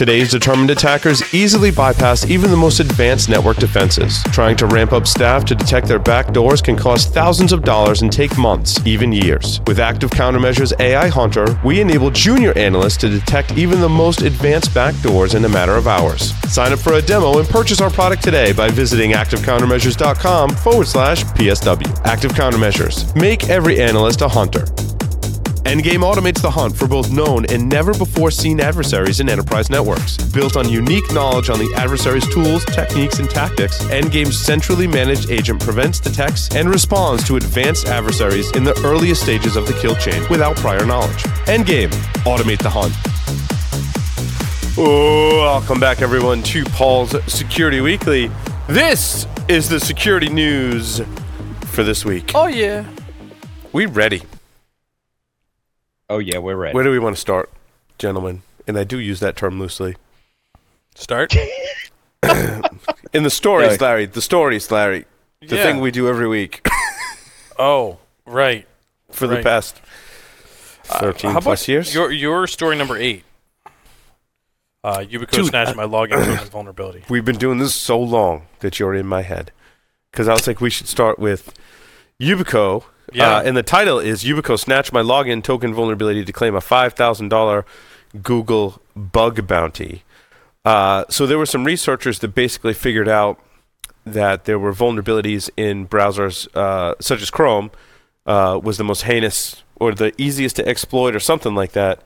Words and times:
Today's 0.00 0.30
determined 0.30 0.70
attackers 0.70 1.22
easily 1.34 1.70
bypass 1.70 2.24
even 2.24 2.50
the 2.50 2.56
most 2.56 2.80
advanced 2.80 3.28
network 3.28 3.58
defenses. 3.58 4.22
Trying 4.32 4.56
to 4.56 4.66
ramp 4.66 4.94
up 4.94 5.06
staff 5.06 5.44
to 5.44 5.54
detect 5.54 5.88
their 5.88 6.00
backdoors 6.00 6.64
can 6.64 6.74
cost 6.74 7.12
thousands 7.12 7.52
of 7.52 7.64
dollars 7.64 8.00
and 8.00 8.10
take 8.10 8.38
months, 8.38 8.80
even 8.86 9.12
years. 9.12 9.60
With 9.66 9.78
Active 9.78 10.08
Countermeasures 10.08 10.72
AI 10.80 11.08
Hunter, 11.08 11.44
we 11.62 11.82
enable 11.82 12.10
junior 12.10 12.56
analysts 12.56 12.96
to 12.96 13.10
detect 13.10 13.58
even 13.58 13.82
the 13.82 13.90
most 13.90 14.22
advanced 14.22 14.70
backdoors 14.70 15.34
in 15.34 15.44
a 15.44 15.50
matter 15.50 15.76
of 15.76 15.86
hours. 15.86 16.32
Sign 16.50 16.72
up 16.72 16.78
for 16.78 16.94
a 16.94 17.02
demo 17.02 17.38
and 17.38 17.46
purchase 17.46 17.82
our 17.82 17.90
product 17.90 18.24
today 18.24 18.54
by 18.54 18.70
visiting 18.70 19.10
activecountermeasures.com 19.10 20.48
forward 20.48 20.86
slash 20.86 21.24
PSW. 21.24 22.06
Active 22.06 22.32
Countermeasures. 22.32 23.14
Make 23.14 23.50
every 23.50 23.78
analyst 23.78 24.22
a 24.22 24.28
hunter. 24.28 24.64
Endgame 25.70 26.02
automates 26.02 26.42
the 26.42 26.50
hunt 26.50 26.76
for 26.76 26.88
both 26.88 27.12
known 27.12 27.46
and 27.46 27.68
never 27.68 27.94
before 27.94 28.32
seen 28.32 28.58
adversaries 28.58 29.20
in 29.20 29.28
enterprise 29.28 29.70
networks. 29.70 30.16
Built 30.16 30.56
on 30.56 30.68
unique 30.68 31.12
knowledge 31.12 31.48
on 31.48 31.60
the 31.60 31.72
adversary's 31.76 32.26
tools, 32.26 32.64
techniques, 32.64 33.20
and 33.20 33.30
tactics, 33.30 33.78
Endgame's 33.84 34.36
centrally 34.36 34.88
managed 34.88 35.30
agent 35.30 35.62
prevents, 35.62 36.00
detects, 36.00 36.52
and 36.56 36.68
responds 36.68 37.22
to 37.22 37.36
advanced 37.36 37.86
adversaries 37.86 38.50
in 38.56 38.64
the 38.64 38.76
earliest 38.84 39.22
stages 39.22 39.54
of 39.54 39.64
the 39.68 39.72
kill 39.74 39.94
chain 39.94 40.20
without 40.28 40.56
prior 40.56 40.84
knowledge. 40.84 41.22
Endgame, 41.46 41.90
automate 42.26 42.58
the 42.58 42.68
hunt. 42.68 42.92
Oh, 44.76 45.38
welcome 45.38 45.78
back, 45.78 46.02
everyone, 46.02 46.42
to 46.42 46.64
Paul's 46.64 47.14
Security 47.32 47.80
Weekly. 47.80 48.28
This 48.66 49.24
is 49.46 49.68
the 49.68 49.78
security 49.78 50.30
news 50.30 51.00
for 51.66 51.84
this 51.84 52.04
week. 52.04 52.32
Oh 52.34 52.48
yeah. 52.48 52.84
We 53.72 53.86
ready? 53.86 54.22
Oh 56.10 56.18
yeah, 56.18 56.38
we're 56.38 56.56
ready. 56.56 56.74
Where 56.74 56.82
do 56.82 56.90
we 56.90 56.98
want 56.98 57.14
to 57.14 57.20
start, 57.20 57.50
gentlemen? 57.96 58.42
And 58.66 58.76
I 58.76 58.82
do 58.82 58.98
use 58.98 59.20
that 59.20 59.36
term 59.36 59.60
loosely. 59.60 59.94
Start. 60.96 61.34
In 63.12 63.22
the 63.22 63.30
stories, 63.30 63.80
Larry. 63.80 64.06
The 64.06 64.20
stories, 64.20 64.70
Larry. 64.72 65.06
The 65.40 65.56
Yeah. 65.56 65.62
thing 65.62 65.80
we 65.80 65.92
do 65.92 66.08
every 66.08 66.26
week 66.26 66.66
oh, 67.60 67.98
right. 68.26 68.66
for 69.12 69.28
the 69.28 69.36
Right. 69.36 69.44
past 69.44 69.80
thirteen 70.82 71.30
How 71.30 71.38
about 71.38 71.44
plus 71.44 71.68
years. 71.68 71.94
Your 71.94 72.10
your 72.10 72.48
story 72.48 72.76
number 72.76 72.96
eight. 72.96 73.22
Uh, 74.82 74.98
Yubico 75.08 75.30
Dude, 75.30 75.46
snatched 75.46 75.76
my 75.76 75.84
login 75.84 76.24
token 76.24 76.48
vulnerability. 76.48 77.04
We've 77.08 77.24
been 77.24 77.36
doing 77.38 77.58
this 77.58 77.74
so 77.74 78.00
long 78.00 78.46
that 78.60 78.80
you're 78.80 78.94
in 78.94 79.06
my 79.06 79.22
head. 79.22 79.52
Because 80.10 80.26
I 80.26 80.32
was 80.32 80.46
like, 80.48 80.60
we 80.60 80.70
should 80.70 80.88
start 80.88 81.18
with 81.20 81.52
Yubico. 82.18 82.82
Yeah. 83.12 83.36
Uh, 83.36 83.42
and 83.42 83.56
the 83.56 83.62
title 83.62 83.98
is 83.98 84.24
Yubico 84.24 84.58
snatched 84.58 84.92
my 84.92 85.02
login 85.02 85.42
token 85.42 85.74
vulnerability 85.74 86.24
to 86.24 86.32
claim 86.32 86.54
a 86.54 86.60
$5,000 86.60 87.64
Google 88.22 88.80
bug 88.94 89.46
bounty. 89.46 90.02
Uh, 90.64 91.04
so 91.08 91.26
there 91.26 91.38
were 91.38 91.46
some 91.46 91.64
researchers 91.64 92.18
that 92.18 92.34
basically 92.34 92.74
figured 92.74 93.08
out 93.08 93.40
that 94.04 94.44
there 94.44 94.58
were 94.58 94.72
vulnerabilities 94.72 95.50
in 95.56 95.86
browsers 95.86 96.48
uh, 96.54 96.94
such 97.00 97.22
as 97.22 97.30
Chrome 97.30 97.70
uh, 98.26 98.60
was 98.62 98.76
the 98.76 98.84
most 98.84 99.02
heinous 99.02 99.62
or 99.76 99.94
the 99.94 100.12
easiest 100.20 100.56
to 100.56 100.68
exploit 100.68 101.14
or 101.14 101.20
something 101.20 101.54
like 101.54 101.72
that. 101.72 102.02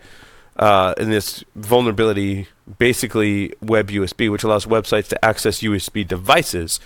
Uh, 0.57 0.95
in 0.99 1.11
this 1.11 1.43
vulnerability, 1.57 2.47
basically 2.79 3.53
Web 3.61 3.91
USB, 3.91 4.31
which 4.31 4.45
allows 4.45 4.67
websites 4.67 5.09
to 5.09 5.25
access 5.25 5.61
USB 5.61 6.07
devices. 6.07 6.79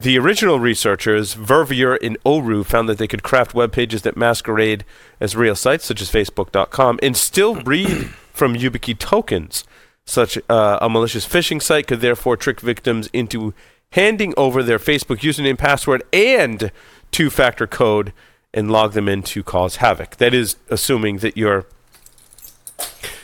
The 0.00 0.18
original 0.18 0.58
researchers, 0.58 1.34
Vervier 1.34 1.94
and 1.94 2.22
Orrù, 2.24 2.66
found 2.66 2.88
that 2.88 2.98
they 2.98 3.06
could 3.06 3.22
craft 3.22 3.54
web 3.54 3.72
pages 3.72 4.02
that 4.02 4.16
masquerade 4.16 4.84
as 5.20 5.36
real 5.36 5.54
sites, 5.54 5.84
such 5.84 6.02
as 6.02 6.10
Facebook.com, 6.10 6.98
and 7.02 7.16
still 7.16 7.54
read 7.64 8.08
from 8.32 8.54
YubiKey 8.54 8.98
tokens. 8.98 9.64
Such 10.04 10.36
uh, 10.50 10.78
a 10.82 10.88
malicious 10.90 11.26
phishing 11.26 11.62
site 11.62 11.86
could 11.86 12.00
therefore 12.00 12.36
trick 12.36 12.60
victims 12.60 13.08
into 13.12 13.54
handing 13.92 14.34
over 14.36 14.62
their 14.62 14.78
Facebook 14.78 15.20
username, 15.20 15.56
password, 15.56 16.02
and 16.12 16.70
two-factor 17.12 17.66
code 17.66 18.12
and 18.52 18.70
log 18.70 18.92
them 18.92 19.08
in 19.08 19.22
to 19.22 19.42
cause 19.42 19.76
havoc. 19.76 20.16
That 20.16 20.34
is 20.34 20.56
assuming 20.68 21.18
that 21.18 21.36
your 21.36 21.66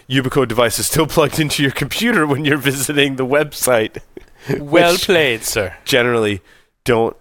Yubico 0.09 0.47
device 0.47 0.79
is 0.79 0.87
still 0.87 1.07
plugged 1.09 1.39
into 1.39 1.63
your 1.63 1.73
computer 1.73 2.27
when 2.27 2.45
you're 2.45 2.57
visiting 2.71 3.17
the 3.17 3.27
website. 3.27 3.99
well 4.59 4.97
played, 4.97 5.43
sir. 5.43 5.77
generally 5.85 6.41
don't 6.85 7.17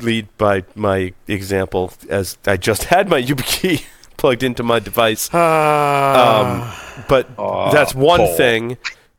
lead 0.00 0.26
by 0.38 0.64
my 0.74 1.12
example 1.28 1.92
as 2.08 2.38
I 2.46 2.56
just 2.56 2.84
had 2.84 3.08
my 3.08 3.22
YubiKey 3.30 3.84
plugged 4.16 4.42
into 4.42 4.62
my 4.62 4.78
device. 4.78 5.32
Um, 5.32 6.70
but 7.08 7.28
Aw, 7.38 7.70
that's 7.72 7.94
one 7.94 8.26
thing. 8.36 8.76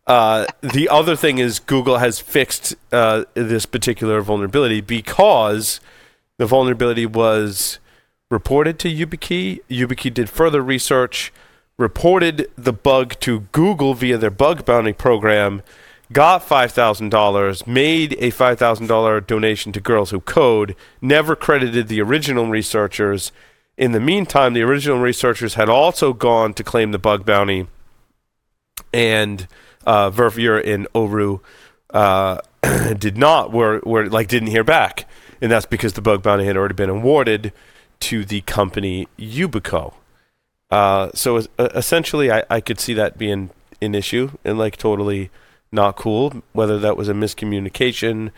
Uh, 0.07 0.45
the 0.61 0.89
other 0.89 1.15
thing 1.15 1.37
is 1.37 1.59
Google 1.59 1.99
has 1.99 2.19
fixed 2.19 2.75
uh, 2.91 3.25
this 3.33 3.65
particular 3.65 4.21
vulnerability 4.21 4.81
because 4.81 5.79
the 6.37 6.45
vulnerability 6.45 7.05
was 7.05 7.79
reported 8.29 8.79
to 8.79 8.89
YubiKey. 8.93 9.61
YubiKey 9.69 10.13
did 10.13 10.29
further 10.29 10.61
research, 10.61 11.31
reported 11.77 12.49
the 12.57 12.73
bug 12.73 13.19
to 13.19 13.41
Google 13.51 13.93
via 13.93 14.17
their 14.17 14.31
bug 14.31 14.65
bounty 14.65 14.93
program, 14.93 15.61
got 16.11 16.47
$5,000, 16.47 17.67
made 17.67 18.13
a 18.13 18.31
$5,000 18.31 19.27
donation 19.27 19.71
to 19.71 19.79
Girls 19.79 20.11
Who 20.11 20.19
Code, 20.19 20.75
never 21.01 21.35
credited 21.35 21.87
the 21.87 22.01
original 22.01 22.47
researchers. 22.47 23.31
In 23.77 23.91
the 23.91 23.99
meantime, 23.99 24.53
the 24.53 24.63
original 24.63 24.99
researchers 24.99 25.55
had 25.55 25.69
also 25.69 26.13
gone 26.13 26.53
to 26.55 26.63
claim 26.63 26.91
the 26.91 26.99
bug 26.99 27.25
bounty, 27.25 27.67
and 28.93 29.47
uh, 29.85 30.09
Vervier 30.09 30.57
and 30.57 30.87
Orrù 30.93 31.39
uh, 31.91 32.39
did 32.97 33.17
not, 33.17 33.51
were, 33.51 33.81
were 33.83 34.07
like 34.07 34.27
didn't 34.27 34.49
hear 34.49 34.63
back, 34.63 35.05
and 35.41 35.51
that's 35.51 35.65
because 35.65 35.93
the 35.93 36.01
bug 36.01 36.21
bounty 36.21 36.45
had 36.45 36.57
already 36.57 36.75
been 36.75 36.89
awarded 36.89 37.53
to 38.01 38.25
the 38.25 38.41
company 38.41 39.07
Yubico. 39.17 39.93
Uh, 40.69 41.09
so 41.13 41.41
essentially, 41.59 42.31
I, 42.31 42.43
I 42.49 42.61
could 42.61 42.79
see 42.79 42.93
that 42.93 43.17
being 43.17 43.49
an 43.81 43.95
issue 43.95 44.31
and 44.45 44.57
like 44.57 44.77
totally 44.77 45.29
not 45.71 45.95
cool. 45.95 46.43
Whether 46.53 46.79
that 46.79 46.97
was 46.97 47.09
a 47.09 47.13
miscommunication 47.13 48.31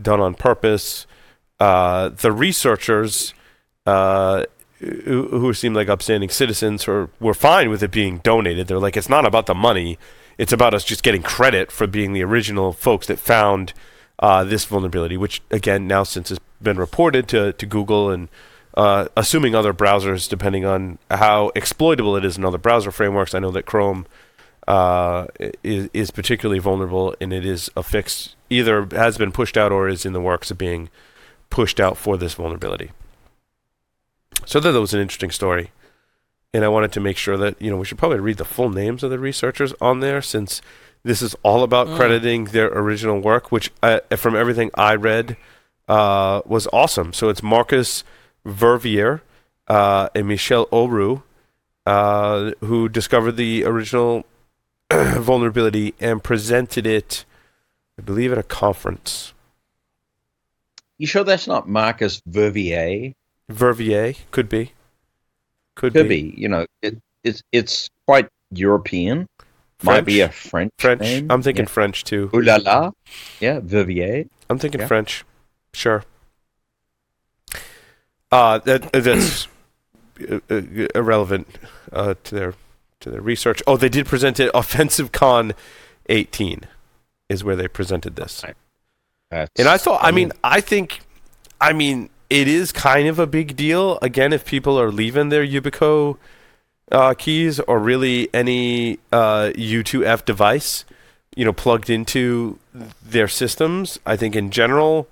done 0.00 0.20
on 0.20 0.34
purpose, 0.34 1.06
uh, 1.58 2.10
the 2.10 2.32
researchers 2.32 3.34
uh, 3.86 4.44
who, 4.78 5.28
who 5.28 5.52
seemed 5.54 5.76
like 5.76 5.88
upstanding 5.88 6.30
citizens 6.30 6.86
were 6.86 7.10
were 7.20 7.34
fine 7.34 7.70
with 7.70 7.82
it 7.82 7.90
being 7.90 8.18
donated. 8.18 8.66
They're 8.66 8.78
like, 8.78 8.96
it's 8.96 9.08
not 9.08 9.26
about 9.26 9.46
the 9.46 9.54
money; 9.54 9.98
it's 10.38 10.52
about 10.52 10.74
us 10.74 10.84
just 10.84 11.02
getting 11.02 11.22
credit 11.22 11.70
for 11.70 11.86
being 11.86 12.12
the 12.12 12.24
original 12.24 12.72
folks 12.72 13.06
that 13.06 13.18
found 13.18 13.72
uh, 14.18 14.44
this 14.44 14.64
vulnerability. 14.64 15.16
Which 15.16 15.42
again, 15.50 15.86
now 15.86 16.02
since 16.02 16.30
it's 16.30 16.40
been 16.62 16.78
reported 16.78 17.28
to 17.28 17.52
to 17.52 17.66
Google 17.66 18.10
and 18.10 18.28
uh, 18.74 19.08
assuming 19.16 19.54
other 19.54 19.74
browsers, 19.74 20.28
depending 20.28 20.64
on 20.64 20.98
how 21.10 21.50
exploitable 21.54 22.16
it 22.16 22.24
is 22.24 22.38
in 22.38 22.44
other 22.44 22.58
browser 22.58 22.90
frameworks. 22.90 23.34
I 23.34 23.38
know 23.40 23.50
that 23.50 23.66
Chrome 23.66 24.06
uh, 24.68 25.26
is, 25.62 25.88
is 25.92 26.10
particularly 26.10 26.58
vulnerable, 26.58 27.14
and 27.20 27.32
it 27.32 27.44
is 27.44 27.70
a 27.76 27.82
fix 27.82 28.36
either 28.48 28.86
has 28.92 29.16
been 29.18 29.32
pushed 29.32 29.56
out 29.56 29.72
or 29.72 29.88
is 29.88 30.04
in 30.06 30.12
the 30.12 30.20
works 30.20 30.50
of 30.50 30.58
being 30.58 30.88
pushed 31.50 31.80
out 31.80 31.96
for 31.96 32.16
this 32.16 32.34
vulnerability. 32.34 32.90
So 34.46 34.60
that 34.60 34.78
was 34.78 34.94
an 34.94 35.00
interesting 35.00 35.30
story, 35.30 35.70
and 36.54 36.64
I 36.64 36.68
wanted 36.68 36.92
to 36.92 37.00
make 37.00 37.16
sure 37.16 37.36
that 37.36 37.60
you 37.60 37.70
know 37.70 37.76
we 37.76 37.84
should 37.84 37.98
probably 37.98 38.20
read 38.20 38.38
the 38.38 38.44
full 38.44 38.70
names 38.70 39.02
of 39.02 39.10
the 39.10 39.18
researchers 39.18 39.74
on 39.80 40.00
there 40.00 40.22
since 40.22 40.62
this 41.02 41.22
is 41.22 41.34
all 41.42 41.62
about 41.62 41.86
Mm. 41.88 41.96
crediting 41.96 42.44
their 42.46 42.68
original 42.68 43.20
work, 43.20 43.50
which 43.50 43.70
uh, 43.82 44.00
from 44.16 44.36
everything 44.36 44.70
I 44.74 44.94
read 44.94 45.36
uh, 45.88 46.42
was 46.44 46.68
awesome. 46.72 47.12
So 47.12 47.28
it's 47.28 47.42
Markus 47.42 48.04
Vervier 48.44 49.22
uh, 49.66 50.08
and 50.14 50.28
Michel 50.28 50.66
Orrù 50.66 51.22
uh, 51.86 52.52
who 52.60 52.88
discovered 52.88 53.32
the 53.32 53.64
original 53.64 54.24
vulnerability 55.20 55.94
and 56.00 56.22
presented 56.22 56.86
it, 56.86 57.24
I 57.98 58.02
believe, 58.02 58.32
at 58.32 58.38
a 58.38 58.42
conference. 58.42 59.32
You 60.98 61.06
sure 61.06 61.24
that's 61.24 61.46
not 61.46 61.68
Markus 61.68 62.20
Vervier? 62.26 63.12
Vervier 63.48 64.14
could 64.30 64.48
be, 64.48 64.72
could, 65.74 65.92
Could 65.94 66.08
be. 66.08 66.34
You 66.36 66.48
know, 66.48 66.66
it, 66.82 66.98
it's 67.24 67.42
it's 67.52 67.88
quite 68.06 68.28
European. 68.52 69.26
Might 69.82 70.04
be 70.04 70.20
a 70.20 70.28
French. 70.28 70.72
French. 70.78 71.00
name. 71.00 71.30
I'm 71.30 71.40
thinking 71.42 71.64
Yeah. 71.64 71.70
French 71.70 72.04
too. 72.04 72.30
Ooh 72.34 72.42
la 72.42 72.56
la. 72.56 72.90
Yeah, 73.40 73.60
Vervier. 73.62 74.24
I'm 74.50 74.58
thinking 74.58 74.82
Yeah. 74.82 74.86
French. 74.86 75.24
Sure. 75.72 76.04
Uh, 78.30 78.58
that 78.58 78.92
that's 78.92 79.48
uh, 80.30 80.38
uh, 80.50 80.60
irrelevant 80.94 81.48
uh, 81.92 82.14
to 82.24 82.34
their 82.34 82.54
to 83.00 83.10
their 83.10 83.20
research. 83.20 83.62
Oh, 83.66 83.76
they 83.76 83.88
did 83.88 84.06
present 84.06 84.38
it. 84.38 84.52
OffensiveCon 84.52 85.54
18 86.08 86.60
is 87.28 87.44
where 87.44 87.56
they 87.56 87.68
presented 87.68 88.16
this. 88.16 88.44
That's, 89.30 89.50
And 89.58 89.68
I 89.68 89.78
thought, 89.78 90.00
I 90.02 90.10
mean, 90.10 90.32
I 90.42 90.60
think, 90.60 91.00
I 91.60 91.72
mean, 91.72 92.10
it 92.28 92.48
is 92.48 92.72
kind 92.72 93.08
of 93.08 93.18
a 93.18 93.26
big 93.26 93.56
deal. 93.56 93.98
Again, 94.02 94.32
if 94.32 94.44
people 94.44 94.78
are 94.78 94.90
leaving 94.90 95.28
their 95.28 95.46
Yubico 95.46 96.16
uh, 96.90 97.14
keys 97.14 97.60
or 97.60 97.78
really 97.78 98.28
any 98.34 98.98
uh, 99.12 99.50
U2F 99.54 100.24
device, 100.24 100.84
you 101.36 101.44
know, 101.44 101.52
plugged 101.52 101.88
into 101.88 102.58
their 103.04 103.28
systems. 103.28 103.98
I 104.04 104.16
think 104.16 104.34
in 104.34 104.50
general, 104.50 105.08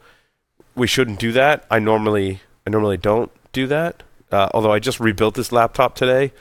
we 0.75 0.87
shouldn't 0.87 1.21
do 1.21 1.33
that. 1.33 1.65
I 1.71 1.79
normally, 1.79 2.41
I 2.67 2.71
normally 2.71 2.97
don't 2.97 3.31
do 3.53 3.67
that. 3.69 4.03
Uh, 4.31 4.49
although 4.53 4.73
I 4.73 4.79
just 4.79 5.01
rebuilt 5.01 5.35
this 5.35 5.53
laptop 5.53 5.95
today, 5.95 6.33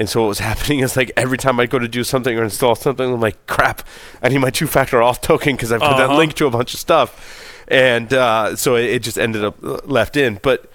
and 0.00 0.08
so 0.08 0.22
what 0.22 0.28
was 0.28 0.38
happening 0.50 0.80
is 0.80 0.96
like 0.96 1.12
every 1.16 1.38
time 1.38 1.60
I 1.60 1.66
go 1.66 1.78
to 1.78 1.86
do 1.86 2.02
something 2.02 2.36
or 2.36 2.42
install 2.42 2.74
something, 2.74 3.12
I'm 3.14 3.20
like, 3.20 3.46
crap, 3.46 3.86
I 4.22 4.28
need 4.30 4.38
my 4.38 4.50
two-factor 4.50 4.96
auth 4.98 5.20
token 5.20 5.54
because 5.54 5.70
I 5.70 5.78
put 5.78 5.96
that 5.98 6.08
Uh-huh. 6.10 6.16
link 6.16 6.34
to 6.34 6.46
a 6.46 6.50
bunch 6.50 6.74
of 6.74 6.80
stuff, 6.80 7.62
and 7.68 8.12
uh, 8.12 8.56
so 8.56 8.74
it, 8.74 8.86
it 8.86 9.02
just 9.04 9.18
ended 9.18 9.44
up 9.44 9.62
uh, 9.62 9.78
left 9.84 10.16
in. 10.16 10.40
But 10.42 10.68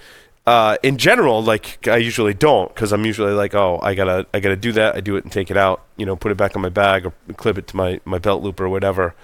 uh, 0.48 0.78
in 0.84 0.98
general, 0.98 1.44
like 1.44 1.88
I 1.88 1.98
usually 1.98 2.36
don't 2.36 2.74
because 2.74 2.94
I'm 2.94 3.04
usually 3.04 3.34
like, 3.34 3.56
oh, 3.56 3.80
I 3.82 3.96
gotta, 3.96 4.28
I 4.34 4.40
gotta 4.40 4.56
do 4.56 4.72
that. 4.74 4.96
I 4.96 5.02
do 5.02 5.16
it 5.18 5.24
and 5.26 5.34
take 5.34 5.50
it 5.52 5.58
out, 5.58 5.84
you 5.98 6.06
know, 6.06 6.16
put 6.16 6.32
it 6.32 6.38
back 6.38 6.56
on 6.56 6.62
my 6.62 6.70
bag 6.70 7.06
or 7.08 7.14
clip 7.36 7.58
it 7.58 7.68
to 7.68 7.76
my 7.76 8.00
my 8.06 8.20
belt 8.20 8.44
loop 8.44 8.60
or 8.62 8.70
whatever, 8.70 9.16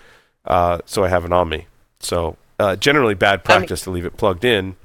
uh, 0.46 0.80
so 0.86 1.04
I 1.04 1.10
have 1.10 1.24
it 1.26 1.32
on 1.32 1.48
me. 1.48 1.68
So 2.00 2.38
uh, 2.60 2.76
generally, 2.76 3.14
bad 3.14 3.34
I 3.34 3.36
mean- 3.38 3.44
practice 3.60 3.82
to 3.84 3.92
leave 3.92 4.06
it 4.06 4.18
plugged 4.18 4.44
in. 4.46 4.76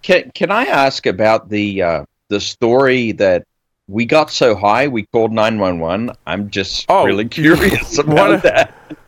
Can 0.00 0.30
Can 0.34 0.50
I 0.50 0.64
ask 0.64 1.06
about 1.06 1.50
the 1.50 1.82
uh, 1.82 2.04
the 2.28 2.40
story 2.40 3.12
that 3.12 3.44
we 3.88 4.04
got 4.06 4.30
so 4.30 4.54
high 4.54 4.88
we 4.88 5.06
called 5.06 5.32
nine 5.32 5.58
one 5.58 5.78
one? 5.78 6.10
I'm 6.26 6.50
just 6.50 6.86
Oh, 6.88 7.04
really 7.04 7.28
curious 7.28 7.98
about 7.98 8.14
wanna- 8.16 8.38
that. 8.42 8.74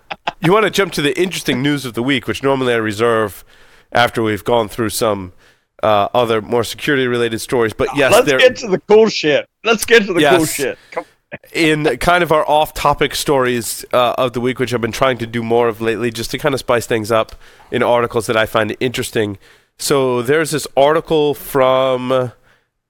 You 0.41 0.53
want 0.53 0.65
to 0.65 0.71
jump 0.71 0.93
to 0.95 1.03
the 1.03 1.19
interesting 1.21 1.63
news 1.63 1.85
of 1.87 1.95
the 1.95 2.03
week, 2.03 2.27
which 2.27 2.43
normally 2.43 2.73
I 2.75 2.77
reserve 2.77 3.45
after 3.93 4.23
we've 4.23 4.45
gone 4.45 4.69
through 4.69 4.91
some 4.91 5.33
uh, 5.83 6.09
other 6.15 6.41
more 6.43 6.65
security 6.65 7.07
related 7.07 7.41
stories. 7.41 7.73
But 7.73 7.89
yes, 7.97 8.13
Let's 8.13 8.27
there, 8.27 8.39
get 8.39 8.57
to 8.57 8.69
the 8.69 8.79
cool 8.81 9.09
shit. 9.09 9.49
Let's 9.65 9.85
get 9.87 10.05
to 10.07 10.13
the 10.13 10.21
cool 10.23 10.45
shit. 10.47 10.79
In 11.53 11.85
kind 11.99 12.23
of 12.23 12.31
our 12.31 12.47
off 12.49 12.75
topic 12.75 13.15
stories 13.15 13.85
uh, 13.93 14.15
of 14.19 14.35
the 14.35 14.41
week, 14.41 14.59
which 14.59 14.73
I've 14.75 14.81
been 14.81 14.93
trying 14.93 15.19
to 15.19 15.27
do 15.27 15.43
more 15.43 15.69
of 15.69 15.81
lately, 15.81 16.11
just 16.11 16.31
to 16.33 16.39
kind 16.39 16.55
of 16.55 16.61
spice 16.61 16.87
things 16.87 17.11
up 17.11 17.35
in 17.71 17.83
articles 17.83 18.27
that 18.27 18.37
I 18.37 18.47
find 18.47 18.75
interesting. 18.81 19.37
So 19.79 20.23
there's 20.23 20.53
this 20.53 20.67
article 20.77 21.35
from 21.35 22.33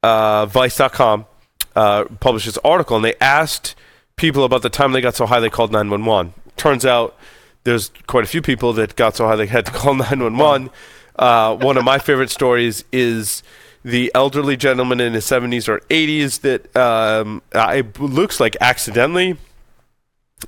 uh, 0.02 0.46
Vice.com, 0.46 1.26
uh, 1.74 2.04
published 2.20 2.46
this 2.46 2.58
article, 2.64 2.96
and 2.96 3.04
they 3.04 3.14
asked 3.20 3.74
people 4.16 4.44
about 4.44 4.62
the 4.62 4.70
time 4.70 4.92
they 4.92 5.00
got 5.00 5.14
so 5.14 5.26
high 5.26 5.40
they 5.40 5.50
called 5.50 5.72
911. 5.72 6.34
Turns 6.56 6.84
out 6.86 7.16
there's 7.64 7.90
quite 8.06 8.24
a 8.24 8.26
few 8.26 8.42
people 8.42 8.72
that 8.74 8.96
got 8.96 9.16
so 9.16 9.26
high 9.26 9.36
they 9.36 9.46
had 9.46 9.66
to 9.66 9.72
call 9.72 9.94
911. 9.94 10.70
Uh, 11.16 11.56
one 11.56 11.76
of 11.76 11.84
my 11.84 11.98
favorite 11.98 12.30
stories 12.30 12.84
is 12.92 13.42
the 13.84 14.10
elderly 14.14 14.56
gentleman 14.56 15.00
in 15.00 15.12
his 15.12 15.26
70s 15.26 15.68
or 15.68 15.80
80s 15.90 16.40
that 16.40 16.74
um, 16.76 17.42
it 17.52 18.00
looks 18.00 18.40
like 18.40 18.56
accidentally 18.60 19.36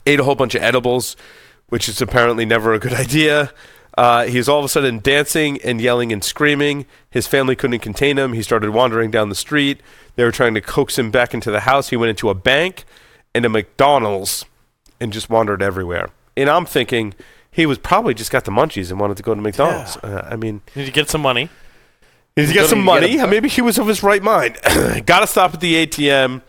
ate 0.06 0.20
a 0.20 0.25
whole 0.25 0.34
bunch 0.34 0.55
of 0.55 0.62
edibles, 0.62 1.17
which 1.69 1.88
is 1.88 2.00
apparently 2.00 2.44
never 2.44 2.72
a 2.72 2.79
good 2.79 2.94
idea. 2.94 3.52
Uh, 3.96 4.25
he's 4.26 4.48
all 4.48 4.58
of 4.58 4.64
a 4.64 4.69
sudden 4.69 4.98
dancing 4.98 5.58
and 5.62 5.81
yelling 5.81 6.12
and 6.12 6.22
screaming. 6.22 6.84
His 7.10 7.26
family 7.26 7.56
couldn't 7.56 7.78
contain 7.78 8.19
him. 8.19 8.34
He 8.34 8.43
started 8.43 8.70
wandering 8.70 9.10
down 9.10 9.28
the 9.31 9.34
street. 9.34 9.81
They 10.16 10.25
were 10.25 10.32
trying 10.32 10.54
to 10.54 10.60
coax 10.60 10.98
him 10.98 11.10
back 11.10 11.32
into 11.32 11.50
the 11.50 11.60
house. 11.60 11.88
He 11.88 11.96
went 11.96 12.10
into 12.10 12.28
a 12.28 12.34
bank 12.34 12.84
and 13.34 13.44
a 13.46 13.48
McDonald's 13.48 14.44
and 15.00 15.12
just 15.12 15.31
wandered 15.31 15.62
everywhere. 15.62 16.10
And 16.37 16.50
I'm 16.50 16.66
thinking 16.66 17.14
he 17.50 17.64
was 17.64 17.78
probably 17.78 18.12
just 18.12 18.31
got 18.31 18.44
the 18.44 18.50
munchies 18.50 18.90
and 18.90 19.00
wanted 19.00 19.16
to 19.16 19.22
go 19.22 19.34
to 19.34 19.40
McDonald's. 19.40 19.96
Uh, 19.98 20.28
I 20.31 20.37
mean, 20.37 20.60
Need 20.75 20.87
to 20.87 20.93
get 20.93 21.08
some 21.08 21.22
money. 21.22 21.48
Did 22.34 22.48
he 22.50 22.54
to 22.54 22.69
some 22.69 22.81
get 22.81 22.84
money. 22.84 23.16
a- 23.19 23.26
Maybe 23.26 23.48
he 23.48 23.62
was 23.62 23.78
of 23.78 23.87
his 23.87 24.02
right 24.02 24.22
mind. 24.22 24.58
got 25.06 25.20
to 25.20 25.26
stop 25.26 25.54
at 25.54 25.60
the 25.60 25.87
ATM. 25.87 26.43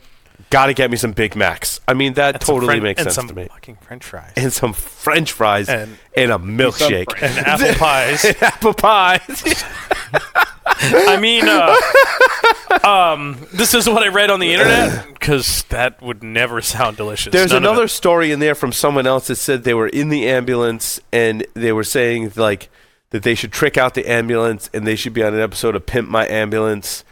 Got 0.50 0.68
to 0.68 0.74
get 0.74 0.90
me 0.90 0.98
some 0.98 1.12
Big 1.12 1.36
Macs. 1.36 1.82
I 1.88 1.94
mean, 1.94 2.14
that 2.14 2.36
And 2.36 2.42
totally 2.42 2.76
fren- 2.76 2.84
makes 2.84 3.02
and 3.02 3.06
sense 3.12 3.16
some 3.16 3.28
to 3.28 3.34
me. 3.36 3.48
Fucking 3.50 3.76
French 3.82 4.04
fries 4.06 4.32
And 4.38 4.54
some 4.54 4.72
French 4.74 5.32
fries 5.34 5.68
and, 5.68 5.98
and 6.16 6.32
a 6.32 6.38
milkshake. 6.38 7.14
and 7.22 7.38
apple 7.46 7.74
pies. 7.78 8.24
And 8.26 8.42
apple 8.44 8.74
pies. 8.74 9.64
I 10.66 11.18
mean, 11.20 11.44
uh, 11.48 12.88
um, 12.88 13.46
this 13.54 13.74
is 13.74 13.88
what 13.90 14.04
I 14.04 14.08
read 14.10 14.30
on 14.30 14.40
the 14.40 14.54
internet 14.54 15.08
because 15.14 15.64
that 15.70 16.02
would 16.02 16.24
never 16.24 16.62
sound 16.62 16.98
delicious. 16.98 17.32
There's 17.34 17.52
None 17.52 17.64
another 17.64 17.88
story 17.88 18.32
in 18.32 18.40
there 18.40 18.56
from 18.56 18.72
someone 18.72 19.08
else 19.08 19.28
that 19.28 19.38
said 19.38 19.64
they 19.64 19.74
were 19.74 19.88
in 19.88 20.10
the 20.10 20.28
ambulance 20.28 21.00
and 21.12 21.46
they 21.54 21.72
were 21.72 21.84
saying 21.84 22.34
like 22.36 22.70
that 23.10 23.24
they 23.24 23.36
should 23.36 23.52
trick 23.52 23.78
out 23.78 23.94
the 23.96 24.06
ambulance 24.10 24.70
and 24.74 24.86
they 24.86 24.96
should 24.96 25.14
be 25.14 25.24
on 25.24 25.34
an 25.34 25.40
episode 25.40 25.76
of 25.76 25.86
Pimp 25.86 26.10
My 26.10 26.28
Ambulance. 26.28 27.04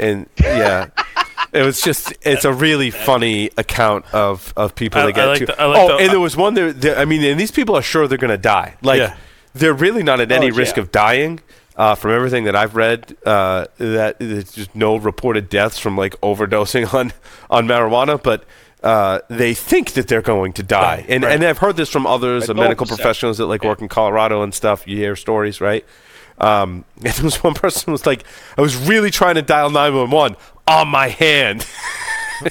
And 0.00 0.26
yeah, 0.40 0.88
it 1.54 1.62
was 1.64 1.80
just 1.80 2.12
it's 2.22 2.44
a 2.44 2.52
really 2.52 2.90
funny 2.90 3.50
account 3.56 4.04
of 4.12 4.52
of 4.56 4.74
people 4.74 5.00
I- 5.00 5.06
that 5.06 5.12
get 5.14 5.24
I 5.24 5.28
like 5.28 5.38
to. 5.40 5.46
the- 5.46 5.60
I 5.62 5.64
like 5.66 5.78
oh, 5.78 5.88
the- 5.88 5.96
and 6.04 6.10
there 6.12 6.20
was 6.20 6.36
one 6.36 6.54
there, 6.54 6.72
there. 6.72 6.98
I 6.98 7.04
mean, 7.04 7.22
and 7.24 7.38
these 7.40 7.50
people 7.52 7.76
are 7.76 7.82
sure 7.82 8.06
they're 8.08 8.18
going 8.18 8.30
to 8.30 8.38
die. 8.38 8.74
Like 8.82 8.98
Yeah. 9.00 9.14
they're 9.54 9.72
really 9.74 10.02
not 10.02 10.20
at 10.20 10.30
any 10.32 10.50
Oh, 10.50 10.54
risk 10.54 10.76
yeah. 10.76 10.82
of 10.82 10.92
dying. 10.92 11.40
Uh, 11.76 11.96
from 11.96 12.12
everything 12.12 12.44
that 12.44 12.54
I've 12.54 12.76
read, 12.76 13.16
uh, 13.26 13.64
that 13.78 14.20
there's 14.20 14.52
just 14.52 14.76
no 14.76 14.94
reported 14.94 15.48
deaths 15.48 15.76
from 15.76 15.96
like 15.96 16.14
overdosing 16.20 16.94
on 16.94 17.12
on 17.50 17.66
marijuana, 17.66 18.22
but 18.22 18.44
uh, 18.84 19.18
they 19.28 19.54
think 19.54 19.94
that 19.94 20.06
they're 20.06 20.22
going 20.22 20.52
to 20.52 20.62
die, 20.62 20.98
Right, 20.98 21.06
and 21.08 21.24
right. 21.24 21.32
and 21.34 21.42
I've 21.44 21.58
heard 21.58 21.76
this 21.76 21.88
from 21.88 22.06
others, 22.06 22.46
Like 22.46 22.56
medical 22.58 22.86
professionals 22.86 23.38
that 23.38 23.46
like 23.46 23.64
work 23.64 23.80
in 23.82 23.88
Colorado 23.88 24.42
and 24.44 24.54
stuff. 24.54 24.86
You 24.86 24.98
hear 24.98 25.16
stories, 25.16 25.60
right? 25.60 25.84
Um, 26.38 26.84
and 27.04 27.12
there 27.14 27.24
was 27.24 27.42
one 27.42 27.54
person 27.54 27.84
who 27.86 27.92
was 27.92 28.06
like, 28.06 28.24
"I 28.58 28.60
was 28.60 28.76
really 28.76 29.10
trying 29.10 29.36
to 29.36 29.42
dial 29.42 29.70
nine 29.70 29.94
one 29.94 30.10
one 30.10 30.36
on 30.66 30.88
my 30.88 31.08
hand, 31.08 31.66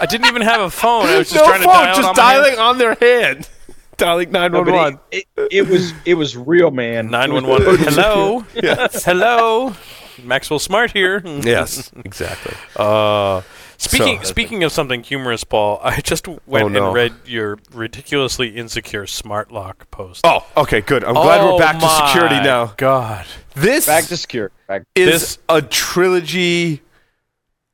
I 0.00 0.06
didn't 0.06 0.26
even 0.26 0.42
have 0.42 0.60
a 0.60 0.70
phone. 0.70 1.06
I 1.06 1.18
was 1.18 1.30
just 1.30 1.42
no 1.42 1.46
trying 1.46 1.60
to 1.62 1.66
phone, 1.66 1.74
dial 1.74 1.96
just 1.96 2.08
on 2.08 2.14
dialing 2.14 2.58
on 2.58 2.78
their 2.78 2.94
hand, 2.94 3.48
dialing 3.96 4.30
nine 4.30 4.52
one 4.52 4.66
one. 4.66 4.66
No, 4.66 4.72
one 4.82 4.92
but 4.92 4.94
one." 4.94 5.00
it, 5.10 5.24
it, 5.36 5.48
it 5.50 5.68
was 5.68 5.92
it 6.04 6.14
was 6.14 6.36
real, 6.36 6.70
man. 6.70 7.08
Nine 7.10 7.30
It 7.30 7.34
was- 7.34 7.42
one 7.44 7.64
one. 7.66 7.76
Hello. 7.78 8.44
Yes. 8.54 9.04
Hello. 9.04 9.74
Maxwell 10.22 10.60
Smart 10.60 10.92
here. 10.92 11.20
Yes, 11.24 11.90
exactly. 12.04 12.54
Uh, 12.76 13.42
Speaking 13.84 14.18
So- 14.22 14.24
speaking 14.28 14.64
of 14.64 14.72
something 14.72 15.02
humorous, 15.02 15.44
Paul, 15.44 15.80
I 15.84 16.00
just 16.00 16.26
went 16.28 16.64
Oh, 16.64 16.68
no. 16.68 16.86
and 16.86 16.94
read 16.94 17.12
your 17.26 17.58
ridiculously 17.72 18.48
insecure 18.48 19.06
smart 19.06 19.52
lock 19.52 19.90
post. 19.90 20.22
oh, 20.24 20.44
okay, 20.56 20.80
good. 20.80 21.04
I'm 21.04 21.14
glad 21.14 21.42
we're 21.44 21.52
Oh 21.52 21.58
back 21.58 21.78
to 21.78 21.86
oh 21.88 22.06
security 22.06 22.36
now. 22.36 22.72
God. 22.76 23.26
This 23.54 23.86
Back 23.86 24.04
to 24.04 24.16
secure. 24.16 24.50
Back. 24.66 24.82
is 24.94 25.10
This- 25.10 25.38
a 25.48 25.62
trilogy 25.62 26.82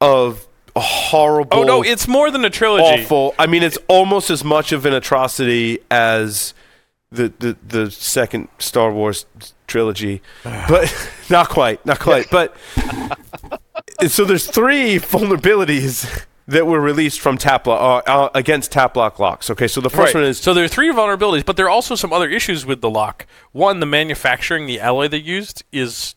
of 0.01 0.47
horrible. 0.77 1.59
Oh 1.59 1.63
no, 1.65 1.83
it's 1.83 2.07
more 2.09 2.31
than 2.31 2.45
a 2.45 2.51
trilogy. 2.51 3.03
awful. 3.05 3.35
I 3.39 3.47
mean, 3.47 3.63
it's 3.63 3.79
almost 3.89 4.31
as 4.31 4.45
much 4.45 4.73
of 4.73 4.87
an 4.87 4.93
atrocity 4.95 5.79
as 5.91 6.55
the 7.13 7.33
the, 7.39 7.57
the 7.67 7.91
second 7.91 8.49
Star 8.59 8.93
Wars 8.93 9.27
trilogy, 9.67 10.23
but 10.45 11.11
not 11.31 11.49
quite, 11.49 11.85
not 11.87 11.99
quite. 12.01 12.31
But 12.31 12.57
so 14.09 14.25
there's 14.25 14.47
three 14.47 14.99
vulnerabilities 14.99 16.25
that 16.47 16.67
were 16.67 16.81
released 16.81 17.21
from 17.21 17.39
Tapplock 17.39 18.03
uh, 18.09 18.11
uh, 18.11 18.31
against 18.35 18.73
Tapplock 18.73 19.19
locks. 19.19 19.51
Okay, 19.51 19.69
so 19.69 19.81
the 19.81 19.91
first 19.91 20.15
Right. 20.15 20.21
one 20.23 20.25
is 20.31 20.39
so 20.39 20.53
there 20.53 20.65
are 20.65 20.69
three 20.69 20.91
vulnerabilities, 20.91 21.45
but 21.45 21.57
there 21.57 21.67
are 21.67 21.71
also 21.71 21.95
some 21.95 22.13
other 22.13 22.29
issues 22.29 22.67
with 22.67 22.81
the 22.81 22.91
lock. 22.91 23.27
One, 23.53 23.79
the 23.81 23.87
manufacturing, 23.87 24.67
the 24.67 24.81
alloy 24.81 25.09
they 25.09 25.19
used 25.19 25.63
is 25.73 26.15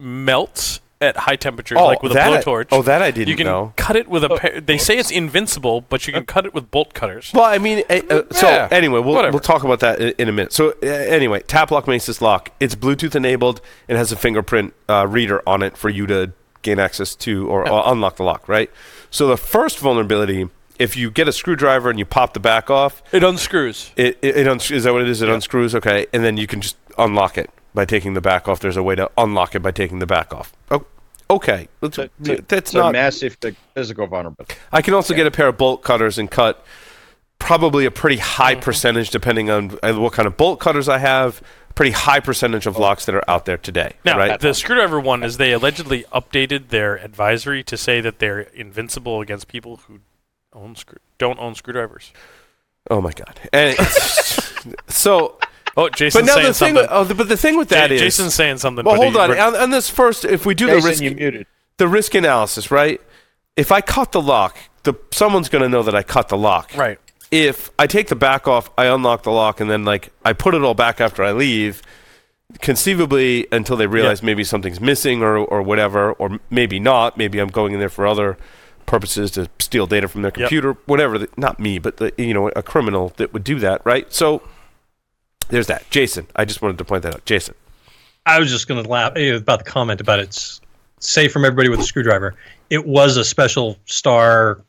melts 0.00 0.80
at 1.00 1.16
high 1.16 1.36
temperatures, 1.36 1.78
oh, 1.80 1.86
like 1.86 2.02
with 2.02 2.10
a 2.10 2.14
that 2.16 2.32
I- 2.32 2.42
blowtorch. 2.42 2.66
oh, 2.72 2.82
that 2.82 3.02
I 3.02 3.12
didn't 3.12 3.28
you 3.28 3.36
can 3.36 3.46
know. 3.46 3.72
cut 3.76 3.94
it 3.94 4.08
with 4.08 4.24
a. 4.24 4.30
Pa- 4.30 4.60
they 4.60 4.78
say 4.78 4.98
it's 4.98 5.12
invincible, 5.12 5.80
but 5.82 6.04
you 6.08 6.12
can 6.12 6.24
cut 6.26 6.44
it 6.44 6.52
with 6.52 6.72
bolt 6.72 6.92
cutters. 6.92 7.30
Well, 7.32 7.44
I 7.44 7.58
mean, 7.58 7.84
uh, 7.88 8.00
uh, 8.10 8.22
so 8.32 8.48
Yeah, 8.48 8.66
anyway, 8.72 8.98
we'll, 8.98 9.14
whatever. 9.14 9.34
we'll 9.34 9.40
talk 9.40 9.62
about 9.62 9.78
that 9.78 10.00
in, 10.00 10.14
in 10.18 10.28
a 10.28 10.32
minute. 10.32 10.52
So 10.52 10.70
uh, 10.82 10.86
anyway, 10.86 11.42
Tapplock 11.42 11.86
makes 11.86 12.06
this 12.06 12.20
lock. 12.20 12.50
It's 12.58 12.74
Bluetooth 12.74 13.14
enabled 13.14 13.60
and 13.88 13.96
has 13.96 14.10
a 14.10 14.16
fingerprint 14.16 14.74
uh, 14.88 15.06
reader 15.08 15.40
on 15.48 15.62
it 15.62 15.76
for 15.76 15.88
you 15.88 16.08
to 16.08 16.32
gain 16.62 16.78
access 16.78 17.14
to 17.16 17.48
or, 17.48 17.68
or 17.68 17.82
unlock 17.86 18.16
the 18.16 18.22
lock. 18.24 18.48
Right. 18.48 18.70
So 19.10 19.26
the 19.26 19.36
first 19.36 19.78
vulnerability, 19.78 20.48
if 20.78 20.96
you 20.96 21.10
get 21.10 21.28
a 21.28 21.32
screwdriver 21.32 21.90
and 21.90 21.98
you 21.98 22.04
pop 22.04 22.34
the 22.34 22.40
back 22.40 22.70
off, 22.70 23.02
It 23.12 23.22
unscrews. 23.24 23.90
it, 23.96 24.18
it, 24.22 24.36
it 24.38 24.48
uns- 24.48 24.70
is 24.70 24.84
that 24.84 24.92
what 24.92 25.02
it 25.02 25.08
is? 25.08 25.22
It 25.22 25.28
unscrews. 25.28 25.74
Okay, 25.74 26.06
and 26.12 26.22
then 26.24 26.36
you 26.36 26.46
can 26.46 26.60
just 26.60 26.76
unlock 26.98 27.38
it 27.38 27.50
by 27.74 27.84
taking 27.84 28.14
the 28.14 28.20
back 28.20 28.48
off. 28.48 28.60
There's 28.60 28.76
a 28.76 28.82
way 28.82 28.94
to 28.94 29.10
unlock 29.16 29.54
it 29.54 29.60
by 29.60 29.70
taking 29.70 29.98
the 29.98 30.06
back 30.06 30.32
off. 30.34 30.52
Oh, 30.70 30.84
okay, 31.30 31.68
Let's- 31.80 31.96
So- 31.96 32.08
so- 32.22 32.34
that's 32.48 32.52
It's 32.70 32.74
a 32.74 32.78
not 32.78 32.92
massive 32.92 33.38
ph- 33.40 33.54
physical 33.74 34.06
vulnerability. 34.06 34.54
I 34.72 34.82
can 34.82 34.94
also 34.94 35.14
get 35.14 35.26
a 35.26 35.30
pair 35.30 35.48
of 35.48 35.56
bolt 35.58 35.82
cutters 35.82 36.18
and 36.18 36.30
cut 36.30 36.64
probably 37.38 37.84
a 37.86 37.90
pretty 37.90 38.16
high 38.18 38.54
Mm-hmm. 38.54 38.62
percentage, 38.62 39.10
depending 39.10 39.50
on 39.50 39.78
uh, 39.82 39.94
what 39.94 40.12
kind 40.12 40.26
of 40.26 40.36
bolt 40.36 40.60
cutters 40.60 40.88
I 40.88 40.98
have. 40.98 41.40
Pretty 41.78 41.92
high 41.92 42.18
percentage 42.18 42.66
of 42.66 42.76
locks 42.76 43.04
that 43.06 43.14
are 43.14 43.22
out 43.30 43.44
there 43.44 43.56
today. 43.56 43.92
Now, 44.04 44.18
right? 44.18 44.40
the 44.40 44.52
screwdriver 44.52 44.98
one 44.98 45.22
is 45.22 45.36
they 45.36 45.52
allegedly 45.52 46.02
updated 46.12 46.70
their 46.70 46.96
advisory 46.96 47.62
to 47.62 47.76
say 47.76 48.00
that 48.00 48.18
they're 48.18 48.40
invincible 48.40 49.20
against 49.20 49.46
people 49.46 49.76
who 49.86 50.00
own 50.52 50.74
screw- 50.74 50.98
don't 51.18 51.38
own 51.38 51.54
screwdrivers. 51.54 52.12
oh 52.90 53.00
my 53.00 53.12
god! 53.12 53.38
And 53.52 53.76
so, 54.88 55.38
Oh, 55.76 55.88
Jason's 55.88 56.22
but 56.22 56.26
now 56.26 56.34
saying 56.34 56.46
the 56.48 56.52
thing, 56.54 56.74
something. 56.74 56.86
oh, 56.90 57.04
the, 57.04 57.14
but 57.14 57.28
the 57.28 57.36
thing 57.36 57.56
with 57.56 57.68
that 57.68 57.90
Ja- 57.90 57.94
is, 57.94 58.00
Jason's 58.00 58.34
saying 58.34 58.58
something. 58.58 58.84
well, 58.84 58.96
but 58.96 59.00
hold 59.02 59.14
he- 59.14 59.40
on. 59.40 59.54
On, 59.54 59.60
on 59.62 59.70
this 59.70 59.88
first, 59.88 60.24
if 60.24 60.44
we 60.44 60.56
do 60.56 60.66
the 60.66 60.72
Jason, 60.72 60.88
risk, 60.90 61.02
you 61.04 61.10
muted. 61.14 61.46
the 61.76 61.86
risk 61.86 62.14
analysis, 62.16 62.72
right? 62.72 63.00
If 63.56 63.70
I 63.70 63.80
cut 63.82 64.10
the 64.10 64.20
lock, 64.20 64.56
the 64.82 64.94
someone's 65.12 65.48
going 65.48 65.62
to 65.62 65.68
know 65.68 65.84
that 65.84 65.94
I 65.94 66.02
cut 66.02 66.28
the 66.28 66.36
lock. 66.36 66.74
right. 66.76 66.98
If 67.30 67.70
I 67.78 67.86
take 67.86 68.08
the 68.08 68.16
back 68.16 68.48
off, 68.48 68.70
I 68.78 68.86
unlock 68.86 69.22
the 69.22 69.30
lock, 69.30 69.60
and 69.60 69.70
then 69.70 69.84
like 69.84 70.10
I 70.24 70.32
put 70.32 70.54
it 70.54 70.62
all 70.62 70.74
back 70.74 71.00
after 71.00 71.22
I 71.22 71.32
leave, 71.32 71.82
conceivably 72.60 73.46
until 73.52 73.76
they 73.76 73.86
realize 73.86 74.22
maybe 74.22 74.44
something's 74.44 74.80
missing 74.80 75.22
or 75.22 75.36
or 75.38 75.62
whatever, 75.62 76.12
or 76.12 76.40
maybe 76.50 76.78
not. 76.78 77.16
Maybe 77.16 77.38
I'm 77.38 77.48
going 77.48 77.72
in 77.72 77.78
there 77.78 77.88
for 77.88 78.06
other 78.06 78.38
purposes 78.86 79.30
to 79.32 79.48
steal 79.58 79.86
data 79.86 80.08
from 80.08 80.22
their 80.22 80.30
computer, 80.30 80.72
whatever. 80.86 81.18
The, 81.18 81.28
not 81.36 81.60
me, 81.60 81.78
but 81.78 81.98
the, 81.98 82.12
you 82.16 82.32
know, 82.32 82.48
a 82.48 82.62
criminal 82.62 83.12
that 83.16 83.32
would 83.32 83.44
do 83.44 83.58
that, 83.58 83.82
right? 83.84 84.10
So 84.12 84.42
there's 85.48 85.66
that. 85.66 85.88
Jason, 85.90 86.26
I 86.34 86.44
just 86.44 86.62
wanted 86.62 86.78
to 86.78 86.84
point 86.84 87.02
that 87.02 87.14
out. 87.14 87.24
Jason. 87.24 87.54
I 88.24 88.38
was 88.38 88.50
just 88.50 88.68
going 88.68 88.82
to 88.82 88.88
laugh 88.88 89.12
eh, 89.16 89.34
about 89.34 89.64
the 89.64 89.70
comment 89.70 90.00
about 90.00 90.18
it's 90.18 90.60
safe 91.00 91.32
from 91.32 91.44
everybody 91.44 91.68
with 91.68 91.80
a 91.80 91.84
screwdriver. 91.84 92.34
It 92.68 92.86
was 92.86 93.16
a 93.16 93.24
special 93.24 93.78
star 93.86 94.60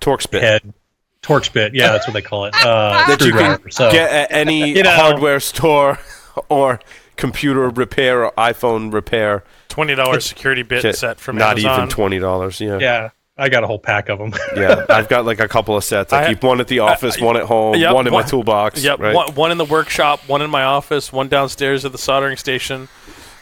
Torx 0.00 0.30
bit. 0.30 0.42
head 0.42 0.74
Torx 1.22 1.52
bit. 1.52 1.74
Yeah, 1.74 1.92
that's 1.92 2.06
what 2.06 2.14
they 2.14 2.22
call 2.22 2.44
it. 2.46 2.54
Uh, 2.64 3.06
that 3.08 3.20
you 3.24 3.32
can. 3.32 3.70
So 3.70 3.90
get 3.90 4.10
at 4.10 4.32
any 4.32 4.70
You 4.76 4.82
know. 4.82 4.90
hardware 4.94 5.40
store 5.40 5.98
or 6.48 6.80
computer 7.16 7.68
repair 7.70 8.24
or 8.24 8.32
iPhone 8.38 8.92
repair. 8.92 9.42
Twenty 9.68 9.94
dollars 9.94 10.26
security 10.26 10.62
bit 10.62 10.82
Shit, 10.82 10.96
set 10.96 11.20
from 11.20 11.36
not 11.36 11.52
Amazon. 11.52 11.76
even 11.78 11.88
twenty 11.88 12.18
dollars. 12.18 12.60
Yeah. 12.60 12.78
yeah, 12.78 13.10
I 13.36 13.48
got 13.48 13.62
a 13.64 13.66
whole 13.66 13.78
pack 13.78 14.08
of 14.08 14.18
them. 14.18 14.32
Yeah, 14.56 14.86
I've 14.88 15.08
got 15.08 15.24
like 15.24 15.40
a 15.40 15.48
couple 15.48 15.76
of 15.76 15.84
sets. 15.84 16.12
I, 16.12 16.24
I- 16.24 16.28
keep 16.28 16.42
one 16.42 16.60
at 16.60 16.68
the 16.68 16.80
office, 16.80 17.20
one 17.20 17.36
at 17.36 17.44
home, 17.44 17.74
Yep, 17.76 17.94
one 17.94 18.06
in 18.06 18.12
my 18.12 18.22
toolbox. 18.22 18.82
Yep, 18.82 18.98
right? 19.00 19.14
one, 19.14 19.34
one 19.34 19.50
in 19.52 19.58
the 19.58 19.64
workshop, 19.64 20.20
one 20.28 20.42
in 20.42 20.50
my 20.50 20.62
office, 20.64 21.12
one 21.12 21.28
downstairs 21.28 21.84
at 21.84 21.92
the 21.92 21.98
soldering 21.98 22.36
station. 22.36 22.88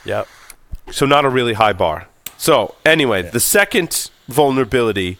Yep. 0.05 0.27
So 0.91 1.05
not 1.07 1.25
a 1.25 1.29
really 1.31 1.55
high 1.55 1.73
bar. 1.73 2.07
So 2.39 2.75
anyway, 2.85 3.23
the 3.23 3.41
second 3.41 4.11
vulnerability, 4.29 5.19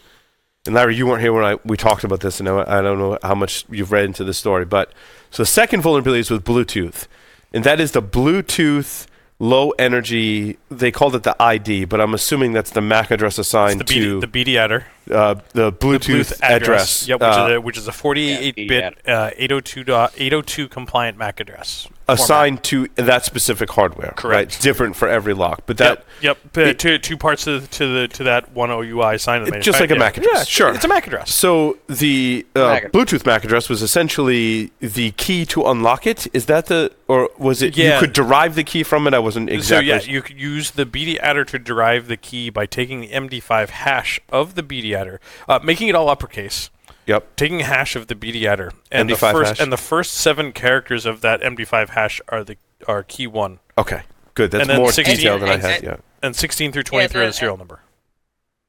and 0.67 0.75
Larry, 0.75 0.95
you 0.95 1.07
weren't 1.07 1.21
here 1.21 1.33
when 1.33 1.43
I 1.43 1.57
we 1.65 1.77
talked 1.77 2.03
about 2.03 2.19
this, 2.19 2.39
and 2.39 2.47
I, 2.47 2.79
I 2.79 2.81
don't 2.81 2.99
know 2.99 3.17
how 3.23 3.33
much 3.33 3.65
you've 3.69 3.91
read 3.91 4.05
into 4.05 4.23
the 4.23 4.33
story, 4.33 4.65
but 4.65 4.93
so 5.31 5.41
the 5.43 5.47
second 5.47 5.81
vulnerability 5.81 6.19
is 6.19 6.29
with 6.29 6.43
Bluetooth, 6.43 7.07
and 7.53 7.63
that 7.63 7.79
is 7.79 7.93
the 7.93 8.01
Bluetooth 8.01 9.07
low 9.39 9.71
energy. 9.71 10.57
They 10.69 10.91
called 10.91 11.15
it 11.15 11.23
the 11.23 11.41
ID, 11.41 11.85
but 11.85 11.99
I'm 12.01 12.13
assuming 12.13 12.53
that's 12.53 12.71
the 12.71 12.81
MAC 12.81 13.11
address 13.11 13.37
assigned 13.37 13.79
The 13.79 13.85
BD, 13.85 14.01
to 14.01 14.19
the 14.19 14.27
BD 14.27 14.55
adder. 14.57 14.85
Uh, 15.11 15.35
the 15.53 15.71
Bluetooth, 15.71 16.31
Bluetooth 16.33 16.39
address. 16.41 17.07
Yep, 17.07 17.19
which, 17.21 17.27
uh, 17.29 17.45
is 17.49 17.55
a, 17.55 17.61
which 17.61 17.77
is 17.77 17.87
a 17.87 17.91
48-bit 17.91 19.07
uh, 19.07 19.31
802 19.35 19.83
dot- 19.83 20.13
802 20.17 20.67
compliant 20.67 21.17
MAC 21.17 21.39
address. 21.39 21.87
assigned 22.09 22.63
to 22.63 22.87
that 22.95 23.25
specific 23.25 23.69
hardware. 23.71 24.13
Correct. 24.15 24.23
Right? 24.35 24.47
It's 24.47 24.59
different 24.59 24.95
for 24.95 25.07
every 25.07 25.33
lock, 25.33 25.63
but 25.65 25.77
that 25.77 26.05
yep, 26.21 26.37
yep. 26.53 26.57
Uh, 26.57 26.61
it- 26.69 26.79
two, 26.79 26.97
two 26.97 27.17
parts 27.17 27.43
to, 27.45 27.59
the- 27.59 27.67
to 27.67 27.87
the 28.01 28.07
to 28.09 28.23
that 28.23 28.51
one 28.53 28.69
OUI 28.71 29.15
assigned 29.15 29.45
to 29.45 29.51
the 29.51 29.57
It's 29.57 29.65
just 29.65 29.79
like 29.79 29.91
a 29.91 29.95
MAC 29.95 30.17
address. 30.17 30.33
Yeah, 30.37 30.43
Sure. 30.43 30.73
It's 30.73 30.85
a 30.85 30.87
MAC 30.87 31.07
address. 31.07 31.33
So 31.33 31.77
the 31.87 32.45
uh, 32.55 32.59
MAC. 32.59 32.91
Bluetooth 32.91 33.25
MAC 33.25 33.43
address 33.43 33.69
was 33.69 33.81
essentially 33.81 34.71
the 34.79 35.11
key 35.11 35.45
to 35.47 35.65
unlock 35.65 36.07
it. 36.07 36.27
Is 36.33 36.45
that 36.47 36.67
the 36.67 36.91
or 37.07 37.29
was 37.37 37.61
it 37.61 37.77
Yeah. 37.77 37.95
you 37.95 37.99
could 38.01 38.13
derive 38.13 38.55
the 38.55 38.63
key 38.63 38.83
from 38.83 39.07
it? 39.07 39.13
I 39.13 39.19
wasn't 39.19 39.49
exactly. 39.49 39.87
So 39.89 39.93
yeah, 39.95 40.01
you 40.13 40.21
could 40.21 40.39
use 40.39 40.71
the 40.71 40.85
BD 40.85 41.17
adder 41.19 41.43
to 41.45 41.59
derive 41.59 42.07
the 42.07 42.17
key 42.17 42.49
by 42.49 42.65
taking 42.65 43.01
the 43.01 43.09
MD5 43.09 43.69
hash 43.69 44.19
of 44.29 44.55
the 44.55 44.63
BD 44.63 44.93
adder, 44.97 45.19
uh, 45.47 45.59
making 45.63 45.87
it 45.87 45.95
all 45.95 46.09
uppercase, 46.09 46.69
yep. 47.05 47.35
taking 47.35 47.61
a 47.61 47.65
hash 47.65 47.95
of 47.95 48.07
the 48.07 48.15
BD 48.15 48.45
adder, 48.45 48.71
and 48.91 49.09
the 49.09 49.13
MD5 49.13 49.31
first 49.31 49.49
hash. 49.49 49.59
and 49.61 49.71
the 49.71 49.77
first 49.77 50.13
seven 50.13 50.51
characters 50.51 51.05
of 51.05 51.21
that 51.21 51.41
MD5 51.41 51.89
hash 51.89 52.19
are 52.29 52.43
the 52.43 52.57
are 52.87 53.03
key 53.03 53.27
one, 53.27 53.59
Okay. 53.77 54.01
Good. 54.33 54.51
That's 54.51 54.69
And 54.69 54.77
more 54.77 54.91
16 54.91 55.15
detail 55.17 55.39
than 55.39 55.49
I 55.49 55.57
had. 55.57 55.81
Yeah. 55.83 55.97
and 56.21 56.35
16 56.35 56.71
through 56.71 56.83
23 56.83 57.21
are 57.21 57.23
uh, 57.23 57.27
the 57.27 57.33
serial 57.33 57.57
number. 57.57 57.79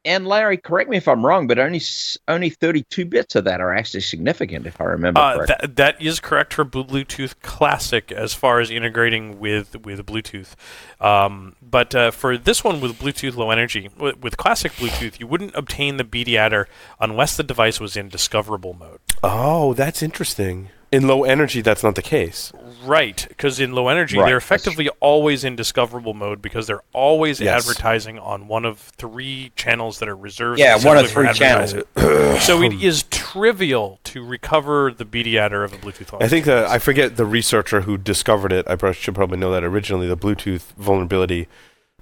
And 0.08 0.26
Larry, 0.26 0.56
correct 0.56 0.88
me 0.88 0.96
if 0.96 1.06
I'm 1.06 1.24
wrong, 1.24 1.46
but 1.46 1.58
only 1.58 1.82
only 2.28 2.48
32 2.48 3.04
bits 3.04 3.34
of 3.36 3.44
that 3.44 3.60
are 3.60 3.74
actually 3.74 4.00
significant, 4.00 4.66
if 4.66 4.80
I 4.80 4.84
remember 4.84 5.20
Uh, 5.20 5.34
correctly. 5.34 5.56
that, 5.60 5.76
that 5.76 6.02
is 6.02 6.18
correct 6.18 6.54
for 6.54 6.64
Bluetooth 6.64 7.34
Classic 7.42 8.10
as 8.10 8.32
far 8.32 8.58
as 8.58 8.70
integrating 8.70 9.38
with 9.38 9.76
with 9.84 10.04
Bluetooth. 10.06 10.54
Um, 10.98 11.56
but 11.60 11.94
uh, 11.94 12.10
for 12.10 12.38
this 12.38 12.64
one 12.64 12.80
with 12.80 12.98
Bluetooth 12.98 13.36
Low 13.36 13.50
Energy, 13.50 13.90
with, 13.98 14.18
with 14.18 14.36
Classic 14.38 14.72
Bluetooth, 14.72 15.20
you 15.20 15.26
wouldn't 15.26 15.54
obtain 15.54 15.98
the 15.98 16.04
BD 16.04 16.36
adder 16.38 16.68
unless 16.98 17.36
the 17.36 17.42
device 17.42 17.78
was 17.78 17.94
in 17.94 18.08
discoverable 18.08 18.72
mode. 18.72 19.00
Oh, 19.22 19.74
that's 19.74 20.02
interesting. 20.02 20.70
In 20.90 21.06
low 21.06 21.24
energy, 21.24 21.60
that's 21.60 21.82
not 21.82 21.96
the 21.96 22.02
case. 22.02 22.50
Right, 22.84 23.26
because 23.28 23.60
in 23.60 23.72
low 23.72 23.88
energy, 23.88 24.16
Right, 24.16 24.26
they're 24.26 24.36
effectively 24.38 24.88
always 25.00 25.44
in 25.44 25.54
discoverable 25.56 26.14
mode 26.14 26.40
because 26.40 26.66
they're 26.66 26.82
always 26.94 27.40
Yes. 27.40 27.62
advertising 27.68 28.18
on 28.18 28.48
one 28.48 28.64
of 28.64 28.78
three 28.78 29.52
channels 29.54 29.98
that 29.98 30.08
are 30.08 30.16
reserved. 30.16 30.58
Yeah, 30.58 30.76
one 30.82 30.96
of 30.96 31.06
specifically 31.08 31.26
three 31.26 31.38
channels. 31.38 32.42
so 32.44 32.62
it 32.62 32.72
is 32.82 33.02
trivial 33.10 34.00
to 34.04 34.24
recover 34.24 34.90
the 34.96 35.04
BD 35.04 35.36
adder 35.38 35.62
of 35.64 35.74
a 35.74 35.76
Bluetooth. 35.76 36.16
I 36.22 36.28
think 36.28 36.46
that 36.46 36.66
I 36.68 36.78
forget 36.78 37.16
the 37.16 37.26
researcher 37.26 37.82
who 37.82 37.98
discovered 37.98 38.52
it. 38.52 38.66
I 38.66 38.76
prob- 38.76 38.94
should 38.94 39.14
probably 39.14 39.36
know 39.36 39.50
that 39.52 39.64
originally 39.64 40.06
the 40.08 40.16
Bluetooth 40.16 40.72
vulnerability, 40.78 41.48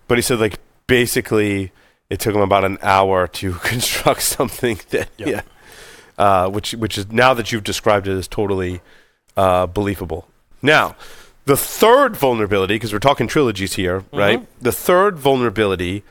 but 0.06 0.16
he 0.18 0.22
said 0.22 0.38
like 0.38 0.60
basically 0.86 1.72
it 2.08 2.20
took 2.20 2.34
him 2.36 2.40
about 2.40 2.64
an 2.64 2.78
hour 2.82 3.26
to 3.26 3.52
construct 3.64 4.22
something 4.22 4.78
that 4.90 5.08
Yep. 5.16 5.28
yeah, 5.28 5.40
uh, 6.18 6.48
which 6.48 6.72
which 6.72 6.96
is 6.98 7.10
now 7.12 7.34
that 7.34 7.52
you've 7.52 7.64
described 7.64 8.08
it 8.08 8.12
is 8.16 8.28
totally 8.28 8.80
uh, 9.36 9.66
believable. 9.66 10.28
Now, 10.62 10.96
the 11.44 11.56
third 11.56 12.16
vulnerability 12.16 12.74
because 12.74 12.92
we're 12.92 12.98
talking 12.98 13.26
trilogies 13.26 13.74
here, 13.74 14.04
right? 14.12 14.46
The 14.62 14.72
third 14.72 15.18
vulnerability 15.18 16.02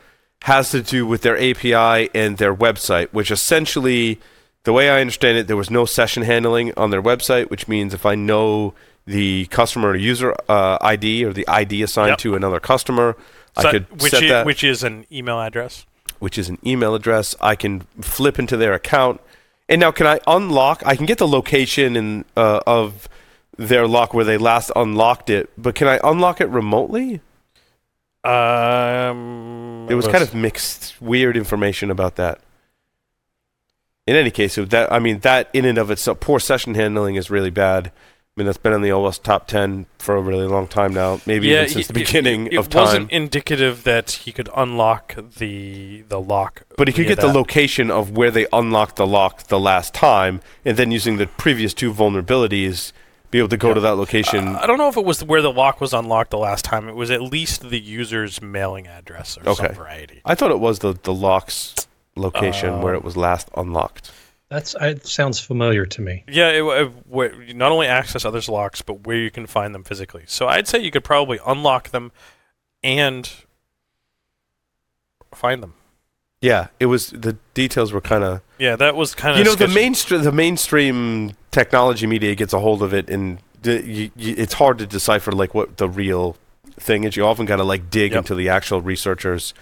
has 0.43 0.69
to 0.71 0.81
do 0.81 1.05
with 1.07 1.21
their 1.23 1.37
API 1.37 2.09
and 2.13 2.37
their 2.37 2.53
website, 2.55 3.07
which 3.11 3.31
essentially, 3.31 4.19
the 4.63 4.73
way 4.73 4.89
I 4.91 5.01
understand 5.01 5.37
it, 5.39 5.47
there 5.47 5.57
was 5.57 5.71
no 5.71 5.85
session 5.85 6.23
handling 6.23 6.71
on 6.77 6.91
their 6.91 7.01
website, 7.01 7.49
which 7.49 7.67
means 7.67 7.93
if 7.93 8.05
I 8.05 8.13
know 8.15 8.73
the 9.07 9.45
customer 9.47 9.89
or 9.89 9.95
user 9.95 10.35
uh, 10.47 10.77
ID 10.81 11.25
or 11.25 11.33
the 11.33 11.47
ID 11.47 11.81
assigned 11.83 12.09
Yep. 12.09 12.17
to 12.19 12.35
another 12.35 12.59
customer, 12.59 13.15
So- 13.59 13.67
I 13.67 13.71
could 13.71 14.01
which 14.01 14.11
set 14.11 14.23
is, 14.23 14.29
that, 14.29 14.45
which 14.45 14.63
is 14.63 14.83
an 14.83 15.05
email 15.11 15.41
address. 15.41 15.85
which 16.19 16.37
is 16.37 16.47
an 16.49 16.59
email 16.65 16.93
address. 16.95 17.35
I 17.41 17.55
can 17.55 17.81
flip 18.01 18.37
into 18.39 18.55
their 18.57 18.73
account, 18.73 19.21
and 19.69 19.81
now 19.81 19.91
can 19.91 20.07
I 20.07 20.19
unlock? 20.27 20.83
I 20.85 20.95
can 20.95 21.05
get 21.05 21.17
the 21.17 21.27
location 21.27 21.95
and 21.95 22.25
uh, 22.35 22.59
of 22.67 23.07
their 23.57 23.87
lock 23.87 24.13
where 24.13 24.25
they 24.25 24.37
last 24.37 24.71
unlocked 24.75 25.29
it, 25.29 25.49
but 25.57 25.75
can 25.75 25.87
I 25.87 25.99
unlock 26.03 26.41
it 26.41 26.49
remotely? 26.49 27.21
Um, 28.23 29.87
It 29.89 29.95
was 29.95 30.07
kind 30.07 30.23
of 30.23 30.33
mixed, 30.33 30.99
weird 30.99 31.37
information 31.37 31.91
about 31.91 32.15
that. 32.15 32.41
In 34.07 34.15
any 34.15 34.31
case, 34.31 34.55
that 34.55 34.91
I 34.91 34.99
mean 34.99 35.19
that 35.19 35.49
in 35.53 35.65
and 35.65 35.77
of 35.77 35.89
itself, 35.89 36.19
poor 36.19 36.39
session 36.39 36.75
handling 36.75 37.15
is 37.15 37.29
really 37.29 37.49
bad. 37.49 37.91
I 38.37 38.41
mean 38.41 38.47
that's 38.47 38.57
been 38.57 38.73
in 38.73 38.81
the 38.81 38.89
OWASP 38.89 39.23
top 39.23 39.47
ten 39.47 39.85
for 39.97 40.17
a 40.17 40.21
really 40.21 40.45
long 40.45 40.67
time 40.67 40.93
now, 40.93 41.21
maybe 41.25 41.47
even 41.51 41.69
since 41.69 41.87
he- 41.87 41.93
the 41.93 41.93
beginning 41.93 42.47
it, 42.47 42.53
it 42.53 42.57
of 42.57 42.67
time. 42.67 42.81
wasn't 42.83 43.11
indicative 43.11 43.85
that 43.85 44.11
he 44.11 44.33
could 44.33 44.49
unlock 44.53 45.15
the 45.37 46.01
the 46.09 46.19
lock. 46.19 46.63
but 46.75 46.89
he 46.89 46.93
could 46.93 47.07
get 47.07 47.21
the 47.21 47.27
location 47.31 47.89
of 47.89 48.11
where 48.11 48.29
they 48.31 48.45
unlocked 48.51 48.97
the 48.97 49.07
lock 49.07 49.43
the 49.43 49.57
last 49.57 49.93
time, 49.93 50.41
and 50.65 50.75
then 50.75 50.91
using 50.91 51.15
the 51.15 51.27
previous 51.27 51.73
two 51.73 51.93
vulnerabilities, 51.93 52.91
be 53.31 53.37
able 53.39 53.47
to 53.47 53.55
go 53.55 53.73
to 53.73 53.79
that 53.79 53.95
location. 53.95 54.49
I 54.57 54.67
don't 54.67 54.79
know 54.79 54.89
if 54.89 54.97
it 54.97 55.05
was 55.05 55.23
where 55.23 55.41
the 55.41 55.53
lock 55.53 55.79
was 55.79 55.93
unlocked 55.93 56.31
the 56.31 56.37
last 56.37 56.65
time. 56.65 56.89
It 56.89 56.95
was 56.95 57.09
at 57.11 57.21
least 57.21 57.69
the 57.69 57.79
user's 57.79 58.41
mailing 58.41 58.85
address 58.85 59.37
or 59.37 59.47
Okay. 59.51 59.67
some 59.67 59.75
variety. 59.75 60.19
I 60.25 60.35
thought 60.35 60.51
it 60.51 60.59
was 60.59 60.79
the 60.79 60.91
the 61.03 61.13
lock's 61.13 61.73
location 62.17 62.81
where 62.81 62.95
Uh, 62.95 62.97
it 62.97 63.03
was 63.05 63.15
last 63.15 63.47
unlocked. 63.55 64.11
That's 64.55 64.73
it 64.79 65.05
sounds 65.05 65.37
familiar 65.37 65.85
to 65.85 66.01
me. 66.01 66.23
Yeah, 66.29 66.47
it, 66.51 66.63
it, 66.63 66.91
where 67.09 67.35
not 67.53 67.73
only 67.73 67.87
access 67.87 68.23
others' 68.23 68.47
locks, 68.47 68.81
but 68.81 69.05
where 69.05 69.17
you 69.17 69.29
can 69.29 69.47
find 69.47 69.75
them 69.75 69.83
physically. 69.83 70.23
So 70.27 70.47
I'd 70.47 70.65
say 70.65 70.79
you 70.79 70.91
could 70.91 71.03
probably 71.03 71.39
unlock 71.45 71.89
them 71.89 72.13
and 72.81 73.29
find 75.33 75.61
them. 75.61 75.73
Yeah, 76.41 76.67
it 76.79 76.85
was 76.85 77.09
the 77.09 77.37
details 77.53 77.91
were 77.91 77.99
kind 77.99 78.23
of 78.23 78.41
Yeah, 78.57 78.77
that 78.77 78.95
was 78.95 79.13
kind 79.13 79.33
of 79.33 79.39
you 79.39 79.43
know 79.43 79.55
the 79.55 79.67
mainstream 79.67 80.23
the 80.23 80.31
mainstream 80.31 81.33
technology 81.51 82.07
media 82.07 82.33
gets 82.35 82.53
a 82.53 82.59
hold 82.59 82.81
of 82.81 82.93
it 82.93 83.09
and 83.09 83.39
d- 83.61 83.81
you, 83.81 84.11
you, 84.15 84.35
it's 84.37 84.53
hard 84.53 84.77
to 84.77 84.85
decipher 84.87 85.31
like 85.33 85.53
what 85.53 85.75
the 85.77 85.89
real 85.89 86.37
thing 86.79 87.03
is 87.03 87.15
you 87.17 87.25
often 87.25 87.45
got 87.45 87.55
to 87.57 87.63
like 87.63 87.89
dig 87.89 88.11
Yep. 88.11 88.17
into 88.19 88.35
the 88.35 88.47
actual 88.49 88.81
researchers 88.81 89.53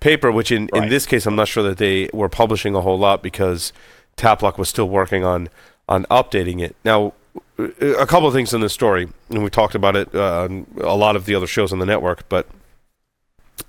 paper 0.00 0.30
which 0.30 0.50
in, 0.52 0.68
in 0.74 0.88
this 0.88 1.06
case 1.06 1.24
i'm 1.26 1.36
not 1.36 1.46
sure 1.48 1.62
that 1.62 1.78
they 1.78 2.10
were 2.12 2.28
publishing 2.28 2.74
a 2.74 2.80
whole 2.80 2.98
lot 2.98 3.22
because 3.22 3.72
Tapplock 4.18 4.58
was 4.58 4.68
still 4.68 4.88
working 4.88 5.24
on 5.24 5.48
on 5.88 6.04
updating 6.06 6.60
it 6.60 6.76
now 6.84 7.12
a 7.58 8.06
couple 8.06 8.26
of 8.26 8.34
things 8.34 8.52
in 8.52 8.60
this 8.60 8.72
story 8.72 9.08
and 9.30 9.42
we 9.42 9.50
talked 9.50 9.74
about 9.74 9.96
it 9.96 10.12
uh, 10.14 10.42
on 10.42 10.66
a 10.78 10.96
lot 10.96 11.16
of 11.16 11.24
the 11.24 11.34
other 11.34 11.46
shows 11.46 11.72
on 11.72 11.78
the 11.78 11.86
network 11.86 12.28
but 12.28 12.46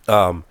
um 0.07 0.43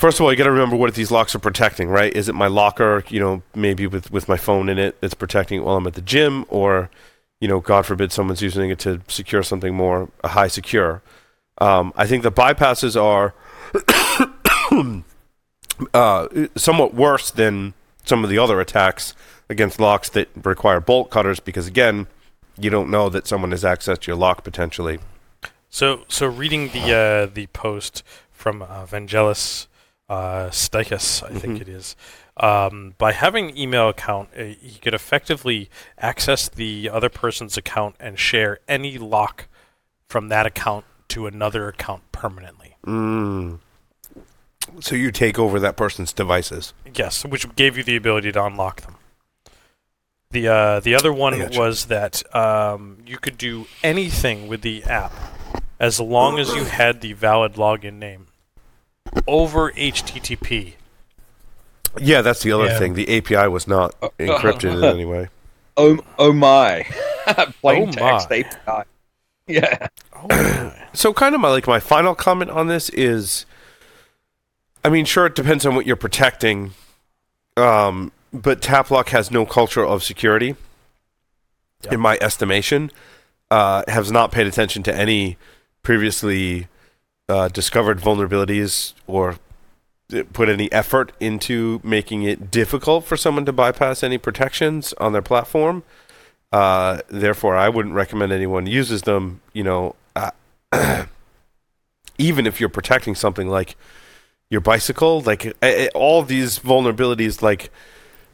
First 0.00 0.18
of 0.18 0.24
all, 0.24 0.32
you 0.32 0.38
got 0.38 0.44
to 0.44 0.50
remember 0.50 0.76
what 0.76 0.94
these 0.94 1.10
locks 1.10 1.34
are 1.34 1.38
protecting, 1.38 1.90
right? 1.90 2.10
Is 2.16 2.30
it 2.30 2.34
my 2.34 2.46
locker, 2.46 3.04
you 3.08 3.20
know, 3.20 3.42
maybe 3.54 3.86
with, 3.86 4.10
with 4.10 4.30
my 4.30 4.38
phone 4.38 4.70
in 4.70 4.78
it 4.78 4.98
that's 5.02 5.12
protecting 5.12 5.60
it 5.60 5.62
while 5.62 5.76
I'm 5.76 5.86
at 5.86 5.92
the 5.92 6.00
gym, 6.00 6.46
or, 6.48 6.88
you 7.38 7.46
know, 7.46 7.60
God 7.60 7.84
forbid 7.84 8.10
someone's 8.10 8.40
using 8.40 8.70
it 8.70 8.78
to 8.78 9.02
secure 9.08 9.42
something 9.42 9.74
more 9.74 10.08
high 10.24 10.48
secure. 10.48 11.02
Um, 11.58 11.92
I 11.96 12.06
think 12.06 12.22
the 12.22 12.32
bypasses 12.32 12.98
are 12.98 13.34
uh, 15.92 16.46
somewhat 16.56 16.94
worse 16.94 17.30
than 17.30 17.74
some 18.10 18.24
of 18.24 18.28
the 18.30 18.38
other 18.38 18.60
attacks 18.60 19.14
against 19.48 19.78
locks 19.78 20.08
that 20.10 20.28
require 20.44 20.80
bolt 20.80 21.10
cutters 21.10 21.38
because 21.38 21.68
again, 21.68 22.08
you 22.58 22.68
don't 22.68 22.90
know 22.90 23.08
that 23.08 23.24
someone 23.26 23.52
has 23.52 23.62
accessed 23.62 24.06
your 24.08 24.16
lock 24.16 24.42
potentially. 24.42 24.98
So, 25.70 26.02
so 26.08 26.26
reading 26.26 26.70
the 26.70 26.92
uh, 26.92 27.32
the 27.32 27.46
post 27.52 28.02
from 28.32 28.62
uh, 28.62 28.84
Vangelis 28.84 29.68
uh, 30.08 30.48
Stykas, 30.50 31.22
I 31.22 31.38
think 31.38 31.58
Mhm. 31.58 31.60
it 31.60 31.68
is, 31.68 31.94
um, 32.38 32.94
by 32.98 33.12
having 33.12 33.50
an 33.50 33.56
email 33.56 33.88
account, 33.88 34.30
uh, 34.36 34.42
he 34.42 34.78
could 34.82 34.92
effectively 34.94 35.70
access 35.96 36.48
the 36.48 36.90
other 36.90 37.08
person's 37.08 37.56
account 37.56 37.94
and 38.00 38.18
share 38.18 38.58
any 38.66 38.98
lock 38.98 39.46
from 40.08 40.28
that 40.30 40.46
account 40.46 40.84
to 41.10 41.28
another 41.28 41.68
account 41.68 42.02
permanently. 42.10 42.74
Mm. 42.84 43.60
So 44.80 44.94
you 44.94 45.10
take 45.10 45.38
over 45.38 45.58
that 45.60 45.76
person's 45.76 46.12
devices. 46.12 46.72
Yes, 46.94 47.24
which 47.24 47.54
gave 47.56 47.76
you 47.76 47.82
the 47.82 47.96
ability 47.96 48.32
to 48.32 48.44
unlock 48.44 48.82
them. 48.82 48.96
The 50.30 50.46
uh, 50.48 50.80
the 50.80 50.94
other 50.94 51.12
one 51.12 51.36
gotcha. 51.38 51.58
was 51.58 51.86
that 51.86 52.22
um, 52.34 52.98
you 53.04 53.18
could 53.18 53.36
do 53.36 53.66
anything 53.82 54.46
with 54.46 54.62
the 54.62 54.84
app 54.84 55.12
as 55.80 55.98
long 55.98 56.38
as 56.38 56.54
you 56.54 56.64
had 56.64 57.00
the 57.00 57.14
valid 57.14 57.54
login 57.54 57.94
name 57.94 58.28
over 59.26 59.72
HTTP. 59.72 60.74
Yeah, 62.00 62.22
that's 62.22 62.42
the 62.44 62.52
other 62.52 62.66
Yeah. 62.66 62.78
thing. 62.78 62.94
The 62.94 63.08
API 63.18 63.48
was 63.48 63.66
not 63.66 63.98
encrypted 64.18 64.76
in 64.78 64.84
any 64.84 65.04
way. 65.04 65.28
Oh, 65.76 65.98
oh 66.18 66.32
my. 66.32 66.84
Plain 67.60 67.88
Oh 67.88 67.92
text 67.92 68.30
my. 68.30 68.36
API. 68.68 68.88
Yeah. 69.48 69.88
Oh 70.14 70.26
my. 70.28 70.76
So 70.92 71.12
kind 71.12 71.34
of 71.36 71.40
my 71.40 71.48
like 71.50 71.66
my 71.68 71.78
final 71.80 72.14
comment 72.16 72.50
on 72.50 72.66
this 72.66 72.88
is 72.90 73.46
I 74.84 74.88
mean 74.88 75.04
sure 75.04 75.26
it 75.26 75.34
depends 75.34 75.66
on 75.66 75.74
what 75.74 75.86
you're 75.86 75.96
protecting. 75.96 76.72
Um 77.56 78.12
but 78.32 78.60
Tapplock 78.60 79.08
has 79.08 79.30
no 79.30 79.44
culture 79.44 79.84
of 79.84 80.02
security 80.04 80.54
Yeah. 81.84 81.94
in 81.94 82.00
my 82.00 82.16
estimation. 82.20 82.90
Uh 83.50 83.82
has 83.88 84.10
not 84.10 84.32
paid 84.32 84.46
attention 84.46 84.82
to 84.84 84.94
any 84.94 85.36
previously 85.82 86.68
uh, 87.28 87.48
discovered 87.48 88.00
vulnerabilities 88.00 88.92
or 89.06 89.36
uh, 90.12 90.24
put 90.32 90.48
any 90.48 90.70
effort 90.72 91.12
into 91.20 91.80
making 91.84 92.24
it 92.24 92.50
difficult 92.50 93.04
for 93.04 93.16
someone 93.16 93.44
to 93.44 93.52
bypass 93.52 94.02
any 94.02 94.18
protections 94.18 94.92
on 94.94 95.12
their 95.12 95.22
platform. 95.22 95.84
Uh, 96.52 96.98
therefore, 97.08 97.56
I 97.56 97.68
wouldn't 97.68 97.94
recommend 97.94 98.32
anyone 98.32 98.66
uses 98.66 99.02
them. 99.02 99.40
You 99.52 99.62
know, 99.62 99.94
uh, 100.16 100.32
even 102.18 102.46
if 102.48 102.58
you're 102.58 102.68
protecting 102.68 103.14
something 103.14 103.48
like 103.48 103.76
your 104.50 104.60
bicycle, 104.60 105.20
like 105.20 105.56
all 105.94 106.22
these 106.22 106.58
vulnerabilities, 106.58 107.40
like 107.40 107.70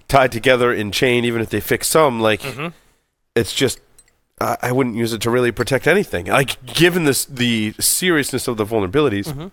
tied 0.08 0.32
together 0.32 0.72
in 0.72 0.90
chain. 0.90 1.24
Even 1.24 1.40
if 1.42 1.50
they 1.50 1.60
fix 1.60 1.86
some, 1.88 2.20
like 2.20 2.40
Mhm. 2.40 2.72
it's 3.34 3.52
just 3.54 3.80
I 4.40 4.56
I 4.62 4.72
wouldn't 4.72 4.96
use 4.96 5.12
it 5.12 5.20
to 5.22 5.30
really 5.30 5.52
protect 5.52 5.86
anything. 5.86 6.26
Like 6.26 6.64
given 6.66 7.04
this 7.04 7.24
the 7.26 7.74
seriousness 7.78 8.48
of 8.48 8.56
the 8.56 8.64
vulnerabilities, 8.66 9.26
Mhm. 9.32 9.50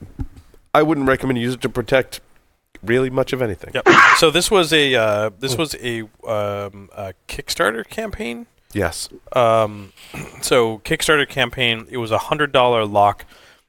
I 0.73 0.81
wouldn't 0.83 1.07
recommend 1.07 1.37
use 1.39 1.53
it 1.55 1.61
to 1.61 1.69
protect 1.69 2.21
really 2.81 3.09
much 3.09 3.31
of 3.33 3.41
anything. 3.41 3.71
Yep. 3.73 3.87
So 4.17 4.31
this 4.31 4.49
was 4.49 4.73
a 4.73 4.95
uh, 4.95 5.29
this 5.39 5.57
was 5.57 5.75
a, 5.75 6.01
um, 6.27 6.89
a 6.95 7.13
Kickstarter 7.27 7.87
campaign. 7.87 8.47
Yes. 8.73 9.07
Um, 9.33 9.93
so 10.41 10.79
Kickstarter 10.79 11.27
campaign. 11.27 11.87
It 11.89 11.97
was 11.97 12.11
a 12.11 12.17
hundred 12.17 12.51
dollar 12.51 12.85
lock. 12.85 13.25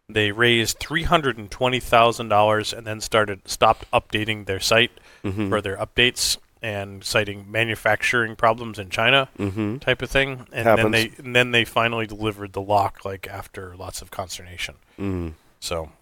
They 0.09 0.33
raised 0.33 0.79
three 0.79 1.05
hundred 1.05 1.39
and 1.39 1.51
twenty 1.51 1.81
thousand 1.81 2.29
dollars, 2.29 2.73
and 2.73 2.87
then 2.87 3.01
started 3.01 3.49
stopped 3.49 3.91
updating 3.93 4.47
their 4.47 4.61
site 4.61 4.93
Mm-hmm. 5.25 5.49
for 5.49 5.63
their 5.63 5.79
updates 5.79 6.37
and 6.61 7.03
citing 7.03 7.51
manufacturing 7.51 8.37
problems 8.37 8.79
in 8.79 8.91
China 8.91 9.29
mm-hmm. 9.39 9.79
type 9.79 10.03
of 10.03 10.11
thing. 10.11 10.47
And 10.53 10.67
Happens. 10.67 10.83
then 10.83 10.91
they 10.93 11.13
and 11.17 11.35
then 11.35 11.51
they 11.51 11.65
finally 11.65 12.07
delivered 12.07 12.53
the 12.53 12.61
lock 12.61 13.07
like 13.07 13.27
after 13.27 13.75
lots 13.75 14.03
of 14.03 14.11
consternation. 14.11 14.75
Mm. 14.99 15.33
So, 15.61 15.93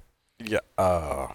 yeah, 0.41 0.59
uh, 0.77 1.29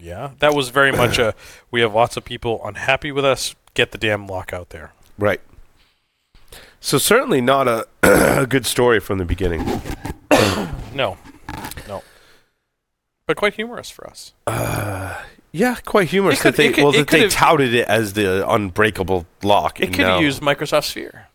yeah, 0.00 0.30
that 0.40 0.54
was 0.54 0.70
very 0.70 0.90
much 1.02 1.20
a. 1.20 1.34
We 1.70 1.82
have 1.82 1.94
lots 1.94 2.16
of 2.16 2.24
people 2.24 2.60
unhappy 2.64 3.12
with 3.12 3.24
us. 3.24 3.54
Get 3.74 3.92
the 3.92 3.98
damn 3.98 4.26
lock 4.26 4.52
out 4.52 4.70
there. 4.70 4.92
Right. 5.16 5.40
So 6.80 6.98
certainly 6.98 7.40
not 7.40 7.68
a, 7.68 7.86
a 8.02 8.46
good 8.48 8.66
story 8.66 8.98
from 8.98 9.18
the 9.18 9.24
beginning. 9.24 9.64
No, 10.94 11.18
no, 11.88 12.02
but 13.26 13.36
quite 13.36 13.54
humorous 13.54 13.90
for 13.90 14.06
us. 14.08 14.32
Uh, 14.46 15.22
yeah, 15.52 15.76
quite 15.84 16.08
humorous 16.08 16.38
It 16.38 16.42
could- 16.42 16.52
that 16.54 16.56
they 16.56 16.72
could- 16.72 16.82
well 16.84 16.92
that 16.92 17.08
they 17.08 17.28
touted 17.28 17.74
it 17.74 17.86
as 17.88 18.12
the 18.14 18.48
unbreakable 18.48 19.26
lock. 19.42 19.80
It 19.80 19.88
could 19.92 19.98
now- 20.00 20.14
have 20.14 20.22
used 20.22 20.42
Microsoft 20.42 20.84
Sphere. 20.84 21.28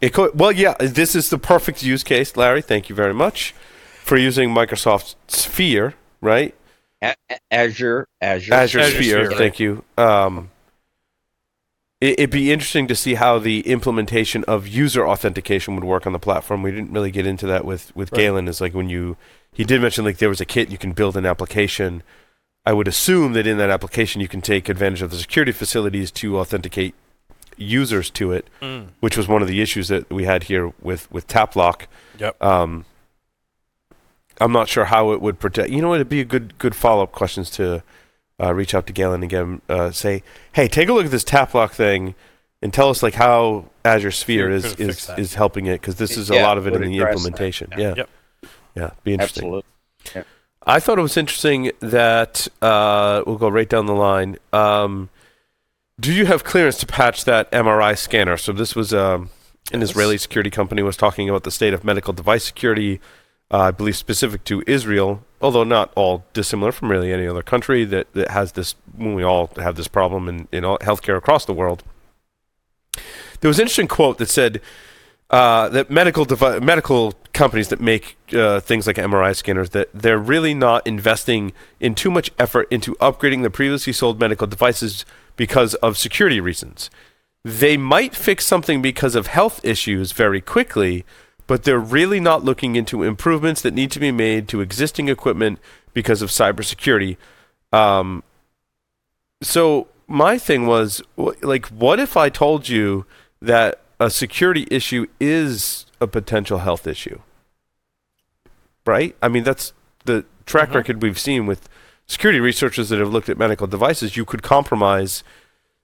It 0.00 0.12
could. 0.12 0.38
Well, 0.38 0.52
yeah, 0.52 0.74
this 0.78 1.14
is 1.14 1.30
the 1.30 1.38
perfect 1.38 1.82
use 1.82 2.02
case, 2.02 2.36
Larry. 2.36 2.60
Thank 2.60 2.88
you 2.90 2.94
very 2.94 3.14
much 3.14 3.54
for 4.02 4.16
using 4.18 4.50
Microsoft 4.50 5.14
Sphere, 5.28 5.94
right? 6.20 6.54
A- 7.02 7.14
A- 7.30 7.38
Azure, 7.50 8.06
Azure, 8.20 8.52
Azure, 8.54 8.80
Azure 8.80 9.02
Sphere. 9.02 9.24
Sphere. 9.26 9.38
Thank 9.38 9.58
you. 9.60 9.84
Um, 9.96 10.50
it, 10.50 10.55
it'd 12.12 12.30
be 12.30 12.52
interesting 12.52 12.86
to 12.88 12.94
see 12.94 13.14
how 13.14 13.38
the 13.38 13.60
implementation 13.60 14.44
of 14.44 14.66
user 14.66 15.06
authentication 15.06 15.74
would 15.74 15.84
work 15.84 16.06
on 16.06 16.12
the 16.12 16.18
platform. 16.18 16.62
We 16.62 16.70
didn't 16.70 16.92
really 16.92 17.10
get 17.10 17.26
into 17.26 17.46
that 17.46 17.64
with 17.64 17.94
with 17.96 18.12
Right. 18.12 18.18
Galen. 18.22 18.48
Is 18.48 18.60
like 18.60 18.74
when 18.74 18.88
you 18.88 19.16
he 19.52 19.64
did 19.64 19.80
mention 19.80 20.04
like 20.04 20.18
there 20.18 20.28
was 20.28 20.40
a 20.40 20.44
kit 20.44 20.70
you 20.70 20.78
can 20.78 20.92
build 20.92 21.16
an 21.16 21.26
application. 21.26 22.02
I 22.64 22.72
would 22.72 22.88
assume 22.88 23.32
that 23.34 23.46
in 23.46 23.58
that 23.58 23.70
application 23.70 24.20
you 24.20 24.28
can 24.28 24.40
take 24.40 24.68
advantage 24.68 25.00
of 25.02 25.10
the 25.10 25.16
security 25.18 25.52
facilities 25.52 26.10
to 26.12 26.38
authenticate 26.38 26.94
users 27.56 28.10
to 28.10 28.32
it, 28.32 28.48
Mm. 28.60 28.88
which 29.00 29.16
was 29.16 29.28
one 29.28 29.40
of 29.40 29.48
the 29.48 29.62
issues 29.62 29.88
that 29.88 30.10
we 30.12 30.24
had 30.24 30.44
here 30.44 30.72
with 30.82 31.10
with 31.12 31.26
Tapplock. 31.28 31.82
Yep. 32.18 32.42
Um, 32.42 32.84
I'm 34.40 34.52
not 34.52 34.68
sure 34.68 34.84
how 34.86 35.12
it 35.12 35.22
would 35.22 35.38
protect. 35.38 35.70
You 35.70 35.80
know, 35.80 35.88
what 35.88 35.94
it'd 35.96 36.08
be 36.08 36.20
a 36.20 36.24
good 36.24 36.58
good 36.58 36.74
follow 36.74 37.02
up 37.04 37.12
questions 37.12 37.48
to 37.52 37.82
uh, 38.42 38.52
reach 38.54 38.74
out 38.74 38.86
to 38.86 38.92
Galen 38.92 39.22
again. 39.22 39.60
Uh, 39.68 39.90
say, 39.90 40.22
hey, 40.52 40.68
take 40.68 40.88
a 40.88 40.92
look 40.92 41.04
at 41.06 41.10
this 41.10 41.24
Tapplock 41.24 41.72
thing, 41.72 42.14
and 42.62 42.72
tell 42.72 42.88
us 42.90 43.02
like 43.02 43.14
how 43.14 43.66
Azure 43.84 44.10
Sphere 44.10 44.46
Sure, 44.46 44.50
is 44.50 44.64
is, 44.64 44.74
fixed 44.74 45.06
that. 45.08 45.18
is 45.18 45.34
helping 45.34 45.66
it 45.66 45.80
because 45.80 45.96
this 45.96 46.16
is 46.16 46.30
a 46.30 46.42
lot 46.42 46.58
of 46.58 46.66
it 46.66 46.74
in 46.74 46.82
the 46.82 46.98
address 46.98 47.14
that. 47.22 47.28
implementation. 47.28 47.68
Yeah. 47.72 47.78
Yeah, 47.78 47.94
Yep. 47.96 48.08
yeah, 48.74 48.90
be 49.04 49.12
interesting. 49.14 49.44
Absolutely. 49.44 50.24
I 50.68 50.80
thought 50.80 50.98
it 50.98 51.02
was 51.02 51.16
interesting 51.16 51.70
that 51.78 52.48
uh, 52.60 53.22
we'll 53.24 53.36
go 53.38 53.48
right 53.48 53.68
down 53.68 53.86
the 53.86 53.94
line. 53.94 54.36
Um, 54.52 55.10
do 56.00 56.12
you 56.12 56.26
have 56.26 56.42
clearance 56.42 56.76
to 56.78 56.86
patch 56.86 57.24
that 57.24 57.50
MRI 57.52 57.96
scanner? 57.96 58.36
So 58.36 58.52
this 58.52 58.74
was 58.74 58.92
um, 58.92 59.30
an 59.72 59.80
Yes. 59.80 59.90
Israeli 59.90 60.18
security 60.18 60.50
company 60.50 60.82
was 60.82 60.96
talking 60.96 61.28
about 61.28 61.44
the 61.44 61.52
state 61.52 61.72
of 61.72 61.84
medical 61.84 62.12
device 62.12 62.42
security. 62.44 63.00
Uh, 63.50 63.58
I 63.58 63.70
believe 63.70 63.96
specific 63.96 64.42
to 64.44 64.64
Israel, 64.66 65.22
although 65.40 65.64
not 65.64 65.92
all 65.94 66.24
dissimilar 66.32 66.72
from 66.72 66.90
really 66.90 67.12
any 67.12 67.26
other 67.28 67.42
country 67.42 67.84
that, 67.84 68.12
that 68.14 68.30
has 68.30 68.52
this. 68.52 68.74
When 68.96 69.14
we 69.14 69.22
all 69.22 69.50
have 69.56 69.76
this 69.76 69.88
problem 69.88 70.28
in 70.28 70.48
in 70.50 70.64
all 70.64 70.78
healthcare 70.78 71.16
across 71.16 71.44
the 71.44 71.54
world. 71.54 71.84
There 73.40 73.48
was 73.48 73.58
an 73.58 73.62
interesting 73.62 73.88
quote 73.88 74.18
that 74.18 74.28
said 74.28 74.60
uh, 75.30 75.68
that 75.70 75.90
medical 75.90 76.24
devi- 76.24 76.60
medical 76.60 77.14
companies 77.32 77.68
that 77.68 77.80
make 77.80 78.16
uh, 78.32 78.60
things 78.60 78.86
like 78.86 78.96
MRI 78.96 79.34
scanners 79.34 79.70
that 79.70 79.88
they're 79.92 80.18
really 80.18 80.54
not 80.54 80.86
investing 80.86 81.52
in 81.80 81.94
too 81.94 82.10
much 82.10 82.30
effort 82.38 82.68
into 82.70 82.94
upgrading 82.94 83.42
the 83.42 83.50
previously 83.50 83.92
sold 83.92 84.20
medical 84.20 84.46
devices 84.46 85.04
because 85.36 85.74
of 85.76 85.98
security 85.98 86.40
reasons. 86.40 86.90
They 87.44 87.76
might 87.76 88.14
fix 88.14 88.46
something 88.46 88.82
because 88.82 89.14
of 89.14 89.28
health 89.28 89.64
issues 89.64 90.12
very 90.12 90.40
quickly, 90.40 91.04
but 91.46 91.62
they're 91.64 91.78
really 91.78 92.20
not 92.20 92.44
looking 92.44 92.76
into 92.76 93.02
improvements 93.02 93.62
that 93.62 93.74
need 93.74 93.90
to 93.92 94.00
be 94.00 94.10
made 94.10 94.48
to 94.48 94.60
existing 94.60 95.08
equipment 95.08 95.58
because 95.94 96.22
of 96.22 96.30
cybersecurity. 96.30 97.16
Um, 97.72 98.22
so 99.42 99.88
my 100.08 100.38
thing 100.38 100.66
was 100.66 101.02
like, 101.16 101.66
what 101.66 102.00
if 102.00 102.16
I 102.16 102.28
told 102.28 102.68
you 102.68 103.06
that 103.40 103.80
a 104.00 104.10
security 104.10 104.66
issue 104.70 105.06
is 105.20 105.86
a 106.00 106.06
potential 106.06 106.58
health 106.58 106.86
issue? 106.86 107.20
Right? 108.84 109.16
I 109.22 109.28
mean, 109.28 109.44
that's 109.44 109.72
the 110.04 110.24
track 110.46 110.70
Mhm. 110.70 110.74
record 110.74 111.02
we've 111.02 111.18
seen 111.18 111.46
with 111.46 111.68
security 112.06 112.38
researchers 112.40 112.88
that 112.88 112.98
have 113.00 113.12
looked 113.12 113.28
at 113.28 113.38
medical 113.38 113.66
devices. 113.66 114.16
You 114.16 114.24
could 114.24 114.42
compromise 114.42 115.24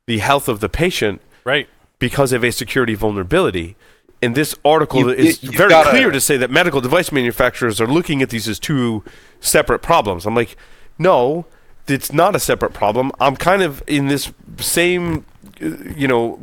the 0.07 0.19
health 0.19 0.49
of 0.49 0.61
the 0.61 0.69
patient 0.69 1.21
Right. 1.45 1.69
because 1.99 2.33
of 2.33 2.45
a 2.45 2.53
security 2.53 2.95
vulnerability. 2.95 3.77
In 4.23 4.35
this 4.35 4.55
article, 4.65 5.01
You- 5.01 5.09
it's 5.11 5.43
you- 5.43 5.51
very 5.51 5.69
gotta- 5.71 5.91
clear 5.91 6.11
to 6.13 6.21
say 6.21 6.37
that 6.37 6.51
medical 6.51 6.81
device 6.81 7.11
manufacturers 7.11 7.81
are 7.81 7.87
looking 7.89 8.23
at 8.23 8.31
these 8.31 8.49
as 8.49 8.59
two 8.61 9.03
separate 9.41 9.81
problems. 9.83 10.25
I'm 10.25 10.35
like, 10.37 10.57
no, 10.97 11.45
it's 11.89 12.13
not 12.13 12.37
a 12.37 12.39
separate 12.39 12.73
problem. 12.73 13.11
I'm 13.21 13.35
kind 13.35 13.63
of 13.63 13.83
in 13.89 14.07
this 14.07 14.31
same, 14.59 15.25
uh, 15.61 15.67
you 15.97 16.07
know, 16.07 16.39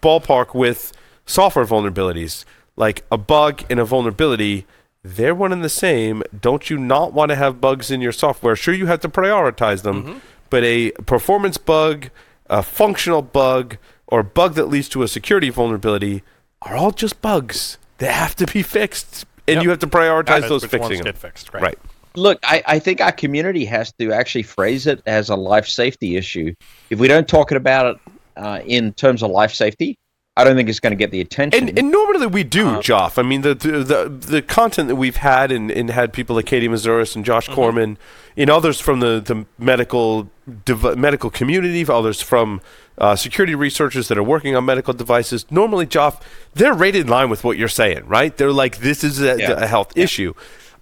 ballpark 0.00 0.54
with 0.54 0.92
software 1.26 1.64
vulnerabilities. 1.66 2.44
Like 2.76 3.04
a 3.10 3.18
bug 3.18 3.62
and 3.68 3.80
a 3.80 3.84
vulnerability, 3.84 4.64
they're 5.02 5.34
one 5.34 5.52
and 5.52 5.64
the 5.64 5.68
same. 5.68 6.22
Don't 6.40 6.70
you 6.70 6.78
not 6.78 7.12
want 7.12 7.30
to 7.30 7.34
have 7.36 7.60
bugs 7.60 7.90
in 7.90 8.00
your 8.00 8.12
software? 8.12 8.54
Sure, 8.54 8.72
you 8.74 8.86
have 8.86 9.00
to 9.00 9.08
prioritize 9.08 9.82
them, 9.82 10.20
but 10.50 10.62
a 10.62 10.92
performance 11.06 11.56
bug, 11.58 12.10
a 12.48 12.62
functional 12.62 13.22
bug, 13.22 13.76
or 14.06 14.20
a 14.20 14.24
bug 14.24 14.54
that 14.54 14.66
leads 14.68 14.88
to 14.90 15.02
a 15.02 15.08
security 15.08 15.50
vulnerability 15.50 16.22
are 16.64 16.76
all 16.76 16.90
just 16.90 17.20
bugs. 17.22 17.78
They 17.98 18.06
have 18.12 18.34
to 18.36 18.46
be 18.46 18.62
fixed, 18.62 19.24
and 19.46 19.56
Yep. 19.56 19.64
you 19.64 19.70
have 19.70 19.78
to 19.80 19.86
prioritize 19.86 20.26
That's 20.26 20.48
those 20.48 20.62
which 20.62 20.70
fixing 20.72 20.88
ones 20.88 20.98
them. 20.98 21.04
get 21.04 21.18
fixed, 21.18 21.52
right? 21.54 21.62
Right. 21.62 21.78
Look, 22.16 22.38
I, 22.44 22.62
I 22.66 22.78
think 22.78 23.00
our 23.00 23.12
community 23.12 23.64
has 23.64 23.92
to 23.98 24.12
actually 24.12 24.44
phrase 24.44 24.86
it 24.86 25.02
as 25.06 25.30
a 25.30 25.36
life 25.36 25.66
safety 25.66 26.16
issue. 26.16 26.54
If 26.90 26.98
we 27.00 27.08
don't 27.08 27.26
talk 27.26 27.50
about 27.50 27.96
it 27.96 28.12
uh, 28.36 28.60
in 28.64 28.92
terms 28.92 29.22
of 29.22 29.30
life 29.30 29.52
safety, 29.52 29.98
I 30.36 30.42
don't 30.42 30.56
think 30.56 30.68
it's 30.68 30.80
going 30.80 30.90
to 30.90 30.96
get 30.96 31.12
the 31.12 31.20
attention. 31.20 31.68
And, 31.68 31.78
and 31.78 31.92
normally 31.92 32.26
we 32.26 32.42
do, 32.42 32.66
Um, 32.66 32.82
Joff. 32.82 33.18
I 33.18 33.22
mean, 33.22 33.42
the, 33.42 33.54
the 33.54 33.70
the 33.84 34.08
the 34.08 34.42
content 34.42 34.88
that 34.88 34.96
we've 34.96 35.16
had 35.16 35.52
and, 35.52 35.70
and 35.70 35.90
had 35.90 36.12
people 36.12 36.34
like 36.34 36.46
Katie 36.46 36.66
Moussouris 36.68 37.14
and 37.14 37.24
Josh 37.24 37.48
Corman, 37.48 37.98
and 38.36 38.50
others 38.50 38.80
from 38.80 38.98
the 39.00 39.20
the 39.24 39.46
medical 39.58 40.28
dev- 40.64 40.98
medical 40.98 41.30
community, 41.30 41.86
others 41.88 42.20
from 42.20 42.60
uh, 42.98 43.14
security 43.14 43.54
researchers 43.54 44.08
that 44.08 44.18
are 44.18 44.24
working 44.24 44.56
on 44.56 44.64
medical 44.64 44.92
devices. 44.92 45.46
Normally, 45.50 45.86
Joff, 45.86 46.20
they're 46.54 46.74
right 46.74 46.96
in 46.96 47.06
line 47.06 47.30
with 47.30 47.44
what 47.44 47.56
you're 47.56 47.68
saying, 47.68 48.04
right? 48.06 48.36
They're 48.36 48.52
like, 48.52 48.78
this 48.78 49.04
is 49.04 49.20
a, 49.22 49.38
Yeah. 49.38 49.52
a 49.52 49.66
health 49.68 49.92
issue. 49.96 50.34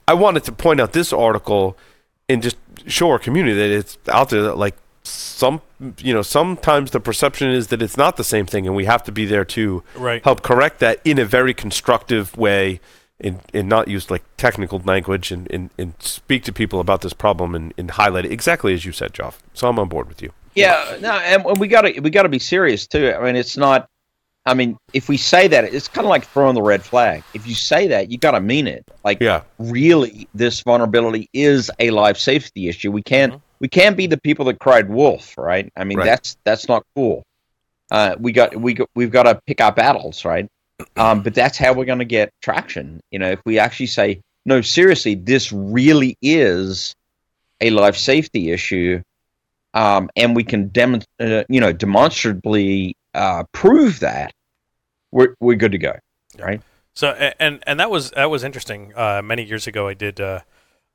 I 0.09 0.15
wanted 0.15 0.45
to 0.45 0.53
point 0.53 0.81
out 0.81 0.93
this 0.93 1.13
article 1.13 1.77
and 2.29 2.43
just 2.43 2.57
show 2.87 3.11
our 3.11 3.19
community 3.19 3.55
that 3.57 3.71
it's 3.71 3.99
out 4.09 4.31
there 4.31 4.43
that 4.43 4.57
like 4.57 4.77
some 5.05 5.61
you 5.99 6.15
know 6.15 6.23
sometimes 6.23 6.93
the 6.93 7.01
perception 7.01 7.51
is 7.51 7.69
that 7.69 7.83
it's 7.83 7.97
not 7.97 8.17
the 8.17 8.25
same 8.25 8.47
thing 8.47 8.67
and 8.67 8.77
we 8.77 8.85
have 8.85 9.03
to 9.03 9.13
be 9.13 9.25
there 9.25 9.45
to 9.45 9.83
Right. 9.97 10.23
help 10.23 10.43
correct 10.43 10.79
that 10.81 11.01
in 11.05 11.19
a 11.19 11.25
very 11.25 11.53
constructive 11.53 12.37
way 12.37 12.81
and, 13.21 13.41
and 13.53 13.69
not 13.69 13.89
use 13.89 14.11
like 14.11 14.23
technical 14.37 14.81
language 14.81 15.33
and, 15.33 15.51
and, 15.51 15.71
and 15.79 15.95
speak 16.01 16.45
to 16.45 16.53
people 16.53 16.81
about 16.81 17.03
this 17.03 17.13
problem 17.13 17.55
and, 17.55 17.75
and 17.77 17.93
highlight 17.93 18.25
it 18.27 18.33
exactly 18.33 18.75
as 18.75 18.85
you 18.85 18.93
said 18.93 19.13
Joff 19.13 19.35
so 19.55 19.69
I'm 19.69 19.79
on 19.79 19.89
board 19.89 20.09
with 20.09 20.23
you 20.23 20.33
Yeah, 20.55 20.99
no, 21.01 21.13
and 21.13 21.59
we 21.59 21.67
got 21.67 21.83
to 21.83 22.01
we 22.01 22.11
got 22.11 22.25
to 22.25 22.29
be 22.29 22.39
serious 22.39 22.87
too. 22.87 23.13
I 23.13 23.25
mean, 23.25 23.37
it's 23.37 23.57
not. 23.57 23.89
I 24.45 24.55
mean, 24.55 24.77
if 24.93 25.09
we 25.09 25.17
say 25.17 25.49
that, 25.49 25.65
it's 25.65 25.89
kind 25.89 26.05
of 26.05 26.11
like 26.11 26.27
throwing 26.27 26.55
the 26.55 26.63
red 26.63 26.83
flag. 26.83 27.23
If 27.33 27.47
you 27.47 27.55
say 27.55 27.87
that, 27.87 28.11
you 28.11 28.19
got 28.19 28.33
to 28.33 28.41
mean 28.41 28.67
it. 28.67 28.85
Like, 29.05 29.19
yeah 29.21 29.43
really, 29.59 30.29
this 30.35 30.61
vulnerability 30.61 31.31
is 31.33 31.71
a 31.79 31.91
life 31.91 32.19
safety 32.19 32.69
issue. 32.69 32.91
We 32.91 33.03
can't 33.03 33.33
mm-hmm. 33.35 33.52
We 33.63 33.69
can't 33.69 33.97
be 33.97 34.09
the 34.09 34.21
people 34.21 34.45
that 34.47 34.59
cried 34.59 34.91
wolf, 34.91 35.39
right? 35.39 35.73
I 35.77 35.85
mean, 35.85 35.99
Right. 35.99 36.05
that's 36.05 36.37
that's 36.45 36.69
not 36.69 36.85
cool. 36.95 37.23
Uh, 37.91 38.17
we 38.19 38.33
got 38.33 38.55
we 38.57 38.75
got, 38.75 38.91
we've 38.95 39.13
got 39.13 39.23
to 39.23 39.41
pick 39.47 39.61
our 39.61 39.73
battles, 39.73 40.25
right? 40.25 40.51
Um, 40.97 41.23
but 41.23 41.33
that's 41.33 41.57
how 41.57 41.73
we're 41.73 41.85
going 41.85 42.01
to 42.01 42.05
get 42.05 42.33
traction. 42.43 43.01
You 43.13 43.21
know, 43.21 43.31
if 43.31 43.41
we 43.47 43.61
actually 43.61 43.87
say, 43.87 44.21
no, 44.45 44.61
seriously, 44.63 45.15
this 45.15 45.53
really 45.53 46.19
is 46.21 46.97
a 47.61 47.71
life 47.71 47.97
safety 47.97 48.51
issue, 48.51 49.01
um, 49.75 50.11
and 50.17 50.35
we 50.35 50.43
can 50.43 50.69
demon- 50.69 51.05
uh, 51.21 51.45
you 51.49 51.61
know, 51.61 51.73
demonstrably 51.73 52.97
uh, 53.15 53.45
prove 53.53 54.01
that, 54.01 54.33
we're 55.13 55.37
we're 55.39 55.57
good 55.57 55.73
to 55.73 55.79
go. 55.79 55.95
Right? 56.37 56.61
So 56.95 57.11
and 57.39 57.63
and 57.65 57.79
that 57.79 57.93
was 57.93 58.11
that 58.11 58.29
was 58.29 58.43
interesting. 58.43 58.93
Uh, 58.97 59.23
many 59.23 59.45
years 59.45 59.69
ago, 59.69 59.87
I 59.87 59.95
did 59.95 60.21
uh, 60.21 60.41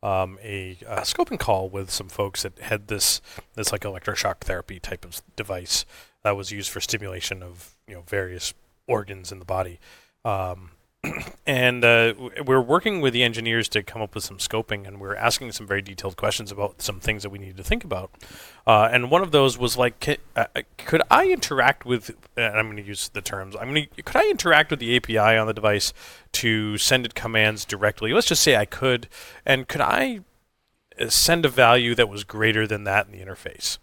um, 0.04 0.38
a, 0.44 0.78
uh 0.88 1.02
scoping 1.02 1.40
call 1.40 1.70
with 1.70 1.90
some 1.90 2.08
folks 2.08 2.44
that 2.44 2.58
had 2.60 2.88
this 2.88 3.22
this 3.56 3.72
like 3.72 3.82
electroshock 3.82 4.40
therapy 4.42 4.80
type 4.80 5.04
of 5.04 5.22
device 5.36 5.86
that 6.24 6.36
was 6.36 6.52
used 6.52 6.70
for 6.70 6.80
stimulation 6.80 7.42
of 7.42 7.76
you 7.88 7.96
know 7.96 8.04
various 8.08 8.54
organs 8.88 9.32
in 9.32 9.40
the 9.40 9.46
body. 9.46 9.80
Um, 10.24 10.72
and 11.46 11.84
uh, 11.86 12.14
we're 12.46 12.62
working 12.62 13.02
with 13.02 13.14
the 13.14 13.24
engineers 13.24 13.70
to 13.70 13.84
come 13.84 14.02
up 14.02 14.16
with 14.16 14.24
some 14.24 14.38
scoping, 14.38 14.88
and 14.88 15.00
we're 15.00 15.16
asking 15.16 15.52
some 15.52 15.68
very 15.68 15.82
detailed 15.82 16.18
questions 16.18 16.52
about 16.52 16.82
some 16.82 17.00
things 17.00 17.24
that 17.24 17.30
we 17.30 17.40
need 17.40 17.58
to 17.58 17.64
think 17.64 17.84
about. 17.84 18.12
Uh, 18.66 18.90
and 18.92 19.10
one 19.10 19.22
of 19.22 19.32
those 19.32 19.58
was 19.58 19.78
like, 19.78 20.00
ca- 20.00 20.18
uh, 20.36 20.46
uh, 20.56 20.62
could 20.78 21.02
I 21.10 21.28
interact 21.28 21.86
with? 21.86 22.12
And 22.36 22.58
I'm 22.58 22.66
going 22.66 22.78
to 22.78 22.84
use 22.84 23.10
the 23.10 23.22
terms. 23.22 23.56
I'm 23.56 23.74
going 23.74 23.88
to. 23.96 24.04
Could 24.04 24.18
I 24.18 24.30
interact 24.30 24.72
with 24.72 24.80
the 24.80 24.96
API 24.98 25.38
on 25.38 25.48
the 25.48 25.54
device 25.54 25.94
to 26.34 26.78
send 26.78 27.06
it 27.06 27.16
commands 27.16 27.66
directly? 27.66 28.14
Let's 28.14 28.28
just 28.28 28.44
say 28.44 28.56
I 28.56 28.66
could. 28.66 29.08
And 29.46 29.68
could 29.68 29.82
I 29.82 30.22
uh, 31.00 31.10
send 31.10 31.46
a 31.46 31.50
value 31.50 31.96
that 31.96 32.10
was 32.10 32.24
greater 32.24 32.68
than 32.68 32.84
that 32.84 33.08
in 33.08 33.12
the 33.12 33.24
interface? 33.24 33.78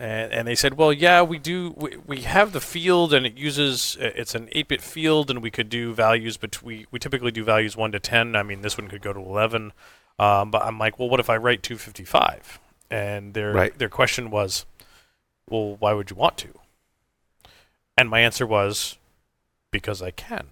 And, 0.00 0.32
and 0.32 0.48
they 0.48 0.54
said, 0.54 0.78
well, 0.78 0.94
yeah, 0.94 1.20
we 1.20 1.38
do. 1.38 1.74
We, 1.76 1.96
we 2.06 2.20
have 2.22 2.52
the 2.52 2.60
field, 2.60 3.12
and 3.12 3.26
it 3.26 3.36
uses 3.36 3.98
uh, 4.00 4.10
it's 4.16 4.34
an 4.34 4.46
8-bit 4.46 4.80
field, 4.80 5.30
and 5.30 5.42
we 5.42 5.50
could 5.50 5.68
do 5.68 5.92
values, 5.92 6.38
but 6.38 6.62
we, 6.62 6.86
we 6.90 6.98
typically 6.98 7.30
do 7.30 7.44
values 7.44 7.76
1 7.76 7.92
to 7.92 8.00
10. 8.00 8.34
I 8.34 8.42
mean, 8.42 8.62
this 8.62 8.78
one 8.78 8.88
could 8.88 9.02
go 9.02 9.12
to 9.12 9.20
11. 9.20 9.72
Um, 10.18 10.50
but 10.50 10.64
I'm 10.64 10.78
like, 10.78 10.98
well, 10.98 11.10
what 11.10 11.20
if 11.20 11.28
I 11.28 11.36
write 11.36 11.62
255? 11.62 12.58
And 12.90 13.34
their 13.34 13.52
Right. 13.52 13.78
their 13.78 13.90
question 13.90 14.30
was, 14.30 14.64
well, 15.50 15.76
why 15.76 15.92
would 15.92 16.08
you 16.10 16.16
want 16.16 16.38
to? 16.38 16.48
And 17.98 18.08
my 18.08 18.20
answer 18.20 18.46
was, 18.46 18.96
because 19.70 20.00
I 20.00 20.10
can. 20.10 20.48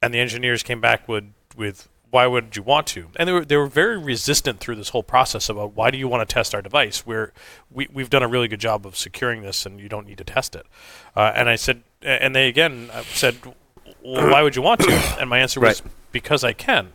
And 0.00 0.14
the 0.14 0.18
engineers 0.18 0.62
came 0.62 0.80
back 0.80 1.06
with 1.06 1.32
with 1.56 1.88
why 2.12 2.26
would 2.26 2.54
you 2.56 2.62
want 2.62 2.86
to? 2.88 3.06
And 3.16 3.26
they 3.26 3.32
were 3.32 3.44
they 3.44 3.56
were 3.56 3.66
very 3.66 3.96
resistant 3.96 4.60
through 4.60 4.76
this 4.76 4.90
whole 4.90 5.02
process 5.02 5.48
about 5.48 5.74
why 5.74 5.90
do 5.90 5.96
you 5.96 6.06
want 6.06 6.28
to 6.28 6.30
test 6.32 6.54
our 6.54 6.60
device? 6.60 7.06
Where 7.06 7.32
we 7.70 7.88
we've 7.90 8.10
done 8.10 8.22
a 8.22 8.28
really 8.28 8.48
good 8.48 8.60
job 8.60 8.86
of 8.86 8.96
securing 8.98 9.40
this, 9.40 9.64
and 9.64 9.80
you 9.80 9.88
don't 9.88 10.06
need 10.06 10.18
to 10.18 10.24
test 10.24 10.54
it. 10.54 10.66
Uh, 11.16 11.32
and 11.34 11.48
I 11.48 11.56
said, 11.56 11.82
and 12.02 12.36
they 12.36 12.48
again 12.48 12.90
uh, 12.92 13.02
said, 13.14 13.36
well, 14.04 14.30
why 14.30 14.42
would 14.42 14.54
you 14.54 14.62
want 14.62 14.80
to? 14.82 14.92
And 15.20 15.30
my 15.30 15.38
answer 15.38 15.58
was 15.58 15.82
because 16.12 16.44
I 16.44 16.52
can. 16.52 16.90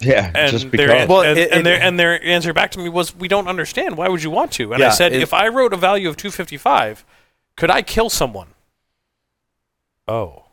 Yeah, 0.00 0.30
And 0.34 0.50
just 0.52 0.70
their 0.70 0.86
because. 0.86 1.08
Well, 1.08 1.22
and, 1.22 1.38
it- 1.38 1.50
and 1.50 1.60
it- 1.60 1.64
their 1.64 1.82
and 1.82 1.98
their 1.98 2.22
answer 2.24 2.52
back 2.52 2.70
to 2.72 2.78
me 2.78 2.88
was, 2.88 3.14
we 3.16 3.26
don't 3.26 3.48
understand. 3.48 3.96
Why 3.96 4.08
would 4.08 4.22
you 4.22 4.30
want 4.30 4.52
to? 4.52 4.72
And 4.72 4.82
I 4.84 4.90
said, 4.90 5.12
it- 5.12 5.20
if 5.22 5.32
I 5.34 5.48
wrote 5.48 5.72
a 5.72 5.76
value 5.76 6.08
of 6.08 6.16
255, 6.16 7.04
could 7.56 7.70
I 7.70 7.82
kill 7.82 8.08
someone? 8.08 8.48
Oh. 10.06 10.44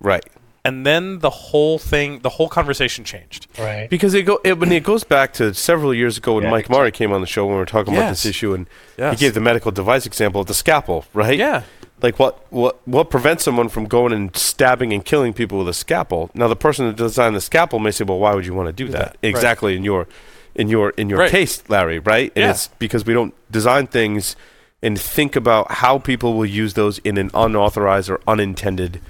right 0.00 0.24
And 0.64 0.86
then 0.86 1.18
the 1.18 1.30
whole 1.30 1.78
thing, 1.78 2.20
the 2.20 2.28
whole 2.28 2.48
conversation 2.48 3.04
changed. 3.04 3.48
Right. 3.58 3.90
because 3.90 4.14
it 4.14 4.22
go 4.22 4.38
it, 4.44 4.58
when 4.58 4.70
it 4.72 4.84
goes 4.84 5.02
back 5.04 5.32
to 5.34 5.52
several 5.54 5.92
years 5.92 6.18
ago 6.18 6.34
when 6.34 6.44
Yeah, 6.44 6.50
Mike 6.50 6.70
Murray 6.70 6.92
came 6.92 7.12
on 7.12 7.20
the 7.20 7.26
show 7.26 7.44
when 7.46 7.54
we 7.54 7.58
were 7.58 7.66
talking 7.66 7.94
about 7.96 8.10
this 8.10 8.24
issue 8.24 8.54
and 8.54 8.66
Yes. 8.96 9.18
he 9.18 9.26
gave 9.26 9.34
the 9.34 9.40
medical 9.40 9.72
device 9.72 10.06
example 10.06 10.40
of 10.40 10.46
the 10.46 10.54
scalpel 10.54 11.04
right 11.14 11.36
Yeah. 11.38 11.62
Like 12.00 12.18
what 12.18 12.46
what 12.52 12.76
what 12.86 13.10
prevents 13.10 13.42
someone 13.44 13.68
from 13.68 13.86
going 13.86 14.12
and 14.12 14.36
stabbing 14.36 14.92
and 14.92 15.04
killing 15.04 15.32
people 15.32 15.58
with 15.58 15.68
a 15.68 15.74
scalpel? 15.74 16.30
Now 16.34 16.46
the 16.48 16.56
person 16.56 16.86
that 16.86 16.96
designed 16.96 17.34
the 17.36 17.40
scalpel 17.40 17.78
may 17.78 17.90
say, 17.92 18.04
"Well, 18.04 18.18
why 18.18 18.34
would 18.34 18.44
you 18.46 18.54
want 18.54 18.68
to 18.68 18.72
do 18.72 18.86
that?" 18.90 18.98
that, 18.98 19.06
right. 19.22 19.30
Exactly 19.30 19.76
in 19.76 19.84
your 19.84 20.06
in 20.54 20.68
your 20.68 20.90
in 20.90 21.08
your 21.08 21.20
Right. 21.20 21.30
case, 21.30 21.62
Larry, 21.68 21.98
right? 22.00 22.32
And 22.36 22.42
Yeah. 22.44 22.50
it's 22.50 22.68
because 22.78 23.04
we 23.06 23.14
don't 23.14 23.34
design 23.52 23.86
things 23.86 24.34
and 24.82 25.00
think 25.00 25.36
about 25.36 25.70
how 25.72 25.98
people 25.98 26.34
will 26.34 26.46
use 26.46 26.74
those 26.74 26.98
in 27.04 27.18
an 27.18 27.30
unauthorized 27.34 28.10
or 28.10 28.20
unintended 28.26 29.00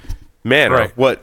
manner. 0.44 0.76
Right. 0.76 0.92
What 0.96 1.22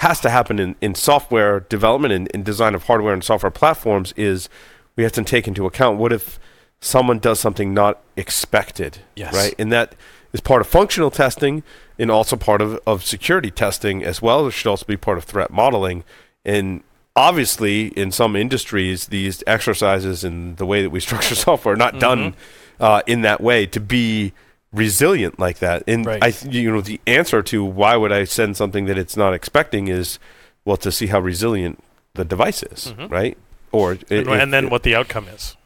has 0.00 0.18
to 0.20 0.30
happen 0.30 0.58
in, 0.58 0.76
in 0.80 0.94
software 0.94 1.60
development 1.60 2.12
and, 2.14 2.28
and 2.32 2.42
design 2.44 2.74
of 2.74 2.84
hardware 2.84 3.12
and 3.12 3.22
software 3.22 3.50
platforms 3.50 4.12
is 4.16 4.48
we 4.96 5.02
have 5.02 5.12
to 5.12 5.22
take 5.22 5.46
into 5.46 5.66
account 5.66 5.98
what 5.98 6.10
if 6.10 6.38
someone 6.80 7.18
does 7.18 7.38
something 7.38 7.74
not 7.74 8.00
expected, 8.16 8.98
Yes. 9.14 9.34
right? 9.34 9.54
And 9.58 9.70
that 9.72 9.94
is 10.32 10.40
part 10.40 10.62
of 10.62 10.66
functional 10.66 11.10
testing 11.10 11.62
and 11.98 12.10
also 12.10 12.34
part 12.36 12.62
of, 12.62 12.80
of 12.86 13.04
security 13.04 13.50
testing 13.50 14.02
as 14.02 14.22
well. 14.22 14.46
It 14.46 14.52
should 14.52 14.70
also 14.70 14.86
be 14.86 14.96
part 14.96 15.18
of 15.18 15.24
threat 15.24 15.50
modeling. 15.50 16.04
And 16.46 16.82
obviously, 17.14 17.88
in 17.88 18.10
some 18.10 18.36
industries, 18.36 19.08
these 19.08 19.44
exercises 19.46 20.24
and 20.24 20.56
the 20.56 20.64
way 20.64 20.80
that 20.80 20.88
we 20.90 21.00
structure 21.00 21.34
software 21.46 21.74
are 21.74 21.76
not 21.76 21.98
done 22.00 22.34
uh, 22.78 23.02
in 23.06 23.20
that 23.20 23.42
way 23.42 23.66
to 23.66 23.80
be 23.80 24.32
resilient 24.72 25.38
like 25.38 25.58
that. 25.58 25.82
And 25.86 26.06
Right. 26.06 26.22
I, 26.22 26.32
you 26.48 26.70
know, 26.70 26.80
the 26.80 27.00
answer 27.06 27.42
to 27.42 27.64
why 27.64 27.96
would 27.96 28.12
I 28.12 28.24
send 28.24 28.56
something 28.56 28.86
that 28.86 28.96
it's 28.98 29.16
not 29.16 29.34
expecting 29.34 29.88
is, 29.88 30.18
well, 30.64 30.76
to 30.78 30.92
see 30.92 31.08
how 31.08 31.20
resilient 31.20 31.82
the 32.14 32.24
device 32.24 32.62
is, 32.62 32.94
Mhm. 32.96 33.10
right? 33.10 33.38
Or 33.72 33.92
And, 33.92 34.04
if- 34.10 34.28
and 34.28 34.52
then 34.52 34.66
if- 34.66 34.70
what 34.70 34.82
the 34.82 34.94
outcome 34.94 35.26
is. 35.28 35.56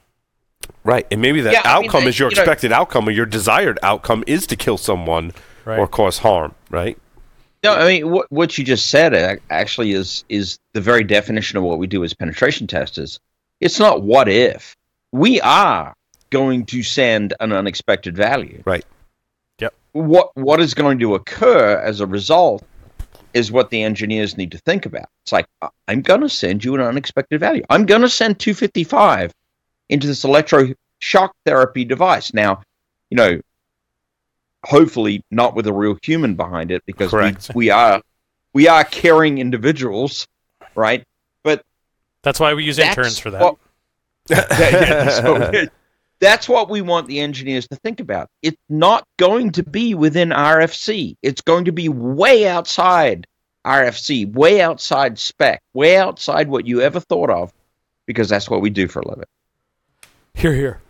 right, 0.85 1.07
and 1.11 1.21
maybe 1.21 1.41
that 1.43 1.53
Yeah, 1.53 1.61
I 1.65 1.81
mean, 1.81 1.87
outcome 1.87 2.07
is 2.09 2.19
your 2.19 2.31
you 2.31 2.37
know- 2.37 2.43
expected 2.43 2.73
outcome, 2.73 3.09
or 3.09 3.11
your 3.11 3.27
desired 3.27 3.79
outcome 3.83 4.25
is 4.27 4.47
to 4.47 4.57
kill 4.57 4.79
someone 4.79 5.33
Right. 5.65 5.79
or 5.79 5.87
cause 5.87 6.19
harm, 6.19 6.55
right? 6.71 6.99
No, 7.63 7.75
I 7.75 7.87
mean 7.87 8.11
what 8.11 8.31
what 8.31 8.59
you 8.59 8.65
just 8.65 8.89
said 8.91 9.41
actually 9.49 9.93
is 9.93 10.25
is 10.29 10.59
the 10.75 10.83
very 10.83 11.03
definition 11.03 11.57
of 11.57 11.65
what 11.65 11.79
we 11.79 11.87
do 11.87 12.05
as 12.05 12.13
penetration 12.13 12.67
testers. 12.67 13.19
It's 13.61 13.79
not 13.79 14.03
what 14.03 14.29
if. 14.29 14.75
We 15.13 15.41
are 15.41 15.95
going 16.29 16.67
to 16.67 16.83
send 16.83 17.33
an 17.41 17.53
unexpected 17.53 18.15
value. 18.17 18.63
Right. 18.67 18.85
What 19.95 20.37
what 20.37 20.61
is 20.61 20.75
going 20.75 20.99
to 20.99 21.15
occur 21.15 21.79
as 21.79 22.01
a 22.01 22.07
result 22.07 22.63
is 23.33 23.51
what 23.51 23.71
the 23.71 23.83
engineers 23.83 24.37
need 24.37 24.51
to 24.53 24.59
think 24.59 24.87
about. 24.87 25.07
It's 25.25 25.33
like 25.33 25.47
I'm 25.89 26.03
going 26.03 26.21
to 26.21 26.29
send 26.29 26.63
you 26.65 26.75
an 26.75 26.81
unexpected 26.83 27.41
value. 27.41 27.63
I'm 27.71 27.87
going 27.87 28.03
to 28.03 28.09
send 28.09 28.39
255 28.39 29.33
into 29.89 30.07
this 30.07 30.25
electroshock 30.25 31.31
therapy 31.47 31.85
device. 31.85 32.33
Now, 32.35 32.63
you 33.11 33.17
know, 33.17 33.41
hopefully 34.65 35.23
not 35.31 35.55
with 35.55 35.67
a 35.67 35.73
real 35.73 35.97
human 36.03 36.35
behind 36.35 36.71
it 36.71 36.83
because 36.87 37.11
we, 37.55 37.67
we 37.67 37.71
are 37.71 38.01
we 38.53 38.69
are 38.69 38.85
caring 38.85 39.39
individuals, 39.39 40.27
right? 40.75 41.05
But 41.43 41.65
that's 42.23 42.41
why 42.41 42.55
we 42.55 42.65
use 42.65 42.79
interns 42.79 43.19
for 43.19 43.31
that. 43.31 43.43
what- 43.43 43.57
That- 44.27 45.53
yeah, 45.55 45.65
That's 46.25 46.49
what 46.49 46.71
we 46.71 46.81
want 46.81 47.07
the 47.07 47.21
engineers 47.21 47.69
to 47.69 47.77
think 47.77 48.01
about. 48.01 48.31
It's 48.41 48.57
not 48.71 49.07
going 49.19 49.51
to 49.53 49.63
be 49.63 49.95
within 49.95 50.31
RFC. 50.31 51.17
It's 51.21 51.43
going 51.43 51.67
to 51.67 51.73
be 51.73 51.91
way 51.91 52.49
outside 52.49 53.27
RFC, 53.67 54.33
way 54.33 54.63
outside 54.63 55.19
spec, 55.19 55.61
way 55.75 55.99
outside 55.99 56.49
what 56.49 56.67
you 56.67 56.81
ever 56.81 56.99
thought 56.99 57.29
of, 57.29 57.53
because 58.07 58.31
that's 58.31 58.49
what 58.49 58.63
we 58.63 58.71
do 58.71 58.89
for 58.89 59.01
a 59.01 59.09
living. 59.09 59.27
Here, 60.33 60.55
here. 60.55 60.81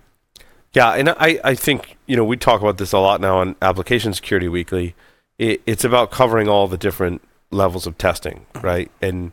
Yeah, 0.73 0.93
and 0.93 1.09
I, 1.09 1.41
I 1.43 1.57
think, 1.57 1.97
you 2.07 2.17
know, 2.17 2.25
we 2.25 2.37
talk 2.37 2.61
about 2.61 2.79
this 2.79 2.93
a 2.93 3.01
lot 3.01 3.21
now 3.21 3.39
on 3.39 3.57
Application 3.61 4.15
Security 4.15 4.49
Weekly. 4.49 4.95
It, 5.39 5.63
it's 5.67 5.83
about 5.83 6.13
covering 6.13 6.49
all 6.49 6.69
the 6.69 6.79
different 6.79 7.23
levels 7.51 7.89
of 7.89 7.99
testing, 7.99 8.47
right? 8.63 8.89
And 9.03 9.33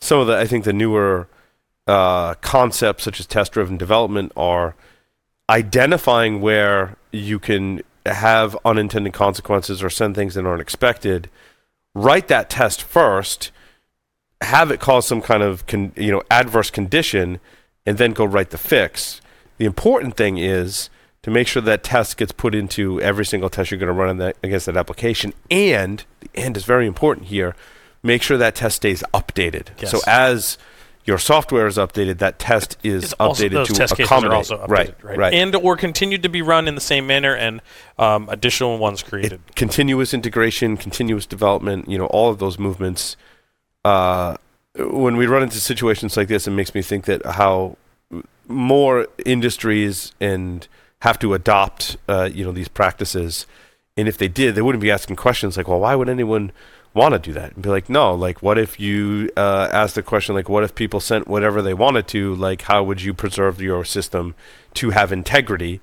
some 0.00 0.18
of 0.18 0.28
the, 0.28 0.38
I 0.38 0.46
think 0.46 0.64
the 0.64 0.72
newer 0.72 1.28
uh, 1.86 2.36
concepts, 2.36 3.04
such 3.04 3.20
as 3.20 3.26
test 3.26 3.52
driven 3.52 3.76
development, 3.76 4.32
are 4.34 4.74
identifying 5.50 6.40
where 6.40 6.96
you 7.10 7.38
can 7.38 7.82
have 8.06 8.56
unintended 8.64 9.12
consequences 9.12 9.82
or 9.82 9.90
send 9.90 10.14
things 10.14 10.34
that 10.34 10.46
aren't 10.46 10.60
expected. 10.60 11.28
Write 11.94 12.28
that 12.28 12.50
test 12.50 12.82
first, 12.82 13.50
have 14.40 14.70
it 14.70 14.80
cause 14.80 15.06
some 15.06 15.22
kind 15.22 15.42
of 15.42 15.66
con, 15.66 15.92
you 15.96 16.10
know 16.10 16.22
adverse 16.30 16.70
condition, 16.70 17.38
and 17.86 17.98
then 17.98 18.12
go 18.12 18.24
write 18.24 18.50
the 18.50 18.58
fix. 18.58 19.20
The 19.58 19.66
important 19.66 20.16
thing 20.16 20.38
is 20.38 20.90
to 21.22 21.30
make 21.30 21.46
sure 21.46 21.62
that 21.62 21.84
test 21.84 22.16
gets 22.16 22.32
put 22.32 22.54
into 22.54 23.00
every 23.00 23.24
single 23.24 23.50
test 23.50 23.70
you're 23.70 23.78
going 23.78 23.86
to 23.86 23.92
run 23.92 24.10
in 24.10 24.16
that, 24.18 24.36
against 24.42 24.66
that 24.66 24.76
application, 24.76 25.32
and 25.50 26.04
the 26.20 26.30
end 26.34 26.56
is 26.56 26.64
very 26.64 26.86
important 26.86 27.28
here. 27.28 27.54
Make 28.02 28.22
sure 28.22 28.36
that 28.38 28.56
test 28.56 28.76
stays 28.76 29.04
updated. 29.14 29.68
Yes. 29.78 29.92
So 29.92 30.00
as 30.08 30.58
your 31.04 31.18
software 31.18 31.66
is 31.66 31.76
updated, 31.78 32.18
that 32.18 32.38
test 32.38 32.76
is 32.82 33.04
It's 33.04 33.12
also- 33.14 33.44
updated 33.44 33.50
those 33.52 33.68
to 33.68 33.74
test 33.74 33.96
cases 33.96 34.06
accommodate. 34.10 34.32
are 34.32 34.36
also 34.36 34.56
updated, 34.58 34.68
right, 34.68 34.94
right, 35.02 35.18
right. 35.18 35.34
and 35.34 35.54
or 35.56 35.76
continued 35.76 36.22
to 36.22 36.28
be 36.28 36.42
run 36.42 36.68
in 36.68 36.74
the 36.76 36.80
same 36.80 37.06
manner, 37.06 37.34
and 37.34 37.60
um, 37.98 38.28
additional 38.28 38.78
ones 38.78 39.02
created. 39.02 39.40
it, 39.48 39.56
continuous 39.56 40.14
integration, 40.14 40.76
continuous 40.76 41.26
development, 41.26 41.88
you 41.88 41.98
know, 41.98 42.06
all 42.06 42.30
of 42.30 42.38
those 42.38 42.58
movements. 42.58 43.16
Uh, 43.84 44.36
when 44.78 45.16
we 45.16 45.26
run 45.26 45.42
into 45.42 45.58
situations 45.58 46.16
like 46.16 46.28
this, 46.28 46.46
it 46.46 46.52
makes 46.52 46.74
me 46.74 46.82
think 46.82 47.04
that 47.06 47.24
how 47.26 47.76
more 48.48 49.06
industries 49.26 50.12
and 50.20 50.66
have 51.00 51.18
to 51.18 51.34
adopt, 51.34 51.96
uh, 52.08 52.28
you 52.32 52.44
know, 52.44 52.52
these 52.52 52.68
practices. 52.68 53.46
And 53.96 54.06
if 54.08 54.16
they 54.16 54.28
did, 54.28 54.54
they 54.54 54.62
wouldn't 54.62 54.80
be 54.82 54.90
asking 54.90 55.16
questions 55.16 55.56
like, 55.56 55.66
"Well, 55.68 55.80
why 55.80 55.94
would 55.94 56.08
anyone 56.08 56.52
want 56.94 57.12
to 57.14 57.18
do 57.18 57.32
that?" 57.32 57.54
And 57.54 57.62
be 57.62 57.68
like, 57.68 57.88
"No, 57.88 58.14
like, 58.14 58.42
what 58.42 58.58
if 58.58 58.78
you 58.80 59.30
uh, 59.36 59.68
ask 59.72 59.94
the 59.94 60.02
question 60.02 60.34
like, 60.34 60.48
what 60.48 60.64
if 60.64 60.74
people 60.74 61.00
sent 61.00 61.28
whatever 61.28 61.62
they 61.62 61.74
wanted 61.74 62.06
to? 62.08 62.34
Like, 62.34 62.62
how 62.62 62.82
would 62.82 63.02
you 63.02 63.14
preserve 63.14 63.60
your 63.60 63.84
system 63.84 64.34
to 64.74 64.90
have 64.90 65.12
integrity? 65.12 65.80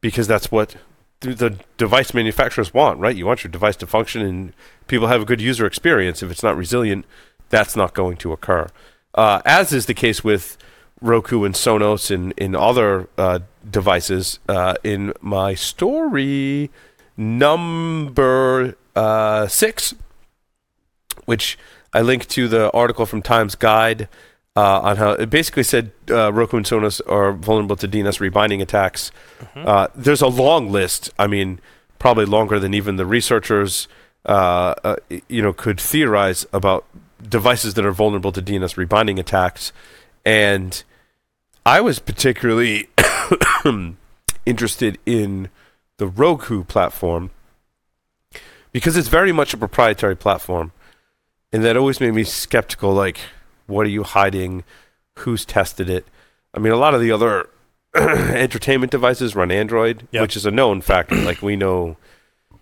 Because 0.00 0.26
that's 0.26 0.50
what 0.50 0.76
the 1.20 1.58
device 1.76 2.12
manufacturers 2.12 2.74
want, 2.74 2.98
right? 2.98 3.14
You 3.14 3.26
want 3.26 3.44
your 3.44 3.50
device 3.50 3.76
to 3.76 3.86
function 3.86 4.22
and 4.22 4.52
people 4.88 5.06
have 5.06 5.22
a 5.22 5.24
good 5.24 5.40
user 5.40 5.66
experience. 5.66 6.22
If 6.22 6.30
it's 6.30 6.42
not 6.42 6.56
resilient, 6.56 7.04
that's 7.48 7.76
not 7.76 7.94
going 7.94 8.16
to 8.18 8.32
occur. 8.32 8.68
Uh, 9.14 9.40
as 9.44 9.72
is 9.72 9.86
the 9.86 9.94
case 9.94 10.24
with 10.24 10.58
Roku 11.02 11.44
and 11.44 11.54
Sonos 11.54 12.10
and 12.10 12.32
in 12.36 12.54
other 12.54 13.08
uh, 13.18 13.40
devices. 13.68 14.38
Uh, 14.48 14.74
in 14.82 15.12
my 15.20 15.54
story 15.54 16.70
number 17.16 18.76
uh, 18.96 19.46
six, 19.48 19.94
which 21.32 21.56
I 21.94 22.02
linked 22.02 22.28
to 22.30 22.46
the 22.46 22.70
article 22.72 23.06
from 23.06 23.22
Tom's 23.22 23.54
Guide 23.54 24.06
uh, 24.54 24.80
on 24.80 24.96
how 24.98 25.12
it 25.12 25.30
basically 25.30 25.62
said 25.62 25.92
uh, 26.10 26.30
Roku 26.30 26.58
and 26.58 26.66
Sonos 26.66 27.00
are 27.08 27.32
vulnerable 27.32 27.76
to 27.76 27.88
DNS 27.88 28.20
rebinding 28.20 28.60
attacks. 28.60 29.10
Uh, 29.56 29.88
there's 29.94 30.20
a 30.20 30.26
long 30.26 30.70
list. 30.70 31.10
I 31.18 31.26
mean, 31.26 31.58
probably 31.98 32.26
longer 32.26 32.58
than 32.58 32.74
even 32.74 32.96
the 32.96 33.06
researchers, 33.06 33.88
uh, 34.26 34.74
uh, 34.84 34.96
you 35.26 35.40
know, 35.40 35.54
could 35.54 35.80
theorize 35.80 36.44
about 36.52 36.84
devices 37.26 37.72
that 37.74 37.86
are 37.86 37.92
vulnerable 37.92 38.32
to 38.32 38.42
DNS 38.42 38.76
rebinding 38.76 39.18
attacks. 39.18 39.72
And 40.26 40.82
I 41.64 41.80
was 41.80 41.98
particularly 41.98 42.90
interested 44.44 44.98
in 45.06 45.48
the 45.96 46.08
Roku 46.08 46.62
platform 46.62 47.30
because 48.70 48.98
it's 48.98 49.08
very 49.08 49.32
much 49.32 49.54
a 49.54 49.56
proprietary 49.56 50.16
platform. 50.16 50.72
And 51.52 51.62
that 51.64 51.76
always 51.76 52.00
made 52.00 52.14
me 52.14 52.24
skeptical 52.24 52.92
like, 52.92 53.18
what 53.66 53.86
are 53.86 53.90
you 53.90 54.02
hiding? 54.04 54.64
Who's 55.20 55.44
tested 55.44 55.90
it? 55.90 56.06
I 56.54 56.58
mean, 56.58 56.72
a 56.72 56.76
lot 56.76 56.94
of 56.94 57.00
the 57.00 57.12
other 57.12 57.48
entertainment 57.94 58.90
devices 58.92 59.36
run 59.36 59.50
Android, 59.50 60.08
Yep. 60.12 60.22
which 60.22 60.36
is 60.36 60.46
a 60.46 60.50
known 60.50 60.80
factor. 60.80 61.14
like, 61.16 61.42
we 61.42 61.56
know 61.56 61.96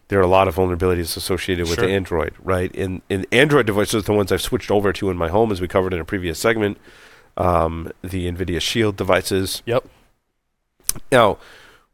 there 0.08 0.18
are 0.18 0.22
a 0.22 0.26
lot 0.28 0.48
of 0.48 0.56
vulnerabilities 0.56 1.16
associated 1.16 1.68
with 1.68 1.78
Sure. 1.78 1.88
Android, 1.88 2.34
right? 2.42 2.74
And, 2.76 3.00
and 3.08 3.26
Android 3.30 3.66
devices 3.66 3.94
are 4.02 4.06
the 4.06 4.12
ones 4.12 4.32
I've 4.32 4.42
switched 4.42 4.70
over 4.70 4.92
to 4.92 5.08
in 5.10 5.16
my 5.16 5.28
home, 5.28 5.52
as 5.52 5.60
we 5.60 5.68
covered 5.68 5.94
in 5.94 6.00
a 6.00 6.04
previous 6.04 6.38
segment. 6.38 6.78
Um, 7.36 7.92
the 8.02 8.30
NVIDIA 8.30 8.60
Shield 8.60 8.96
devices. 8.96 9.62
Yep. 9.66 9.86
Now, 11.12 11.38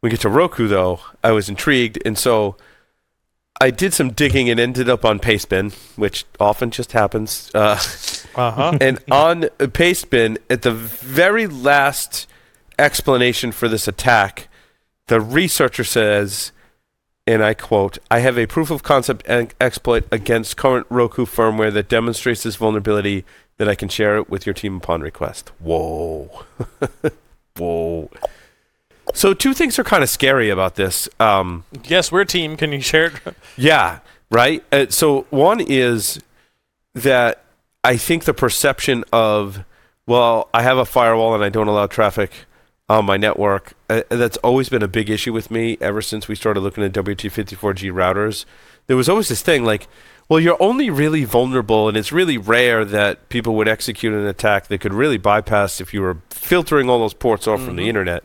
we 0.01 0.09
get 0.09 0.21
to 0.21 0.29
Roku, 0.29 0.67
though, 0.67 0.99
I 1.23 1.31
was 1.31 1.47
intrigued, 1.47 1.99
and 2.05 2.17
so 2.17 2.55
I 3.59 3.71
did 3.71 3.93
some 3.93 4.11
digging 4.11 4.49
and 4.49 4.59
ended 4.59 4.87
up 4.89 5.03
on 5.03 5.19
Pastebin, 5.19 5.73
which 5.97 6.25
often 6.39 6.69
just 6.71 6.91
happens. 6.91 7.49
Uh, 7.55 7.79
Uh 8.35 8.51
huh. 8.51 8.77
and 8.81 8.99
on 9.11 9.43
Pastebin, 9.59 10.37
at 10.49 10.61
the 10.61 10.71
very 10.71 11.47
last 11.47 12.27
explanation 12.77 13.51
for 13.51 13.67
this 13.67 13.87
attack, 13.87 14.47
the 15.07 15.19
researcher 15.19 15.83
says, 15.83 16.51
and 17.25 17.43
I 17.43 17.55
quote, 17.55 17.97
I 18.11 18.19
have 18.19 18.37
a 18.37 18.45
proof 18.45 18.69
of 18.69 18.83
concept 18.83 19.27
en- 19.27 19.49
exploit 19.59 20.05
against 20.11 20.55
current 20.55 20.85
Roku 20.89 21.25
firmware 21.25 21.73
that 21.73 21.89
demonstrates 21.89 22.43
this 22.43 22.55
vulnerability 22.57 23.25
that 23.57 23.67
I 23.67 23.73
can 23.73 23.89
share 23.89 24.17
it 24.17 24.29
with 24.29 24.45
your 24.45 24.53
team 24.53 24.77
upon 24.77 25.01
request. 25.01 25.51
Whoa. 25.59 26.43
Whoa. 27.57 28.09
So, 29.13 29.33
two 29.33 29.53
things 29.53 29.79
are 29.79 29.83
kind 29.83 30.03
of 30.03 30.09
scary 30.09 30.49
about 30.49 30.75
this. 30.75 31.09
Um, 31.19 31.63
yes, 31.85 32.11
we're 32.11 32.21
a 32.21 32.25
team. 32.25 32.57
Can 32.57 32.71
you 32.71 32.81
share 32.81 33.07
it? 33.07 33.13
yeah, 33.57 33.99
right. 34.29 34.63
Uh, 34.71 34.87
so 34.89 35.25
one 35.29 35.59
is 35.59 36.21
that 36.93 37.43
I 37.83 37.97
think 37.97 38.25
the 38.25 38.33
perception 38.33 39.03
of, 39.13 39.63
well, 40.05 40.49
I 40.53 40.63
have 40.63 40.77
a 40.77 40.85
firewall 40.85 41.33
and 41.33 41.43
I 41.43 41.49
don't 41.49 41.67
allow 41.67 41.87
traffic 41.87 42.31
on 42.89 43.05
my 43.05 43.17
network. 43.17 43.73
Uh, 43.89 44.01
that's 44.09 44.37
always 44.37 44.69
been 44.69 44.83
a 44.83 44.87
big 44.87 45.09
issue 45.09 45.33
with 45.33 45.51
me 45.51 45.77
ever 45.81 46.01
since 46.01 46.27
we 46.27 46.35
started 46.35 46.61
looking 46.61 46.83
at 46.83 46.91
WRT54G 46.93 47.91
routers. 47.91 48.45
There 48.87 48.97
was 48.97 49.09
always 49.09 49.27
this 49.27 49.41
thing 49.41 49.63
like, 49.65 49.87
well, 50.29 50.39
you're 50.39 50.61
only 50.61 50.89
really 50.89 51.23
vulnerable, 51.23 51.87
and 51.87 51.95
it's 51.95 52.11
really 52.11 52.37
rare 52.37 52.83
that 52.83 53.29
people 53.29 53.55
would 53.55 53.67
execute 53.67 54.13
an 54.13 54.25
attack 54.25 54.67
that 54.67 54.81
could 54.81 54.93
really 54.93 55.17
bypass 55.17 55.79
if 55.79 55.93
you 55.93 56.01
were 56.01 56.17
filtering 56.29 56.89
all 56.89 56.99
those 56.99 57.13
ports 57.13 57.47
off 57.47 57.63
from 57.63 57.77
the 57.77 57.87
internet. 57.87 58.23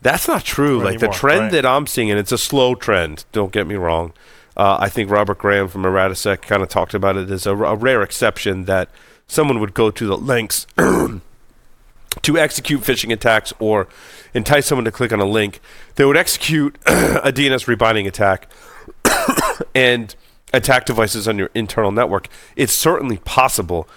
That's 0.00 0.28
not 0.28 0.44
true. 0.44 0.80
Or 0.80 0.84
like 0.84 1.00
the 1.00 1.08
trend 1.08 1.40
right. 1.40 1.52
that 1.52 1.66
I'm 1.66 1.86
seeing, 1.86 2.10
and 2.10 2.18
it's 2.18 2.32
a 2.32 2.38
slow 2.38 2.74
trend. 2.74 3.24
Don't 3.32 3.52
get 3.52 3.66
me 3.66 3.74
wrong. 3.74 4.12
Uh, 4.56 4.76
I 4.80 4.88
think 4.88 5.10
Robert 5.10 5.38
Graham 5.38 5.68
from 5.68 5.82
ErrataSec 5.82 6.42
kind 6.42 6.62
of 6.62 6.68
talked 6.68 6.94
about 6.94 7.16
it 7.16 7.30
as 7.30 7.46
a, 7.46 7.56
a 7.56 7.76
rare 7.76 8.02
exception 8.02 8.64
that 8.64 8.88
someone 9.26 9.60
would 9.60 9.74
go 9.74 9.90
to 9.90 10.06
the 10.06 10.16
lengths 10.16 10.66
to 10.76 12.38
execute 12.38 12.80
phishing 12.80 13.12
attacks 13.12 13.52
or 13.58 13.86
entice 14.34 14.66
someone 14.66 14.84
to 14.84 14.90
click 14.90 15.12
on 15.12 15.20
a 15.20 15.26
link. 15.26 15.60
They 15.94 16.04
would 16.04 16.16
execute 16.16 16.76
a 16.86 17.32
DNS 17.32 17.66
rebinding 17.68 18.06
attack 18.06 18.50
and 19.74 20.14
attack 20.52 20.86
devices 20.86 21.28
on 21.28 21.38
your 21.38 21.50
internal 21.54 21.92
network. 21.92 22.28
It's 22.56 22.72
certainly 22.72 23.18
possible. 23.18 23.88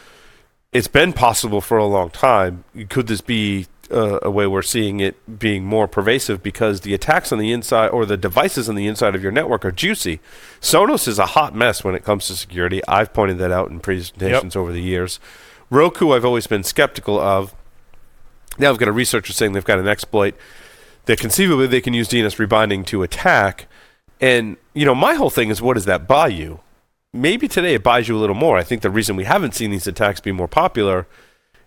It's 0.71 0.87
been 0.87 1.13
possible 1.13 1.61
for 1.61 1.77
a 1.77 1.85
long 1.85 2.09
time. 2.11 2.63
Could 2.89 3.07
this 3.07 3.21
be 3.21 3.67
uh, 3.91 4.19
a 4.21 4.31
way 4.31 4.47
we're 4.47 4.61
seeing 4.61 4.99
it 4.99 5.39
being 5.39 5.63
more 5.63 5.87
pervasive 5.87 6.41
because 6.41 6.81
the 6.81 6.93
attacks 6.93 7.31
on 7.31 7.39
the 7.39 7.51
inside 7.51 7.89
or 7.89 8.05
the 8.05 8.17
devices 8.17 8.69
on 8.69 8.75
the 8.75 8.87
inside 8.87 9.15
of 9.15 9.23
your 9.23 9.31
network 9.31 9.65
are 9.65 9.71
juicy? 9.71 10.19
Sonos 10.59 11.07
is 11.07 11.19
a 11.19 11.27
hot 11.27 11.55
mess 11.55 11.83
when 11.83 11.95
it 11.95 12.03
comes 12.03 12.27
to 12.27 12.35
security. 12.35 12.81
I've 12.87 13.13
pointed 13.13 13.37
that 13.39 13.51
out 13.51 13.69
in 13.69 13.79
presentations 13.79 14.55
over 14.55 14.71
the 14.71 14.81
years. 14.81 15.19
Roku, 15.69 16.11
I've 16.11 16.25
always 16.25 16.47
been 16.47 16.63
skeptical 16.63 17.19
of. 17.19 17.55
Now 18.57 18.69
I've 18.69 18.77
got 18.77 18.89
a 18.89 18.93
researcher 18.93 19.33
saying 19.33 19.53
they've 19.53 19.63
got 19.63 19.79
an 19.79 19.87
exploit 19.87 20.35
that 21.05 21.19
conceivably 21.19 21.67
they 21.67 21.81
can 21.81 21.93
use 21.93 22.09
DNS 22.09 22.37
rebinding 22.37 22.83
to 22.85 23.03
attack. 23.03 23.67
And, 24.19 24.57
you 24.73 24.85
know, 24.85 24.93
my 24.93 25.15
whole 25.15 25.29
thing 25.29 25.49
is 25.49 25.61
what 25.61 25.73
does 25.73 25.85
that 25.85 26.07
buy 26.07 26.27
you? 26.27 26.59
Maybe 27.13 27.47
today 27.47 27.73
it 27.73 27.83
buys 27.83 28.07
you 28.07 28.17
a 28.17 28.19
little 28.19 28.35
more. 28.35 28.57
I 28.57 28.63
think 28.63 28.81
the 28.81 28.89
reason 28.89 29.15
we 29.15 29.23
haven't 29.23 29.55
seen 29.55 29.71
these 29.71 29.87
attacks 29.87 30.19
be 30.19 30.31
more 30.31 30.47
popular 30.47 31.07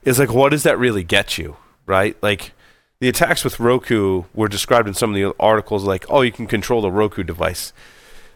is 0.04 0.18
like, 0.18 0.32
what 0.32 0.50
does 0.50 0.62
that 0.62 0.78
really 0.78 1.02
get 1.02 1.38
you? 1.38 1.56
Right? 1.86 2.16
Like, 2.22 2.52
the 3.00 3.08
attacks 3.08 3.44
with 3.44 3.60
Roku 3.60 4.24
were 4.34 4.48
described 4.48 4.88
in 4.88 4.94
some 4.94 5.10
of 5.10 5.16
the 5.16 5.34
articles 5.38 5.84
like, 5.84 6.06
oh, 6.08 6.22
you 6.22 6.32
can 6.32 6.46
control 6.46 6.80
the 6.82 6.90
Roku 6.90 7.22
device. 7.22 7.72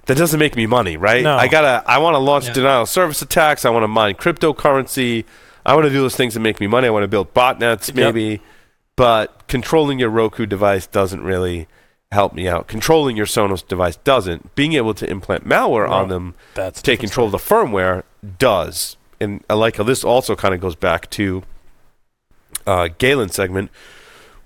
That 0.07 0.17
doesn't 0.17 0.39
make 0.41 0.57
me 0.57 0.67
money, 0.67 0.97
right? 0.97 1.23
No. 1.23 1.37
I 1.37 1.49
gotta, 1.49 1.83
I 1.87 1.99
want 1.99 2.15
to 2.15 2.19
launch 2.19 2.47
Yeah. 2.47 2.53
denial 2.55 2.83
of 2.83 2.89
service 2.89 3.21
attacks. 3.23 3.65
I 3.65 3.71
want 3.71 3.83
to 3.85 3.89
mine 3.89 4.15
cryptocurrency. 4.15 5.25
I 5.67 5.75
want 5.75 5.85
to 5.87 5.91
do 5.91 6.01
those 6.01 6.17
things 6.17 6.35
that 6.35 6.41
make 6.41 6.61
me 6.61 6.67
money. 6.67 6.87
I 6.87 6.91
want 6.91 7.05
to 7.05 7.09
build 7.09 7.35
botnets, 7.35 7.89
Yep. 7.89 7.97
maybe. 7.97 8.41
but 8.97 9.47
controlling 9.49 9.99
your 10.01 10.09
Roku 10.09 10.45
device 10.45 10.87
doesn't 10.87 11.23
really 11.23 11.69
help 12.11 12.33
me 12.35 12.49
out. 12.49 12.67
Controlling 12.69 13.17
your 13.17 13.27
Sonos 13.27 13.67
device 13.67 13.97
doesn't. 13.97 14.55
Being 14.57 14.73
able 14.73 14.93
to 14.95 15.09
implant 15.09 15.47
malware 15.47 15.89
on 15.89 16.09
them, 16.09 16.35
That's 16.55 16.83
take 16.83 17.01
control 17.01 17.27
of 17.27 17.33
the 17.33 17.39
firmware, 17.39 18.03
does. 18.39 18.97
And 19.21 19.45
I 19.49 19.55
like 19.55 19.77
how 19.77 19.85
this 19.85 20.03
also 20.05 20.35
kind 20.35 20.53
of 20.55 20.61
goes 20.61 20.75
back 20.75 21.09
to 21.11 21.43
uh, 22.69 22.89
Galen's 22.99 23.35
segment, 23.35 23.71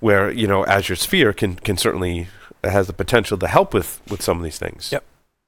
where 0.01 0.31
you 0.31 0.47
know 0.47 0.65
Azure 0.67 0.97
Sphere 0.97 1.33
can 1.33 1.57
can 1.57 1.77
certainly 1.77 2.29
has 2.63 2.87
the 2.87 2.93
potential 2.93 3.37
to 3.39 3.49
help 3.49 3.75
with 3.75 4.01
with 4.09 4.23
some 4.23 4.39
of 4.39 4.45
these 4.45 4.59
things. 4.59 4.93
Yep. 4.93 5.05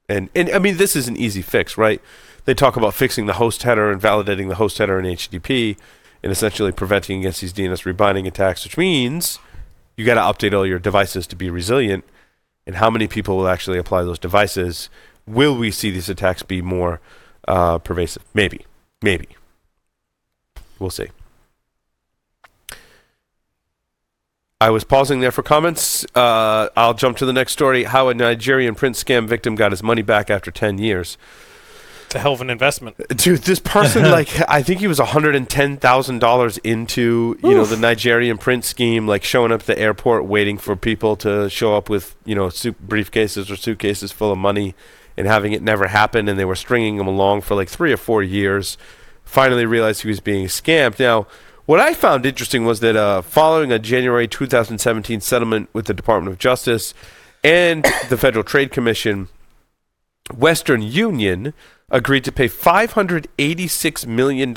And 0.09 0.29
and 0.35 0.49
I 0.49 0.59
mean 0.59 0.77
this 0.77 0.95
is 0.95 1.07
an 1.07 1.15
easy 1.15 1.41
fix, 1.41 1.77
right? 1.77 2.01
They 2.43 2.53
talk 2.53 2.75
about 2.75 2.93
fixing 2.93 3.25
the 3.25 3.33
host 3.33 3.63
header 3.63 3.91
and 3.91 4.01
validating 4.01 4.49
the 4.49 4.55
host 4.55 4.77
header 4.77 4.99
in 4.99 5.05
HTTP, 5.05 5.77
and 6.21 6.31
essentially 6.31 6.71
preventing 6.71 7.19
against 7.19 7.41
these 7.41 7.53
DNS 7.53 7.85
rebinding 7.85 8.27
attacks, 8.27 8.63
which 8.65 8.77
means 8.77 9.39
you 9.95 10.05
got 10.05 10.15
to 10.15 10.21
update 10.47 10.55
all 10.55 10.65
your 10.65 10.79
devices 10.79 11.25
to 11.27 11.35
be 11.35 11.49
resilient. 11.49 12.03
And 12.67 12.77
how 12.77 12.89
many 12.89 13.07
people 13.07 13.37
will 13.37 13.47
actually 13.47 13.77
apply 13.77 14.03
those 14.03 14.19
devices? 14.19 14.89
Will 15.27 15.55
we 15.55 15.69
see 15.69 15.91
these 15.91 16.09
attacks 16.09 16.41
be 16.43 16.61
more 16.61 16.99
uh, 17.47 17.77
pervasive? 17.77 18.23
Maybe, 18.33 18.65
maybe. 19.03 19.27
We'll 20.79 20.89
see. 20.89 21.09
I 24.61 24.69
was 24.69 24.85
pausing 24.85 25.19
there 25.19 25.33
for 25.33 25.43
comments. 25.43 26.05
Uh, 26.15 26.69
I'll 26.77 26.93
jump 26.93 27.17
to 27.17 27.25
the 27.25 27.33
next 27.33 27.51
story. 27.51 27.83
How 27.83 28.07
a 28.07 28.13
Nigerian 28.13 28.73
prince 28.73 29.03
scam 29.03 29.27
victim 29.27 29.55
got 29.55 29.73
his 29.73 29.83
money 29.83 30.01
back 30.01 30.29
after 30.29 30.49
10 30.49 30.77
years. 30.77 31.17
It's 32.05 32.15
a 32.15 32.19
hell 32.19 32.31
of 32.31 32.39
an 32.39 32.49
investment. 32.49 32.95
Dude, 33.09 33.41
this 33.41 33.59
person, 33.59 34.03
like, 34.11 34.29
I 34.49 34.63
think 34.63 34.79
he 34.79 34.87
was 34.87 34.97
$110,000 34.99 36.59
into, 36.63 37.37
you 37.43 37.53
know, 37.53 37.65
the 37.65 37.75
Nigerian 37.75 38.37
prince 38.37 38.67
scheme, 38.67 39.05
like 39.05 39.25
showing 39.25 39.51
up 39.51 39.59
at 39.59 39.65
the 39.65 39.77
airport 39.77 40.23
waiting 40.23 40.57
for 40.57 40.77
people 40.77 41.17
to 41.17 41.49
show 41.49 41.75
up 41.75 41.89
with, 41.89 42.15
you 42.23 42.33
know, 42.33 42.47
suit 42.47 42.87
briefcases 42.87 43.51
or 43.51 43.57
suitcases 43.57 44.13
full 44.13 44.31
of 44.31 44.37
money 44.37 44.73
and 45.17 45.27
having 45.27 45.51
it 45.51 45.63
never 45.63 45.87
happen. 45.87 46.29
And 46.29 46.39
they 46.39 46.45
were 46.45 46.55
stringing 46.55 46.97
him 46.97 47.07
along 47.07 47.41
for 47.41 47.55
like 47.55 47.67
three 47.67 47.91
or 47.91 47.97
four 47.97 48.23
years. 48.23 48.77
Finally 49.25 49.65
realized 49.65 50.03
he 50.03 50.07
was 50.07 50.21
being 50.21 50.45
scammed. 50.45 50.97
Now, 50.97 51.27
what 51.65 51.79
I 51.79 51.93
found 51.93 52.25
interesting 52.25 52.65
was 52.65 52.79
that 52.81 52.95
uh, 52.95 53.21
following 53.21 53.71
a 53.71 53.79
January 53.79 54.27
2017 54.27 55.21
settlement 55.21 55.69
with 55.73 55.85
the 55.85 55.93
Department 55.93 56.33
of 56.33 56.39
Justice 56.39 56.93
and 57.43 57.83
the 58.09 58.17
Federal 58.17 58.43
Trade 58.43 58.71
Commission, 58.71 59.29
Western 60.33 60.81
Union 60.81 61.53
agreed 61.89 62.23
to 62.23 62.31
pay 62.31 62.47
$586 62.47 64.07
million 64.07 64.53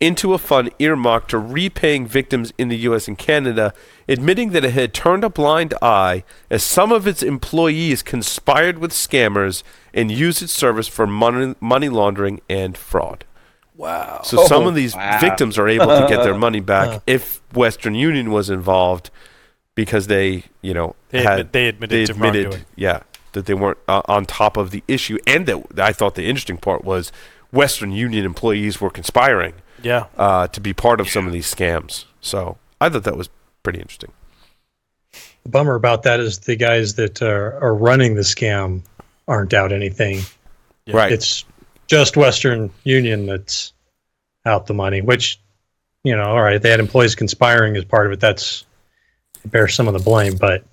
into 0.00 0.34
a 0.34 0.38
fund 0.38 0.68
earmarked 0.80 1.30
to 1.30 1.38
repaying 1.38 2.06
victims 2.06 2.52
in 2.58 2.68
the 2.68 2.76
U.S. 2.78 3.06
and 3.06 3.16
Canada, 3.16 3.72
admitting 4.08 4.50
that 4.50 4.64
it 4.64 4.72
had 4.72 4.92
turned 4.92 5.22
a 5.22 5.30
blind 5.30 5.74
eye 5.80 6.24
as 6.50 6.64
some 6.64 6.90
of 6.90 7.06
its 7.06 7.22
employees 7.22 8.02
conspired 8.02 8.78
with 8.78 8.90
scammers 8.90 9.62
and 9.94 10.10
used 10.10 10.42
its 10.42 10.52
service 10.52 10.88
for 10.88 11.06
money, 11.06 11.54
money 11.60 11.88
laundering 11.88 12.40
and 12.50 12.76
fraud. 12.76 13.24
Wow. 13.82 14.20
So 14.24 14.46
some 14.46 14.62
Oh, 14.64 14.68
of 14.68 14.74
these 14.74 14.94
wow. 14.94 15.18
victims 15.20 15.58
are 15.58 15.68
able 15.68 15.86
to 15.86 16.06
get 16.08 16.22
their 16.22 16.36
money 16.36 16.60
back 16.74 17.02
if 17.06 17.40
Western 17.52 17.94
Union 17.94 18.30
was 18.30 18.48
involved 18.48 19.10
because 19.74 20.06
they, 20.06 20.44
you 20.60 20.72
know, 20.72 20.94
They, 21.10 21.22
had 21.22 21.40
admit, 21.40 21.52
they 21.52 21.68
admitted 21.68 21.90
they 22.08 22.12
admitted, 22.12 22.44
wrongdoing. 22.44 22.64
yeah, 22.76 23.00
that 23.32 23.46
they 23.46 23.54
weren't 23.54 23.78
uh, 23.88 24.02
on 24.06 24.24
top 24.26 24.56
of 24.56 24.70
the 24.70 24.84
issue, 24.86 25.18
and 25.26 25.46
that 25.46 25.80
I 25.80 25.92
thought 25.92 26.14
the 26.14 26.24
interesting 26.26 26.58
part 26.58 26.84
was 26.84 27.10
Western 27.50 27.90
Union 27.92 28.24
employees 28.24 28.80
were 28.80 28.90
conspiring 28.90 29.54
Yeah. 29.82 30.06
uh, 30.16 30.46
to 30.48 30.60
be 30.60 30.72
part 30.72 31.00
of 31.00 31.08
some 31.08 31.26
of 31.26 31.32
these 31.32 31.52
scams. 31.52 32.04
So 32.20 32.58
I 32.80 32.88
thought 32.88 33.04
that 33.04 33.16
was 33.16 33.30
pretty 33.62 33.80
interesting. 33.80 34.12
The 35.42 35.48
bummer 35.48 35.74
about 35.74 36.04
that 36.04 36.20
is 36.20 36.38
the 36.40 36.54
guys 36.56 36.94
that 36.94 37.20
are, 37.20 37.58
are 37.62 37.74
running 37.74 38.14
the 38.14 38.22
scam 38.22 38.82
aren't 39.26 39.52
out 39.54 39.72
anything. 39.72 40.20
Yeah. 40.86 40.96
Right. 40.96 41.12
It's 41.12 41.44
just 41.92 42.16
Western 42.16 42.70
Union 42.84 43.26
that's 43.26 43.74
out 44.46 44.66
the 44.66 44.72
money, 44.72 45.02
which, 45.02 45.38
you 46.04 46.16
know, 46.16 46.22
all 46.22 46.40
right, 46.40 46.62
they 46.62 46.70
had 46.70 46.80
employees 46.80 47.14
conspiring 47.14 47.76
as 47.76 47.84
part 47.84 48.06
of 48.06 48.12
it. 48.12 48.18
That's 48.18 48.64
bear 49.44 49.68
some 49.68 49.88
of 49.88 49.92
the 49.92 50.00
blame, 50.00 50.38
but 50.38 50.64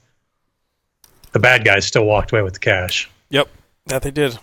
the 1.34 1.40
bad 1.40 1.66
guys 1.66 1.86
still 1.86 2.06
walked 2.06 2.32
away 2.32 2.42
with 2.42 2.54
the 2.54 2.62
cash. 2.62 3.10
Yep. 3.32 3.50
That 3.88 4.02
they 4.04 4.12
did. 4.12 4.40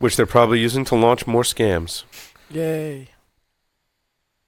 Which 0.00 0.16
they're 0.16 0.26
probably 0.26 0.58
using 0.58 0.84
to 0.86 0.96
launch 0.96 1.28
more 1.28 1.44
scams. 1.44 2.02
Yay. 2.50 3.10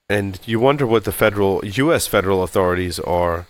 And 0.08 0.40
you 0.44 0.58
wonder 0.58 0.84
what 0.84 1.04
the 1.04 1.12
federal, 1.12 1.64
U.S. 1.64 2.08
federal 2.08 2.42
authorities 2.42 2.98
are, 2.98 3.46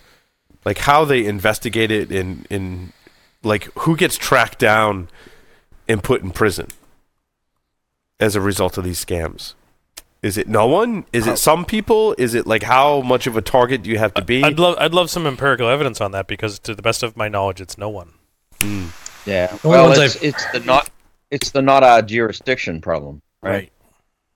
like 0.63 0.77
how 0.77 1.03
they 1.03 1.25
investigate 1.25 1.89
it 1.89 2.11
in, 2.11 2.45
in 2.51 2.93
like 3.41 3.63
who 3.79 3.97
gets 3.97 4.17
tracked 4.17 4.59
down 4.59 5.07
and 5.87 6.03
put 6.03 6.21
in 6.21 6.29
prison 6.29 6.67
as 8.19 8.35
a 8.35 8.41
result 8.41 8.77
of 8.77 8.83
these 8.83 9.03
scams. 9.03 9.53
Is 10.21 10.37
it 10.37 10.47
no 10.47 10.65
one? 10.65 11.05
Is 11.13 11.27
it 11.27 11.37
some 11.37 11.65
people? 11.65 12.15
Is 12.17 12.33
it 12.33 12.47
like 12.47 12.63
how 12.63 13.01
much 13.01 13.27
of 13.27 13.37
a 13.37 13.41
target 13.41 13.83
do 13.83 13.91
you 13.91 13.99
have 13.99 14.13
to 14.15 14.23
be? 14.23 14.43
I'd 14.43 14.57
love 14.57 14.75
I'd 14.79 14.93
love 14.93 15.09
some 15.11 15.27
empirical 15.27 15.67
evidence 15.69 16.01
on 16.01 16.11
that 16.13 16.25
because 16.27 16.57
to 16.59 16.73
the 16.73 16.81
best 16.81 17.03
of 17.03 17.15
my 17.15 17.27
knowledge 17.27 17.61
it's 17.61 17.77
no 17.77 17.89
one. 17.89 18.13
Yeah. 19.25 19.47
The 19.47 19.59
Well, 19.67 19.91
it's, 19.91 20.15
it's 20.23 20.43
the 20.51 20.61
not 20.61 20.89
it's 21.29 21.51
the 21.51 21.61
not 21.61 21.83
our 21.83 22.01
jurisdiction 22.01 22.81
problem, 22.81 23.21
right? 23.43 23.71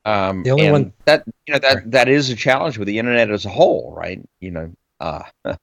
Um, 0.05 0.43
The 0.43 0.51
only 0.51 0.65
and 0.65 0.71
one- 0.73 0.93
that 1.05 1.23
you 1.47 1.53
know 1.53 1.59
that 1.59 1.71
Sorry. 1.73 1.83
that 1.87 2.07
is 2.09 2.29
a 2.29 2.35
challenge 2.35 2.77
with 2.77 2.87
the 2.87 2.99
internet 2.99 3.31
as 3.31 3.45
a 3.45 3.49
whole, 3.49 3.93
right? 3.97 4.21
You 4.41 4.51
know, 4.51 4.71
uh, 4.99 5.23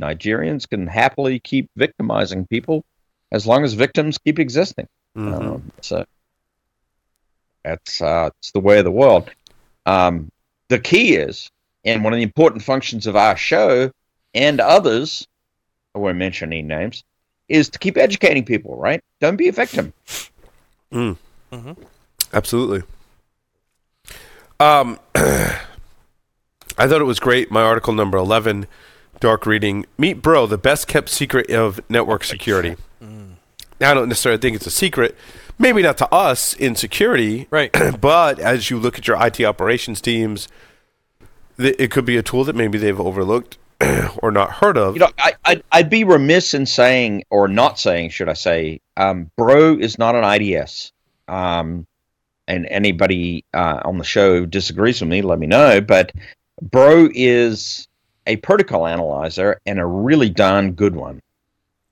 Nigerians 0.00 0.68
can 0.68 0.86
happily 0.86 1.38
keep 1.40 1.70
victimizing 1.76 2.46
people 2.46 2.84
as 3.32 3.46
long 3.46 3.64
as 3.64 3.72
victims 3.74 4.18
keep 4.18 4.38
existing. 4.38 4.88
Mhm. 5.16 5.34
Um, 5.34 5.72
so 5.80 6.04
that's 7.64 8.00
uh, 8.00 8.30
it's 8.38 8.52
the 8.52 8.60
way 8.60 8.78
of 8.78 8.84
the 8.84 8.90
world. 8.90 9.30
Um, 9.86 10.30
the 10.68 10.78
key 10.78 11.16
is, 11.16 11.50
and 11.84 12.04
one 12.04 12.12
of 12.12 12.18
the 12.18 12.22
important 12.22 12.62
functions 12.62 13.06
of 13.06 13.16
our 13.16 13.36
show 13.36 13.90
and 14.34 14.60
others, 14.60 15.26
I 15.94 15.98
won't 15.98 16.18
mention 16.18 16.52
any 16.52 16.62
names, 16.62 17.02
is 17.48 17.68
to 17.70 17.78
keep 17.78 17.96
educating 17.96 18.44
people. 18.44 18.76
Right? 18.76 19.02
Don't 19.20 19.36
be 19.36 19.48
a 19.48 19.52
victim. 19.52 19.92
Absolutely. 22.32 22.82
Um, 24.60 24.98
I 25.14 26.86
thought 26.86 27.00
it 27.00 27.04
was 27.04 27.18
great. 27.20 27.50
My 27.50 27.62
article 27.62 27.92
number 27.92 28.18
11, 28.18 28.66
dark 29.18 29.46
reading. 29.46 29.86
Meet 29.98 30.22
Bro, 30.22 30.46
the 30.46 30.58
best 30.58 30.86
kept 30.86 31.08
secret 31.08 31.50
of 31.50 31.80
network 31.88 32.24
security. 32.24 32.76
Now, 33.80 33.90
I 33.92 33.94
don't 33.94 34.08
necessarily 34.08 34.40
think 34.40 34.56
it's 34.56 34.66
a 34.66 34.70
secret. 34.70 35.16
Maybe 35.60 35.82
not 35.82 35.98
to 35.98 36.12
us 36.12 36.54
in 36.54 36.74
security, 36.74 37.46
Right. 37.50 37.70
but 38.00 38.38
as 38.38 38.70
you 38.70 38.78
look 38.78 38.96
at 38.96 39.06
your 39.06 39.22
IT 39.24 39.40
operations 39.42 40.00
teams, 40.00 40.48
th- 41.58 41.76
it 41.78 41.90
could 41.90 42.06
be 42.06 42.16
a 42.16 42.22
tool 42.22 42.44
that 42.44 42.56
maybe 42.56 42.78
they've 42.78 42.98
overlooked 42.98 43.58
or 44.22 44.30
not 44.30 44.52
heard 44.52 44.78
of. 44.78 44.94
You 44.94 45.00
know, 45.00 45.10
I, 45.18 45.34
I'd, 45.44 45.62
I'd 45.70 45.90
be 45.90 46.02
remiss 46.02 46.54
in 46.54 46.64
saying, 46.64 47.24
or 47.28 47.46
not 47.46 47.78
saying, 47.78 48.08
should 48.08 48.30
I 48.30 48.32
say, 48.32 48.80
um, 48.96 49.30
Bro 49.36 49.80
is 49.80 49.98
not 49.98 50.14
an 50.14 50.24
IDS. 50.24 50.92
Um, 51.28 51.86
and 52.48 52.66
anybody 52.66 53.44
uh, 53.52 53.82
on 53.84 53.98
the 53.98 54.04
show 54.04 54.38
who 54.38 54.46
disagrees 54.46 55.02
with 55.02 55.10
me, 55.10 55.20
let 55.20 55.38
me 55.38 55.46
know. 55.46 55.82
But 55.82 56.12
Bro 56.62 57.10
is 57.14 57.86
a 58.26 58.36
protocol 58.36 58.86
analyzer 58.86 59.60
and 59.66 59.78
a 59.78 59.84
really 59.84 60.30
darn 60.30 60.72
good 60.72 60.96
one. 60.96 61.20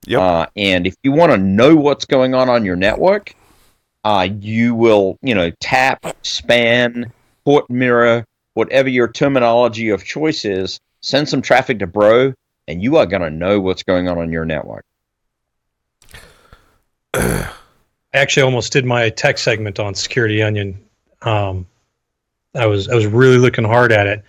Yep. 0.07 0.21
Uh, 0.21 0.47
and 0.57 0.87
if 0.87 0.95
you 1.03 1.13
want 1.13 1.33
to 1.33 1.39
know 1.39 1.77
what's 1.77 2.07
going 2.07 2.35
on 2.35 2.49
on 2.49 2.65
your 2.65 2.77
network, 2.77 3.35
uh, 4.05 4.29
you 4.41 4.75
will, 4.75 5.19
you 5.23 5.35
know, 5.35 5.51
tap, 5.61 6.05
span, 6.23 7.13
port 7.45 7.69
mirror, 7.71 8.25
whatever 8.55 8.89
your 8.89 9.09
terminology 9.09 9.91
of 9.91 10.05
choice 10.05 10.45
is, 10.45 10.81
send 11.01 11.29
some 11.29 11.43
traffic 11.43 11.79
to 11.81 11.87
Bro, 11.87 12.35
and 12.67 12.83
you 12.83 12.97
are 12.97 13.07
going 13.07 13.23
to 13.23 13.31
know 13.31 13.61
what's 13.61 13.83
going 13.83 14.09
on 14.09 14.19
on 14.19 14.33
your 14.33 14.45
network. 14.45 14.85
I 17.15 17.51
actually 18.15 18.43
almost 18.43 18.73
did 18.73 18.85
my 18.85 19.11
tech 19.11 19.39
segment 19.39 19.79
on 19.79 19.95
Security 19.95 20.43
Onion. 20.43 20.79
Um, 21.23 21.67
I 22.55 22.67
was 22.67 22.89
I 22.89 22.95
was 22.95 23.07
really 23.07 23.39
looking 23.39 23.65
hard 23.65 23.93
at 23.93 24.07
it. 24.07 24.25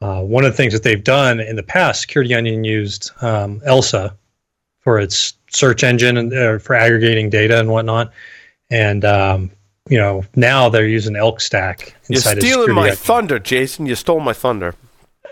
Uh, 0.00 0.20
one 0.20 0.44
of 0.44 0.52
the 0.52 0.56
things 0.56 0.72
that 0.72 0.82
they've 0.82 1.02
done 1.02 1.40
in 1.40 1.56
the 1.56 1.62
past, 1.62 2.02
Security 2.02 2.34
Onion 2.34 2.64
used 2.64 3.10
um, 3.22 3.62
ELSA 3.64 4.14
for 4.80 4.98
its 4.98 5.34
search 5.50 5.82
engine 5.82 6.16
and 6.16 6.32
uh, 6.32 6.58
for 6.58 6.74
aggregating 6.74 7.30
data 7.30 7.58
and 7.58 7.70
whatnot. 7.70 8.12
And 8.70 9.04
um, 9.04 9.50
you 9.88 9.98
know 9.98 10.24
now 10.34 10.68
they're 10.68 10.88
using 10.88 11.16
Elk 11.16 11.40
Stack 11.40 11.94
You're 12.08 12.16
inside 12.16 12.38
of 12.38 12.42
stealing 12.44 12.72
my 12.74 12.82
Onion. 12.82 12.96
thunder, 12.96 13.38
Jason. 13.38 13.86
You 13.86 13.94
stole 13.94 14.20
my 14.20 14.32
thunder. 14.32 14.74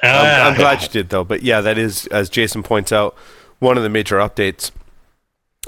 Ah, 0.03 0.47
I'm, 0.47 0.53
I'm 0.53 0.59
glad 0.59 0.83
you 0.83 0.89
did 0.89 1.09
though. 1.11 1.24
But 1.24 1.43
yeah, 1.43 1.61
that 1.61 1.78
is, 1.78 2.07
as 2.09 2.28
Jason 2.28 2.62
points 2.62 2.93
out, 2.93 3.14
one 3.61 3.76
of 3.76 3.83
the 3.83 3.89
major 3.89 4.16
updates. 4.16 4.70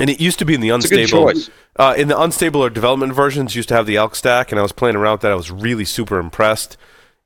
And 0.00 0.10
it 0.10 0.20
used 0.20 0.40
to 0.40 0.44
be 0.44 0.54
in 0.54 0.60
the 0.60 0.70
It's 0.70 0.86
a 0.86 0.88
good 0.88 1.00
unstable. 1.00 1.32
choice. 1.32 1.50
Uh, 1.76 1.94
in 1.96 2.08
the 2.08 2.20
unstable 2.20 2.62
or 2.64 2.68
development 2.70 3.12
versions, 3.14 3.54
used 3.54 3.68
to 3.68 3.74
have 3.76 3.86
the 3.86 3.96
elk 3.96 4.16
stack, 4.16 4.50
and 4.50 4.58
I 4.58 4.62
was 4.62 4.72
playing 4.72 4.96
around 4.96 5.12
with 5.14 5.20
that. 5.22 5.32
I 5.32 5.36
was 5.36 5.50
really 5.52 5.84
super 5.84 6.18
impressed, 6.18 6.76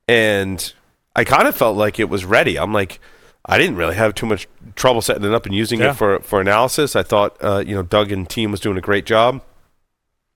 and 0.07 0.71
I 1.15 1.23
kind 1.23 1.47
of 1.47 1.55
felt 1.55 1.75
like 1.77 1.99
it 1.99 2.09
was 2.09 2.25
ready. 2.25 2.57
I'm 2.59 2.71
like, 2.73 2.99
I 3.45 3.57
didn't 3.57 3.75
really 3.75 3.95
have 3.95 4.13
too 4.13 4.25
much 4.27 4.47
trouble 4.75 5.01
setting 5.01 5.23
it 5.23 5.33
up 5.33 5.45
and 5.47 5.55
using 5.55 5.79
Yeah. 5.79 5.91
it 5.91 5.93
for 5.95 6.19
for 6.19 6.39
analysis. 6.41 6.95
I 6.95 7.01
thought 7.03 7.37
uh, 7.41 7.63
you 7.65 7.73
know 7.75 7.81
Doug 7.83 8.11
and 8.11 8.29
team 8.29 8.51
was 8.51 8.59
doing 8.59 8.77
a 8.77 8.81
great 8.81 9.05
job. 9.07 9.41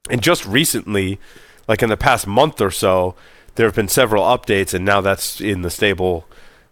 And 0.10 0.22
just 0.22 0.46
recently, 0.46 1.20
like 1.68 1.82
in 1.82 1.90
the 1.90 1.98
past 1.98 2.28
month 2.28 2.60
or 2.60 2.72
so, 2.72 3.16
there 3.56 3.66
have 3.68 3.76
been 3.76 3.88
several 3.88 4.24
updates, 4.24 4.74
and 4.74 4.84
now 4.84 5.00
that's 5.02 5.40
in 5.40 5.62
the 5.62 5.70
stable 5.70 6.26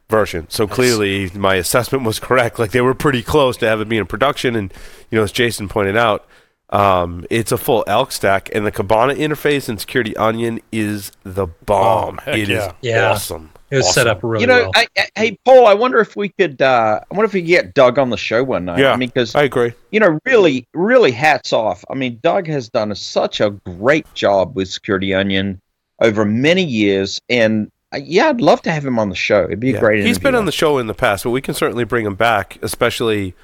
version. 0.09 0.47
So 0.49 0.67
clearly, 0.67 1.29
my 1.33 1.55
assessment 1.55 2.03
was 2.03 2.19
correct. 2.27 2.59
Like 2.59 2.71
they 2.71 2.81
were 2.81 2.93
pretty 2.93 3.23
close 3.23 3.55
to 3.57 3.67
having 3.67 3.83
it 3.87 3.89
being 3.89 4.01
in 4.01 4.07
production, 4.07 4.55
and 4.55 4.73
you 5.09 5.17
know, 5.17 5.23
as 5.23 5.31
Jason 5.31 5.69
pointed 5.69 5.95
out, 5.95 6.27
um, 6.71 7.25
it's 7.29 7.51
a 7.53 7.57
full 7.57 7.83
elk 7.87 8.11
stack, 8.11 8.49
and 8.53 8.65
the 8.65 8.71
Kibana 8.71 9.15
interface 9.15 9.69
and 9.69 9.79
Security 9.79 10.15
Onion 10.17 10.59
is 10.71 11.11
the 11.23 11.47
bomb. 11.47 12.19
Oh, 12.27 12.31
It 12.31 12.49
is 12.49 12.49
yeah. 12.49 12.73
Yeah. 12.81 13.11
awesome. 13.11 13.50
It 13.71 13.77
was 13.77 13.93
set 13.93 14.05
up 14.05 14.21
really 14.21 14.41
you 14.41 14.47
know, 14.47 14.63
well. 14.63 14.71
I, 14.75 14.87
I, 14.97 15.07
hey 15.15 15.39
Paul, 15.45 15.65
I 15.65 15.73
wonder 15.73 15.99
if 15.99 16.17
we 16.17 16.29
could. 16.29 16.61
Uh, 16.61 16.99
I 16.99 17.15
wonder 17.15 17.25
if 17.25 17.33
we 17.33 17.41
could 17.41 17.47
get 17.47 17.73
Doug 17.73 17.97
on 17.97 18.09
the 18.09 18.17
show 18.17 18.43
one 18.43 18.65
night. 18.65 18.79
Yeah. 18.79 18.91
I 18.91 18.97
mean, 18.97 19.09
because 19.09 19.33
I 19.33 19.43
agree. 19.43 19.73
you 19.91 19.99
know, 20.01 20.19
really, 20.25 20.67
really, 20.73 21.11
hats 21.11 21.53
off. 21.53 21.85
I 21.89 21.93
mean, 21.93 22.19
Doug 22.21 22.47
has 22.47 22.69
done 22.69 22.91
a, 22.91 22.95
such 22.95 23.39
a 23.39 23.51
great 23.51 24.13
job 24.13 24.55
with 24.57 24.67
Security 24.67 25.13
Onion 25.13 25.61
over 25.99 26.25
many 26.25 26.63
years, 26.63 27.21
and 27.29 27.71
uh, 27.93 27.99
yeah, 28.03 28.27
I'd 28.27 28.41
love 28.41 28.61
to 28.63 28.71
have 28.71 28.85
him 28.85 28.99
on 28.99 29.07
the 29.07 29.15
show. 29.15 29.45
It'd 29.45 29.61
be 29.61 29.73
a 29.73 29.79
great. 29.79 30.05
He's 30.05 30.19
been 30.19 30.35
on 30.35 30.45
the 30.45 30.51
show 30.51 30.77
in 30.77 30.87
the 30.87 30.93
past, 30.93 31.23
but 31.23 31.29
we 31.29 31.41
can 31.41 31.53
certainly 31.53 31.85
bring 31.85 32.05
him 32.05 32.15
back, 32.15 32.57
especially. 32.61 33.35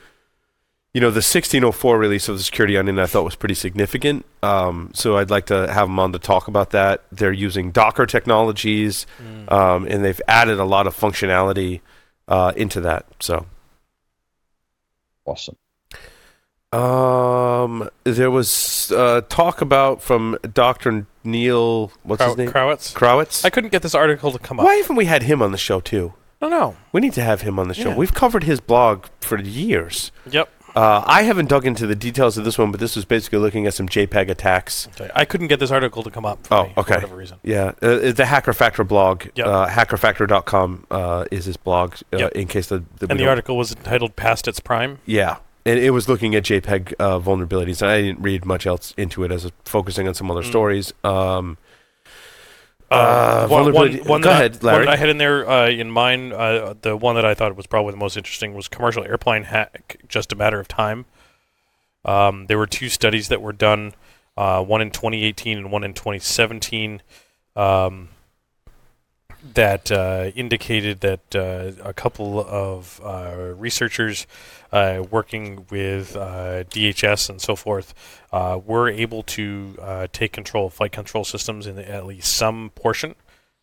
You 0.98 1.02
know, 1.02 1.12
the 1.12 1.18
1604 1.18 2.00
release 2.00 2.28
of 2.28 2.40
the 2.40 2.44
Security 2.44 2.76
Onion 2.76 2.98
I 2.98 3.06
thought 3.06 3.24
was 3.24 3.36
pretty 3.36 3.54
significant. 3.54 4.26
Um, 4.42 4.90
so 4.96 5.18
I'd 5.18 5.30
like 5.30 5.46
to 5.46 5.72
have 5.72 5.88
him 5.88 6.00
on 6.00 6.12
to 6.14 6.18
talk 6.18 6.48
about 6.48 6.72
that. 6.72 7.04
They're 7.12 7.32
using 7.32 7.70
Docker 7.70 8.08
technologies, 8.08 9.06
um, 9.48 9.86
and 9.86 10.04
they've 10.04 10.20
added 10.28 10.58
a 10.58 10.64
lot 10.64 10.88
of 10.88 10.98
functionality 10.98 11.82
uh, 12.28 12.52
into 12.56 12.82
that. 12.82 13.06
So 13.20 13.46
awesome. 15.24 15.56
Um, 16.74 17.92
there 18.04 18.32
was 18.32 18.92
uh, 18.92 19.22
talk 19.30 19.62
about 19.62 20.02
from 20.02 20.36
Dr. 20.52 21.06
Neal, 21.24 21.92
what's 22.02 22.22
Crow- 22.22 22.30
his 22.30 22.38
name? 22.38 22.50
Krawetz. 22.50 22.96
Krawetz. 22.96 23.46
I 23.46 23.52
couldn't 23.52 23.70
get 23.70 23.84
this 23.84 23.94
article 23.94 24.32
to 24.32 24.40
come 24.40 24.60
up. 24.60 24.66
Why 24.66 24.74
haven't 24.78 24.96
we 24.96 25.06
had 25.06 25.22
him 25.22 25.44
on 25.44 25.52
the 25.52 25.60
show 25.60 25.80
too? 25.80 26.16
I 26.42 26.50
don't 26.50 26.60
know. 26.60 26.76
We 26.92 27.02
need 27.02 27.14
to 27.14 27.24
have 27.24 27.42
him 27.42 27.60
on 27.60 27.68
the 27.68 27.76
show. 27.76 27.90
Yeah. 27.90 27.98
We've 27.98 28.16
covered 28.16 28.46
his 28.46 28.60
blog 28.60 29.06
for 29.22 29.40
years. 29.40 30.12
Yep. 30.30 30.50
Uh, 30.78 31.04
I 31.08 31.24
haven't 31.24 31.50
dug 31.50 31.66
into 31.66 31.88
the 31.88 31.96
details 31.96 32.38
of 32.38 32.46
this 32.46 32.58
one, 32.58 32.70
but 32.70 32.80
this 32.80 32.96
was 32.96 33.04
basically 33.04 33.40
looking 33.40 33.66
at 33.66 33.74
some 33.74 33.88
JPEG 33.90 34.30
attacks. 34.30 34.88
Okay. 35.00 35.10
I 35.16 35.26
couldn't 35.26 35.48
get 35.48 35.60
this 35.60 35.72
article 35.72 36.04
to 36.04 36.12
come 36.12 36.24
up. 36.26 36.46
For 36.46 36.54
Oh, 36.54 36.64
me, 36.66 36.74
for 36.76 36.80
okay. 36.82 36.96
whatever 36.96 37.16
reason. 37.16 37.38
Yeah, 37.44 37.72
uh, 37.82 38.12
the 38.12 38.26
Hacker 38.28 38.54
Factor 38.54 38.84
blog, 38.84 39.26
Yep. 39.36 39.48
uh, 39.48 39.68
hackerfactor.com 39.68 40.86
uh, 40.92 41.26
is 41.32 41.46
his 41.46 41.58
blog. 41.58 41.96
Uh, 42.14 42.18
Yep. 42.18 42.32
In 42.34 42.48
case 42.48 42.68
the, 42.68 42.84
the 43.00 43.08
And 43.10 43.20
the 43.20 43.28
article 43.28 43.58
was 43.58 43.72
entitled 43.72 44.16
"Past 44.16 44.48
Its 44.48 44.60
Prime." 44.60 45.00
Yeah, 45.06 45.38
and 45.66 45.80
it 45.80 45.92
was 45.92 46.08
looking 46.08 46.36
at 46.36 46.44
JPEG 46.44 46.94
uh, 47.00 47.20
vulnerabilities, 47.20 47.82
and 47.82 47.90
I 47.90 48.02
didn't 48.02 48.22
read 48.22 48.46
much 48.46 48.68
else 48.68 48.94
into 48.98 49.24
it 49.24 49.32
as 49.32 49.52
focusing 49.66 50.08
on 50.08 50.14
some 50.14 50.30
other 50.30 50.44
Mm. 50.44 50.50
stories. 50.50 50.94
Um, 51.04 51.58
Uh, 52.90 52.96
Uh, 52.96 53.48
one, 53.50 53.74
one, 53.74 53.94
one 54.06 54.22
go 54.22 54.30
I- 54.30 54.34
ahead, 54.34 54.54
one 54.56 54.62
Larry. 54.74 54.86
that 54.86 54.94
I 54.94 54.96
had 54.96 55.10
in 55.10 55.18
there 55.18 55.50
uh, 55.50 55.68
in 55.70 55.92
mine, 55.92 56.32
uh, 56.32 56.74
the 56.82 56.96
one 56.96 57.16
that 57.16 57.26
I 57.26 57.34
thought 57.34 57.56
was 57.56 57.68
probably 57.68 57.92
the 57.92 57.98
most 57.98 58.16
interesting 58.18 58.54
was 58.54 58.68
commercial 58.68 59.04
airplane 59.04 59.44
hack. 59.44 59.98
Just 60.08 60.32
a 60.32 60.36
matter 60.36 60.60
of 60.60 60.68
time. 60.68 61.06
Um, 62.06 62.46
there 62.48 62.58
were 62.58 62.68
two 62.68 62.88
studies 62.90 63.28
that 63.28 63.42
were 63.42 63.52
done, 63.52 63.94
uh, 64.38 64.64
one 64.64 64.82
in 64.82 64.92
2018 64.92 65.58
and 65.58 65.72
one 65.72 65.84
in 65.84 65.94
2017, 65.94 67.02
um, 67.58 68.10
that 69.54 69.92
uh, 69.92 70.32
indicated 70.36 71.02
that 71.02 71.36
uh, 71.36 71.72
a 71.84 71.94
couple 71.94 72.40
of 72.40 73.00
uh, 73.04 73.54
researchers 73.56 74.28
uh, 74.72 75.04
working 75.10 75.66
with 75.70 76.16
uh, 76.16 76.64
DHS 76.66 77.30
and 77.30 77.42
so 77.42 77.56
forth 77.56 77.94
uh, 78.32 78.60
were 78.66 78.90
able 78.90 79.24
to 79.24 79.76
uh, 79.82 80.08
take 80.12 80.34
control 80.34 80.68
of 80.68 80.74
flight 80.74 80.92
control 80.92 81.24
systems 81.24 81.68
in 81.68 81.78
at 81.80 82.06
least 82.06 82.34
some 82.36 82.72
portion, 82.76 83.16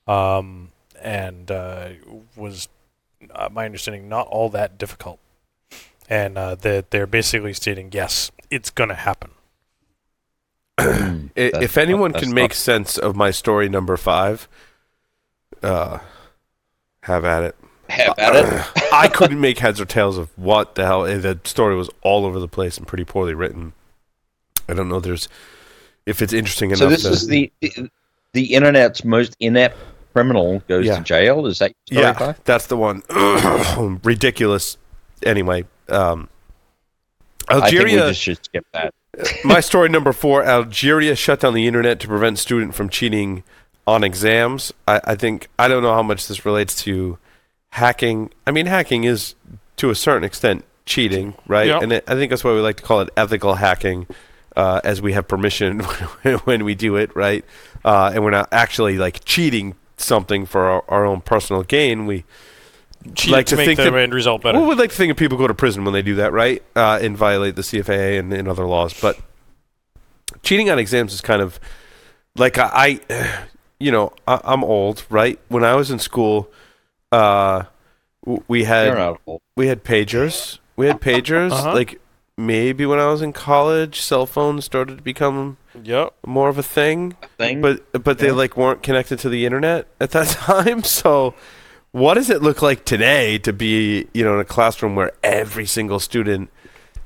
um, 0.07 0.71
and 1.01 1.51
uh, 1.51 1.89
was, 2.37 2.69
uh, 3.35 3.49
my 3.53 3.65
understanding, 3.65 4.09
not 4.09 4.27
all 4.29 4.49
that 4.51 4.79
difficult. 4.79 5.19
And 6.09 6.37
uh, 6.37 6.55
that 6.57 6.91
they're 6.91 7.07
basically 7.07 7.55
stating, 7.55 7.91
yes, 7.93 8.31
it's 8.51 8.71
going 8.71 8.91
to 8.91 8.95
happen. 8.95 9.31
if 11.37 11.79
anyone 11.79 12.13
not- 12.13 12.23
can 12.23 12.35
make 12.35 12.51
not- 12.51 12.57
sense 12.57 12.99
of 12.99 13.17
my 13.17 13.31
story 13.31 13.69
number 13.69 13.97
five, 13.97 14.49
uh, 15.65 15.99
have 17.03 17.25
at 17.25 17.43
it. 17.43 17.57
Have 17.89 18.19
at 18.19 18.37
it. 18.37 18.83
I 18.93 19.09
couldn't 19.09 19.41
make 19.41 19.59
heads 19.59 19.81
or 19.81 19.85
tails 19.85 20.17
of 20.19 20.31
what 20.39 20.75
the 20.75 20.85
hell. 20.87 21.05
eh, 21.07 21.19
The 21.19 21.39
story 21.45 21.75
was 21.77 21.91
all 22.03 22.25
over 22.25 22.39
the 22.39 22.49
place 22.49 22.79
and 22.79 22.87
pretty 22.87 23.05
poorly 23.05 23.35
written. 23.35 23.73
I 24.69 24.75
don't 24.75 24.89
know. 24.89 25.01
There's 25.01 25.29
if 26.07 26.23
it's 26.23 26.33
interesting 26.33 26.71
enough. 26.71 26.79
So 26.79 26.89
this 26.89 27.03
to, 27.03 27.09
is 27.11 27.27
the, 27.27 27.53
the 28.33 28.55
internet's 28.55 29.05
most 29.05 29.37
inept 29.41 29.77
criminal 30.13 30.61
goes 30.69 30.87
Yeah. 30.87 30.99
to 30.99 31.03
jail. 31.05 31.47
Is 31.47 31.59
that 31.59 31.73
story, 31.87 32.03
yeah, 32.03 32.35
that's 32.45 32.67
the 32.67 32.77
one. 32.77 33.03
Ridiculous. 34.05 34.79
Anyway, 35.23 35.65
um, 35.89 36.29
I 37.49 37.55
think 37.55 37.73
we 37.73 37.79
Algeria. 37.79 38.09
just 38.09 38.21
should 38.21 38.45
skip 38.45 38.67
that. 38.73 38.95
my 39.45 39.61
story 39.61 39.89
number 39.89 40.13
four: 40.13 40.43
Algeria 40.45 41.15
shut 41.15 41.41
down 41.41 41.55
the 41.55 41.67
internet 41.67 42.01
to 42.01 42.09
prevent 42.09 42.39
student 42.39 42.75
from 42.75 42.89
cheating 42.89 43.43
on 43.87 44.05
exams. 44.05 44.73
I, 44.89 45.01
I 45.05 45.15
think 45.15 45.49
I 45.59 45.69
don't 45.69 45.83
know 45.83 45.93
how 45.95 46.03
much 46.03 46.27
this 46.29 46.45
relates 46.45 46.75
to 46.85 47.19
hacking. 47.71 48.31
I 48.47 48.51
mean, 48.51 48.67
hacking 48.67 49.05
is 49.05 49.35
to 49.77 49.91
a 49.91 49.95
certain 49.95 50.25
extent 50.25 50.65
cheating, 50.87 51.35
right? 51.47 51.67
Yeah. 51.69 51.81
And 51.83 51.93
it, 51.93 52.05
I 52.07 52.15
think 52.15 52.31
that's 52.31 52.45
why 52.45 52.53
we 52.53 52.61
like 52.61 52.77
to 52.77 52.83
call 52.83 53.01
it 53.01 53.11
ethical 53.17 53.55
hacking, 53.57 54.07
uh, 54.57 54.81
as 54.85 55.03
we 55.03 55.13
have 55.15 55.27
permission 55.29 55.81
when 56.45 56.65
we 56.65 56.75
do 56.75 56.97
it, 56.97 57.15
right? 57.17 57.45
Uh, 57.85 58.13
and 58.15 58.23
we're 58.25 58.31
not 58.31 58.49
actually 58.53 58.97
like 58.99 59.25
cheating 59.25 59.75
something 59.97 60.47
for 60.47 60.63
our, 60.65 60.85
our 60.89 61.05
own 61.05 61.21
personal 61.21 61.63
gain. 61.63 62.07
We 62.07 62.25
Cheat 63.15 63.33
Like 63.33 63.45
to 63.47 63.51
to 63.51 63.57
make 63.59 63.67
think 63.67 63.77
the 63.77 63.91
that- 63.91 63.99
end 63.99 64.15
result 64.15 64.41
better. 64.43 64.59
well, 64.59 64.67
we'd 64.67 64.79
like 64.79 64.89
to 64.89 64.97
think 64.97 65.11
that 65.11 65.19
people 65.19 65.37
go 65.37 65.47
to 65.47 65.53
prison 65.53 65.85
when 65.85 65.93
they 65.93 66.01
do 66.01 66.15
that, 66.15 66.33
right? 66.33 66.63
Uh, 66.75 66.99
and 67.03 67.15
violate 67.19 67.55
the 67.55 67.61
CFAA 67.61 68.19
and, 68.19 68.33
and 68.33 68.49
other 68.49 68.65
laws. 68.65 68.99
But 68.99 69.19
cheating 70.43 70.71
on 70.71 70.79
exams 70.79 71.13
is 71.13 71.21
kind 71.21 71.43
of 71.43 71.61
like 72.37 72.57
I, 72.57 73.01
I 73.09 73.45
you 73.81 73.91
know, 73.91 74.13
I, 74.27 74.41
I'm 74.45 74.65
old, 74.65 75.05
right? 75.11 75.39
When 75.49 75.65
I 75.65 75.75
was 75.75 75.91
in 75.91 75.99
school, 75.99 76.51
uh, 77.13 77.65
we 78.49 78.65
had 78.65 79.19
we 79.57 79.67
had 79.67 79.85
pagers. 79.85 80.59
We 80.77 80.87
had 80.87 81.01
pagers. 81.01 81.53
Uh-huh. 81.53 81.73
Like 81.73 82.01
maybe 82.37 82.87
when 82.87 82.99
I 82.99 83.07
was 83.09 83.23
in 83.23 83.33
college, 83.33 84.01
cell 84.01 84.27
phones 84.27 84.65
started 84.65 84.99
to 84.99 85.03
become 85.03 85.57
yep. 85.83 86.15
more 86.27 86.49
of 86.49 86.59
a 86.59 86.63
thing 86.63 87.17
thing. 87.39 87.61
but 87.61 88.05
but 88.05 88.19
they 88.19 88.31
like 88.31 88.57
weren't 88.57 88.83
connected 88.83 89.19
to 89.21 89.29
the 89.29 89.45
internet 89.45 89.87
at 90.01 90.11
that 90.13 90.29
time 90.29 90.83
so 90.83 91.35
what 91.93 92.15
does 92.15 92.31
it 92.31 92.43
look 92.43 92.63
like 92.63 92.85
today 92.85 93.39
to 93.39 93.53
be 93.53 94.07
you 94.13 94.25
know 94.25 94.35
in 94.35 94.41
a 94.41 94.45
classroom 94.45 94.95
where 94.95 95.13
every 95.23 95.67
single 95.67 95.99
student 95.99 96.51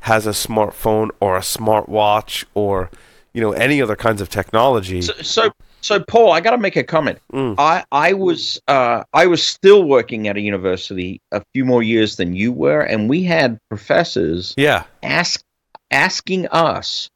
has 0.00 0.26
a 0.26 0.30
smartphone 0.30 1.10
or 1.20 1.36
a 1.36 1.40
smartwatch 1.40 2.44
or 2.54 2.90
you 3.32 3.40
know 3.40 3.52
any 3.52 3.80
other 3.82 3.96
kinds 3.96 4.20
of 4.20 4.28
technology 4.28 5.02
So, 5.02 5.12
so, 5.22 5.50
so 5.80 6.00
Paul, 6.00 6.32
I 6.32 6.40
got 6.40 6.50
to 6.50 6.58
make 6.58 6.76
a 6.76 6.84
comment. 6.84 7.18
Mm. 7.32 7.54
I, 7.58 7.84
I 7.92 8.12
was, 8.12 8.60
uh, 8.68 9.04
I 9.12 9.26
was 9.26 9.46
still 9.46 9.84
working 9.84 10.28
at 10.28 10.36
a 10.36 10.40
university 10.40 11.20
a 11.32 11.42
few 11.52 11.64
more 11.64 11.82
years 11.82 12.16
than 12.16 12.34
you 12.34 12.52
were, 12.52 12.80
and 12.80 13.08
we 13.08 13.22
had 13.22 13.58
professors 13.68 14.54
yeah 14.56 14.84
ask, 15.02 15.42
asking 15.90 16.48
us 16.48 17.10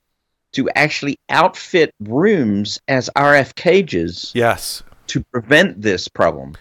to 0.53 0.69
actually 0.77 1.19
outfit 1.31 1.95
rooms 2.01 2.81
as 2.89 3.09
RF 3.17 3.55
cages 3.55 4.33
yes 4.35 4.83
to 5.09 5.23
prevent 5.33 5.83
this 5.83 6.09
problem. 6.09 6.55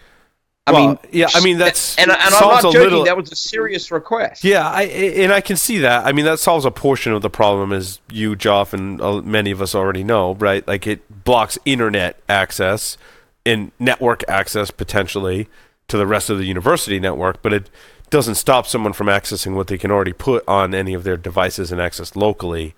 I 0.66 0.70
Well, 0.72 0.86
mean, 0.88 0.98
yeah 1.10 1.26
i 1.34 1.42
mean 1.42 1.58
that's 1.58 1.98
and, 1.98 2.08
and 2.10 2.20
I'm 2.20 2.30
not 2.30 2.62
joking. 2.62 2.80
little- 2.82 3.04
That 3.04 3.16
was 3.16 3.32
a 3.32 3.36
serious 3.36 3.90
request. 3.90 4.44
Yeah, 4.44 4.68
I 4.68 4.82
and 4.84 5.32
I 5.32 5.40
can 5.40 5.56
see 5.56 5.78
that. 5.78 6.06
I 6.06 6.12
mean, 6.12 6.24
that 6.24 6.38
solves 6.38 6.64
a 6.64 6.70
portion 6.70 7.12
of 7.12 7.20
the 7.20 7.30
problem, 7.30 7.72
as 7.72 7.98
you, 8.10 8.36
Joff, 8.36 8.72
and 8.72 9.00
uh, 9.00 9.20
many 9.22 9.50
of 9.50 9.60
us 9.60 9.74
already 9.74 10.04
know, 10.04 10.34
right? 10.34 10.66
Like 10.68 10.86
it 10.86 11.24
blocks 11.24 11.58
internet 11.64 12.16
access 12.28 12.96
and 13.44 13.72
network 13.80 14.22
access 14.28 14.70
potentially 14.70 15.48
to 15.88 15.96
the 15.96 16.06
rest 16.06 16.30
of 16.30 16.38
the 16.38 16.44
university 16.44 17.00
network, 17.00 17.42
but 17.42 17.52
it 17.52 17.68
doesn't 18.10 18.36
stop 18.36 18.66
someone 18.68 18.92
from 18.92 19.08
accessing 19.08 19.56
what 19.56 19.66
they 19.66 19.76
can 19.78 19.90
already 19.90 20.12
put 20.12 20.46
on 20.46 20.74
any 20.74 20.94
of 20.94 21.02
their 21.02 21.16
devices 21.16 21.72
and 21.72 21.80
access 21.80 22.14
locally. 22.14 22.74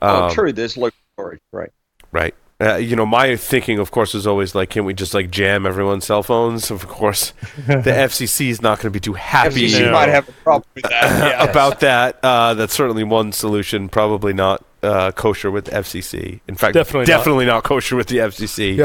Oh, 0.00 0.24
Um, 0.24 0.30
true. 0.30 0.50
There's 0.52 0.78
local 0.78 0.96
storage, 1.14 1.40
right? 1.52 1.70
Right. 2.10 2.34
Uh, 2.60 2.74
you 2.74 2.96
know, 2.96 3.06
my 3.06 3.36
thinking, 3.36 3.78
of 3.78 3.92
course, 3.92 4.16
is 4.16 4.26
always 4.26 4.52
like, 4.52 4.70
can 4.70 4.84
we 4.84 4.92
just 4.92 5.14
like 5.14 5.30
jam 5.30 5.64
everyone's 5.64 6.04
cell 6.06 6.24
phones? 6.24 6.72
Of 6.72 6.88
course, 6.88 7.30
the 7.68 7.92
FCC 7.92 8.48
is 8.48 8.60
not 8.60 8.78
going 8.78 8.86
to 8.86 8.90
be 8.90 8.98
too 8.98 9.12
happy 9.12 9.68
FCC 9.68 9.80
Yeah. 9.80 9.90
might 9.92 10.08
have 10.08 10.28
a 10.28 10.32
problem 10.32 10.64
with 10.74 10.82
that. 10.84 10.92
yeah. 11.38 11.44
about 11.48 11.78
that. 11.80 12.18
Uh, 12.22 12.54
that's 12.54 12.74
certainly 12.74 13.04
one 13.04 13.30
solution. 13.30 13.88
Probably 13.88 14.32
not 14.32 14.64
uh, 14.82 15.12
kosher 15.12 15.52
with 15.52 15.66
the 15.66 15.70
FCC. 15.70 16.40
In 16.48 16.56
fact, 16.56 16.74
Definitely 16.74 17.00
not. 17.12 17.18
definitely 17.18 17.46
not. 17.46 17.62
kosher 17.62 17.94
with 17.94 18.08
the 18.08 18.16
FCC. 18.18 18.76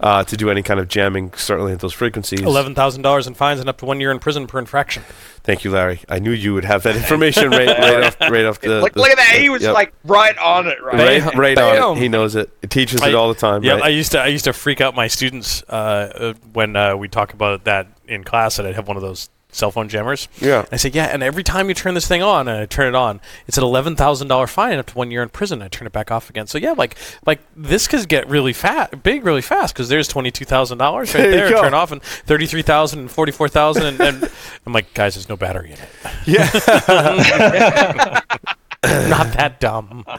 Uh, 0.00 0.24
to 0.24 0.36
do 0.36 0.50
any 0.50 0.62
kind 0.62 0.80
of 0.80 0.88
jamming, 0.88 1.32
certainly 1.34 1.72
at 1.72 1.80
those 1.80 1.92
frequencies. 1.92 2.42
Eleven 2.42 2.74
thousand 2.74 3.02
dollars 3.02 3.26
in 3.26 3.34
fines 3.34 3.60
and 3.60 3.68
up 3.68 3.78
to 3.78 3.84
one 3.84 4.00
year 4.00 4.10
in 4.10 4.18
prison 4.18 4.46
per 4.46 4.58
infraction. 4.58 5.02
Thank 5.42 5.64
you, 5.64 5.70
Larry. 5.70 6.00
I 6.08 6.18
knew 6.18 6.32
you 6.32 6.54
would 6.54 6.64
have 6.64 6.82
that 6.82 6.96
information 6.96 7.50
right, 7.50 7.68
right 7.68 8.02
off, 8.02 8.20
right 8.20 8.44
off 8.44 8.60
the. 8.60 8.80
look, 8.80 8.94
the- 8.94 9.00
look 9.00 9.10
at 9.10 9.16
that. 9.16 9.36
He 9.38 9.48
was 9.48 9.62
yep. 9.62 9.74
like 9.74 9.92
right 10.04 10.36
on 10.38 10.66
it, 10.66 10.82
right? 10.82 11.22
right, 11.22 11.34
right 11.34 11.58
on 11.58 11.96
it. 11.96 12.00
He 12.00 12.08
knows 12.08 12.34
it. 12.34 12.50
He 12.62 12.66
teaches 12.66 13.02
it 13.02 13.14
all 13.14 13.28
the 13.28 13.38
time. 13.38 13.62
Yeah, 13.62 13.74
right? 13.74 13.84
I 13.84 13.88
used 13.88 14.12
to 14.12 14.20
I 14.20 14.26
used 14.26 14.44
to 14.44 14.52
freak 14.52 14.80
out 14.80 14.94
my 14.94 15.06
students 15.06 15.62
uh, 15.68 15.72
uh, 15.72 16.34
when 16.52 16.76
uh, 16.76 16.96
we 16.96 17.08
talk 17.08 17.32
about 17.32 17.64
that 17.64 17.88
in 18.06 18.24
class. 18.24 18.58
and 18.58 18.66
I'd 18.66 18.74
have 18.74 18.88
one 18.88 18.96
of 18.96 19.02
those 19.02 19.28
cell 19.52 19.70
phone 19.70 19.88
jammers. 19.88 20.28
yeah. 20.40 20.66
I 20.70 20.76
said, 20.76 20.94
yeah, 20.94 21.06
and 21.06 21.22
every 21.22 21.42
time 21.42 21.68
you 21.68 21.74
turn 21.74 21.94
this 21.94 22.06
thing 22.06 22.22
on, 22.22 22.46
and 22.48 22.58
I 22.58 22.66
turn 22.66 22.88
it 22.88 22.94
on, 22.94 23.20
it's 23.46 23.56
an 23.56 23.64
eleven 23.64 23.96
thousand 23.96 24.28
dollar 24.28 24.46
fine 24.46 24.72
and 24.72 24.80
up 24.80 24.86
to 24.86 24.94
one 24.94 25.10
year 25.10 25.22
in 25.22 25.28
prison. 25.30 25.62
I 25.62 25.68
turn 25.68 25.86
it 25.86 25.92
back 25.92 26.10
off 26.10 26.28
again. 26.28 26.46
So 26.46 26.58
yeah, 26.58 26.72
like 26.72 26.96
like 27.26 27.40
this 27.56 27.88
could 27.88 28.06
get 28.08 28.28
really 28.28 28.52
fat, 28.52 29.02
big, 29.02 29.24
really 29.24 29.40
fast 29.42 29.72
because 29.74 29.88
there's 29.88 30.08
twenty 30.08 30.30
two 30.30 30.44
thousand 30.44 30.78
dollars 30.78 31.14
right 31.14 31.22
There 31.22 31.48
there. 31.48 31.60
Turn 31.62 31.74
off 31.74 31.90
and 31.92 32.02
thirty 32.02 32.46
three 32.46 32.62
thousand 32.62 32.98
and 33.00 33.10
forty 33.10 33.32
four 33.32 33.48
thousand, 33.48 33.84
and, 33.86 34.00
and 34.00 34.30
I'm 34.66 34.72
like, 34.72 34.92
guys, 34.94 35.14
there's 35.14 35.28
no 35.28 35.36
battery 35.36 35.72
in 35.72 35.78
it. 35.78 35.88
Yeah. 36.26 36.42
Not 38.84 39.32
that 39.34 39.56
dumb. 39.58 40.04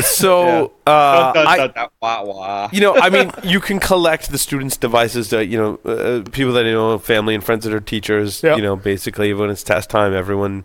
so 0.00 0.72
uh, 0.86 1.32
Dun, 1.32 1.44
dun, 1.44 1.58
dun, 1.58 1.72
dun, 1.74 1.88
wah, 2.00 2.24
wah. 2.24 2.68
you 2.72 2.80
know, 2.80 2.96
I 2.96 3.10
mean, 3.10 3.30
you 3.42 3.60
can 3.60 3.78
collect 3.80 4.30
the 4.30 4.38
students' 4.38 4.76
devices. 4.76 5.30
That 5.30 5.46
you 5.46 5.58
know, 5.58 5.90
uh, 5.90 6.22
people 6.30 6.52
that 6.54 6.64
you 6.64 6.72
know, 6.72 6.98
family 6.98 7.34
and 7.34 7.42
friends 7.44 7.64
that 7.64 7.72
are 7.72 7.80
teachers. 7.80 8.42
Yep. 8.42 8.56
You 8.56 8.62
know, 8.62 8.76
basically 8.76 9.32
when 9.34 9.50
it's 9.50 9.62
test 9.62 9.90
time, 9.90 10.12
everyone 10.14 10.64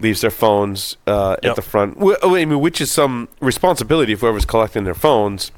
leaves 0.00 0.20
their 0.20 0.30
phones 0.30 0.96
uh, 1.06 1.36
at 1.42 1.56
the 1.56 1.62
front. 1.62 1.98
Wh- 1.98 2.16
oh, 2.22 2.36
I 2.36 2.44
mean, 2.44 2.60
which 2.60 2.80
is 2.80 2.90
some 2.90 3.28
responsibility 3.40 4.12
of 4.12 4.20
whoever's 4.20 4.44
collecting 4.44 4.84
their 4.84 4.94
phones. 4.94 5.50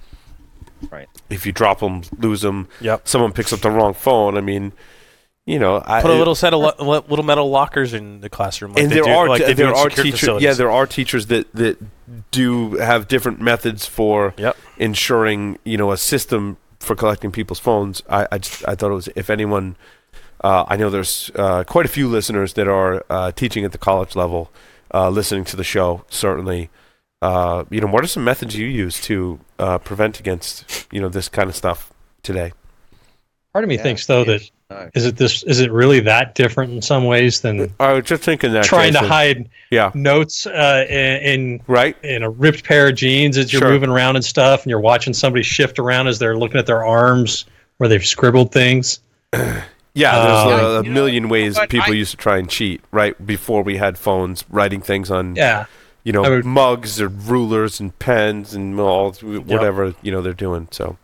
Right. 0.90 1.08
If 1.28 1.44
you 1.44 1.52
drop 1.52 1.80
them, 1.80 2.02
lose 2.18 2.40
them. 2.40 2.68
Yep. 2.80 3.06
Someone 3.06 3.32
picks 3.32 3.52
up 3.52 3.60
the 3.60 3.70
wrong 3.70 3.92
phone. 3.92 4.38
I 4.38 4.40
mean, 4.40 4.72
you 5.50 5.58
know, 5.58 5.82
I, 5.84 6.00
Put 6.02 6.10
a 6.12 6.14
little 6.14 6.34
set 6.34 6.54
of 6.54 6.60
lo- 6.60 6.72
lo- 6.78 7.04
little 7.08 7.24
metal 7.24 7.50
lockers 7.50 7.92
in 7.92 8.20
the 8.20 8.28
classroom, 8.30 8.72
like 8.74 8.82
and 8.84 8.92
there 8.92 9.02
do, 9.02 9.10
are 9.10 9.28
like 9.28 9.44
there 9.56 9.74
are 9.74 9.88
teachers. 9.88 10.20
facilities. 10.20 10.44
Yeah, 10.44 10.52
there 10.54 10.70
are 10.70 10.86
teachers 10.86 11.26
that 11.26 11.52
that 11.54 11.76
do 12.30 12.76
have 12.76 13.08
different 13.08 13.40
methods 13.40 13.86
for 13.86 14.34
Yep. 14.36 14.56
ensuring 14.78 15.58
you 15.64 15.76
know 15.76 15.90
a 15.92 15.96
system 15.96 16.56
for 16.78 16.94
collecting 16.96 17.30
people's 17.32 17.58
phones. 17.60 18.02
I 18.08 18.26
I, 18.32 18.38
just, 18.38 18.66
I 18.68 18.74
thought 18.76 18.90
it 18.90 18.94
was 18.94 19.08
if 19.16 19.28
anyone. 19.30 19.76
Uh, 20.42 20.64
I 20.68 20.76
know 20.76 20.88
there's 20.88 21.30
uh, 21.34 21.64
quite 21.64 21.84
a 21.84 21.88
few 21.90 22.08
listeners 22.08 22.54
that 22.54 22.66
are 22.66 23.04
uh, 23.10 23.30
teaching 23.32 23.62
at 23.66 23.72
the 23.72 23.78
college 23.78 24.16
level, 24.16 24.50
uh, 24.94 25.10
listening 25.10 25.44
to 25.44 25.56
the 25.56 25.64
show. 25.64 26.02
Certainly, 26.08 26.70
uh, 27.20 27.64
you 27.68 27.78
know, 27.82 27.88
what 27.88 28.02
are 28.04 28.06
some 28.06 28.24
methods 28.24 28.56
you 28.56 28.66
use 28.66 28.98
to 29.02 29.38
uh, 29.58 29.76
prevent 29.78 30.18
against 30.18 30.86
you 30.90 31.00
know 31.00 31.10
this 31.10 31.28
kind 31.28 31.50
of 31.50 31.56
stuff 31.56 31.92
today? 32.22 32.52
Part 33.52 33.64
of 33.64 33.68
me 33.68 33.76
Yeah, 33.76 33.82
thinks 33.82 34.06
though 34.06 34.24
that 34.24 34.48
no. 34.70 34.90
is 34.94 35.04
it 35.06 35.16
this 35.16 35.42
is 35.42 35.60
it 35.60 35.70
really 35.72 36.00
that 36.00 36.34
different 36.34 36.72
in 36.72 36.80
some 36.82 37.04
ways 37.04 37.40
than 37.40 37.72
I 37.80 37.92
was 37.92 38.04
just 38.04 38.22
thinking 38.22 38.52
that 38.52 38.64
trying 38.64 38.92
to 38.94 39.00
hide 39.00 39.48
Yeah, 39.70 39.90
notes 39.94 40.46
uh, 40.46 40.86
in, 40.88 41.16
in 41.22 41.60
right. 41.66 41.96
in 42.04 42.22
a 42.22 42.30
ripped 42.30 42.64
pair 42.64 42.88
of 42.88 42.94
jeans 42.94 43.36
as 43.36 43.52
you're 43.52 43.60
Sure. 43.60 43.70
moving 43.70 43.90
around 43.90 44.16
and 44.16 44.24
stuff, 44.24 44.62
and 44.62 44.70
you're 44.70 44.80
watching 44.80 45.12
somebody 45.12 45.42
shift 45.42 45.78
around 45.78 46.06
as 46.08 46.18
they're 46.18 46.36
looking 46.36 46.58
at 46.58 46.66
their 46.66 46.84
arms 46.84 47.44
where 47.78 47.88
they've 47.88 48.04
scribbled 48.06 48.52
things. 48.52 49.00
Yeah, 49.92 50.14
there's 50.22 50.60
a, 50.62 50.66
a 50.66 50.82
You 50.84 50.88
know, 50.88 50.94
million 50.94 51.28
ways 51.28 51.58
people 51.68 51.90
I- 51.92 51.96
used 51.96 52.12
to 52.12 52.16
try 52.16 52.38
and 52.38 52.48
cheat, 52.48 52.80
right? 52.92 53.26
Before 53.26 53.62
we 53.64 53.76
had 53.76 53.98
phones, 53.98 54.44
writing 54.48 54.80
things 54.80 55.10
on, 55.10 55.34
Yeah, 55.34 55.66
you 56.04 56.12
know, 56.12 56.22
would- 56.22 56.44
mugs 56.44 57.00
or 57.00 57.08
rulers 57.08 57.80
and 57.80 57.98
pens 57.98 58.54
and 58.54 58.78
all 58.78 59.10
whatever 59.14 59.92
you 60.00 60.12
know 60.12 60.22
they're 60.22 60.32
doing. 60.32 60.68
So 60.70 60.96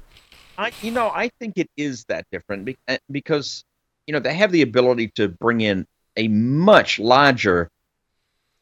I, 0.59 0.73
you 0.83 0.91
know, 0.91 1.09
I 1.09 1.31
think 1.41 1.55
it 1.57 1.69
is 1.77 2.05
that 2.05 2.27
different 2.33 2.77
uh, 2.89 2.99
because, 3.11 3.65
you 4.07 4.13
know, 4.13 4.21
they 4.21 4.35
have 4.35 4.53
the 4.53 4.63
ability 4.63 5.09
to 5.17 5.29
bring 5.29 5.61
in 5.61 5.87
a 6.17 6.29
much 6.29 6.99
larger 6.99 7.71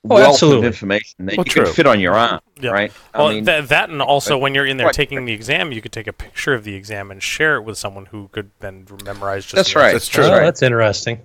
Oh, 0.07 0.17
wealth 0.17 0.35
absolutely. 0.35 0.59
of 0.67 0.75
information 0.75 1.25
that 1.27 1.39
Well, 1.39 1.47
you 1.47 1.51
true. 1.53 1.65
can 1.65 1.73
fit 1.73 1.87
on 1.87 1.99
your 1.99 2.13
arm, 2.15 2.41
Yeah. 2.61 2.73
right? 2.73 2.93
Well, 3.15 3.29
I 3.29 3.35
mean, 3.35 3.45
tha- 3.45 3.65
that 3.69 3.89
and 3.89 4.03
also 4.03 4.35
but- 4.35 4.41
when 4.41 4.55
you're 4.55 4.67
in 4.67 4.77
there 4.77 4.89
Right. 4.89 4.95
taking 4.95 5.25
the 5.25 5.33
exam, 5.33 5.73
you 5.73 5.81
could 5.81 5.93
take 5.93 6.07
a 6.07 6.13
picture 6.13 6.53
of 6.53 6.65
the 6.65 6.75
exam 6.75 7.11
and 7.11 7.23
share 7.23 7.57
it 7.57 7.63
with 7.63 7.79
someone 7.79 8.05
who 8.07 8.29
could 8.29 8.51
then 8.61 8.87
memorize 9.03 9.45
just 9.45 9.55
That's 9.55 9.73
the 9.73 9.79
right. 9.79 9.85
answers. 9.95 10.03
That's 10.03 10.09
true. 10.11 10.25
Oh, 10.27 10.41
that's 10.45 10.61
interesting. 10.63 11.23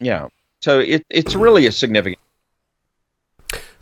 yeah. 0.00 0.26
So 0.60 0.80
it, 0.80 1.04
it's 1.08 1.34
really 1.36 1.66
a 1.66 1.72
significant. 1.72 2.18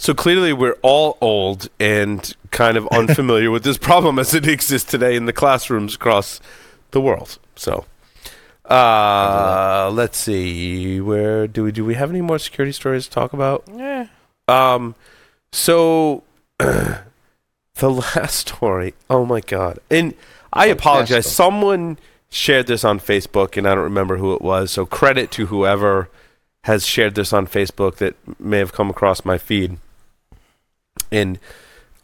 So 0.01 0.15
clearly 0.15 0.51
we're 0.55 0.79
all 0.81 1.19
old 1.21 1.69
and 1.79 2.35
kind 2.51 2.79
of 2.79 2.89
unfamiliar 2.91 3.51
with 3.51 3.65
this 3.65 3.77
problem 3.77 4.19
as 4.19 4.33
it 4.33 4.49
exists 4.49 4.91
today 4.91 5.15
in 5.15 5.27
the 5.27 5.33
classrooms 5.33 5.95
across 5.95 6.41
the 6.93 7.03
world. 7.03 7.39
So. 7.55 7.85
Uh, 8.65 9.91
let's 9.93 10.17
see. 10.17 11.03
Where 11.03 11.47
do 11.47 11.65
we 11.65 11.73
do 11.73 11.85
we 11.85 11.95
have 11.97 12.09
any 12.09 12.23
more 12.23 12.39
security 12.39 12.73
stories 12.73 13.09
to 13.09 13.11
talk 13.11 13.35
about? 13.35 13.65
Yeah. 13.71 14.07
Um, 14.49 14.95
so 15.53 16.23
the 16.59 17.03
last 17.81 18.49
story. 18.49 18.95
Oh 19.11 19.27
my 19.27 19.41
god! 19.41 19.81
And 19.91 20.15
I 20.53 20.67
apologize. 20.67 21.31
Someone 21.31 21.99
shared 22.31 22.69
this 22.69 22.85
on 22.85 23.01
Facebook, 23.01 23.57
and 23.57 23.67
I 23.67 23.75
don't 23.75 23.85
remember 23.85 24.17
who 24.17 24.33
it 24.35 24.41
was. 24.41 24.71
So 24.71 24.87
credit 24.87 25.31
to 25.33 25.47
whoever 25.47 26.09
has 26.65 26.87
shared 26.87 27.17
this 27.17 27.33
on 27.33 27.47
Facebook 27.47 27.97
that 27.97 28.15
may 28.41 28.59
have 28.59 28.73
come 28.73 28.89
across 28.89 29.25
my 29.25 29.37
feed. 29.37 29.79
And 31.13 31.39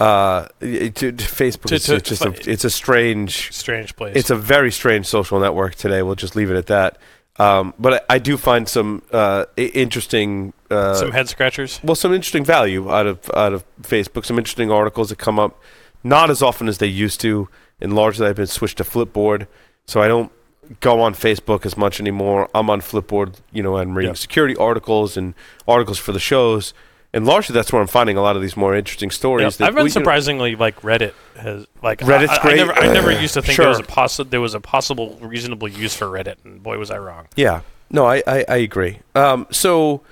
uh, 0.00 0.48
it, 0.61 0.94
to, 0.96 1.12
to 1.12 1.24
Facebook 1.24 1.66
To- 1.68 1.74
is 1.76 1.86
just 2.02 2.24
a, 2.24 2.50
it's 2.50 2.64
a 2.64 2.70
strange 2.70 3.52
Strange 3.52 3.96
place. 3.96 4.14
it's 4.16 4.30
a 4.30 4.36
very 4.36 4.70
strange 4.70 5.07
social 5.07 5.40
network 5.40 5.74
today. 5.74 6.02
We'll 6.02 6.14
just 6.16 6.36
leave 6.36 6.50
it 6.50 6.57
at 6.57 6.66
that. 6.66 6.98
Um, 7.38 7.74
but 7.78 8.04
I, 8.11 8.14
I 8.14 8.18
do 8.18 8.36
find 8.38 8.66
some 8.68 9.02
uh, 9.12 9.44
interesting, 9.59 10.52
uh, 10.70 10.94
some 10.94 11.11
head 11.12 11.28
scratchers. 11.28 11.80
well, 11.84 11.94
some 11.94 12.12
interesting 12.14 12.44
value 12.44 12.90
out 12.90 13.07
of 13.07 13.30
out 13.34 13.52
of 13.52 13.64
Facebook. 13.82 14.24
Some 14.24 14.38
interesting 14.38 14.70
articles 14.70 15.11
that 15.11 15.16
come 15.18 15.38
up, 15.38 15.61
not 16.02 16.30
as 16.30 16.40
often 16.42 16.66
as 16.66 16.78
they 16.78 16.86
used 16.86 17.20
to, 17.22 17.48
and 17.80 17.94
largely 17.94 18.26
I've 18.26 18.36
been 18.36 18.46
switched 18.46 18.78
to 18.78 18.84
Flipboard, 18.84 19.46
so 19.86 20.00
I 20.00 20.09
don't 20.09 20.32
go 20.80 21.00
on 21.02 21.14
Facebook 21.14 21.66
as 21.66 21.76
much 21.76 22.00
anymore. 22.00 22.48
I'm 22.54 22.70
on 22.70 22.80
Flipboard, 22.80 23.36
you 23.52 23.62
know, 23.62 23.76
and 23.76 23.94
reading 23.94 24.11
Yeah. 24.12 24.14
security 24.14 24.57
articles 24.57 25.16
and 25.18 25.34
articles 25.68 25.98
for 25.98 26.12
the 26.12 26.18
shows. 26.18 26.72
And 27.12 27.24
largely, 27.24 27.54
that's 27.54 27.72
where 27.72 27.80
I'm 27.80 27.88
finding 27.88 28.16
a 28.16 28.22
lot 28.22 28.36
of 28.36 28.42
these 28.42 28.57
more 28.57 28.74
interesting 28.74 29.11
stories. 29.11 29.57
that 29.57 29.68
I've 29.68 29.74
been 29.74 29.84
we- 29.84 29.90
you 29.90 29.94
know- 29.94 30.00
surprisingly 30.00 30.54
like 30.57 30.80
Reddit 30.82 31.12
has 31.36 31.66
like 31.82 32.00
Reddit's 32.00 32.30
I, 32.30 32.36
I, 32.36 32.42
great. 32.42 32.52
I 32.52 32.57
never, 32.57 32.72
I 32.74 32.92
never 32.92 33.11
used 33.12 33.34
to 33.34 33.42
think 33.42 33.54
Sure. 33.57 33.64
there 33.64 33.70
was 33.70 33.78
a 33.80 33.84
possi- 33.84 34.28
there 34.30 34.40
was 34.40 34.54
a 34.54 34.61
possible 34.61 35.16
reasonable 35.20 35.68
use 35.68 35.94
for 35.94 36.07
Reddit, 36.07 36.36
and 36.44 36.62
boy 36.62 36.78
was 36.78 36.90
I 36.90 36.98
wrong. 36.98 37.28
Yeah. 37.36 37.61
No, 37.90 38.04
I, 38.07 38.22
I, 38.26 38.44
I 38.48 38.57
agree. 38.57 38.98
Um, 39.14 39.46
so 39.50 40.02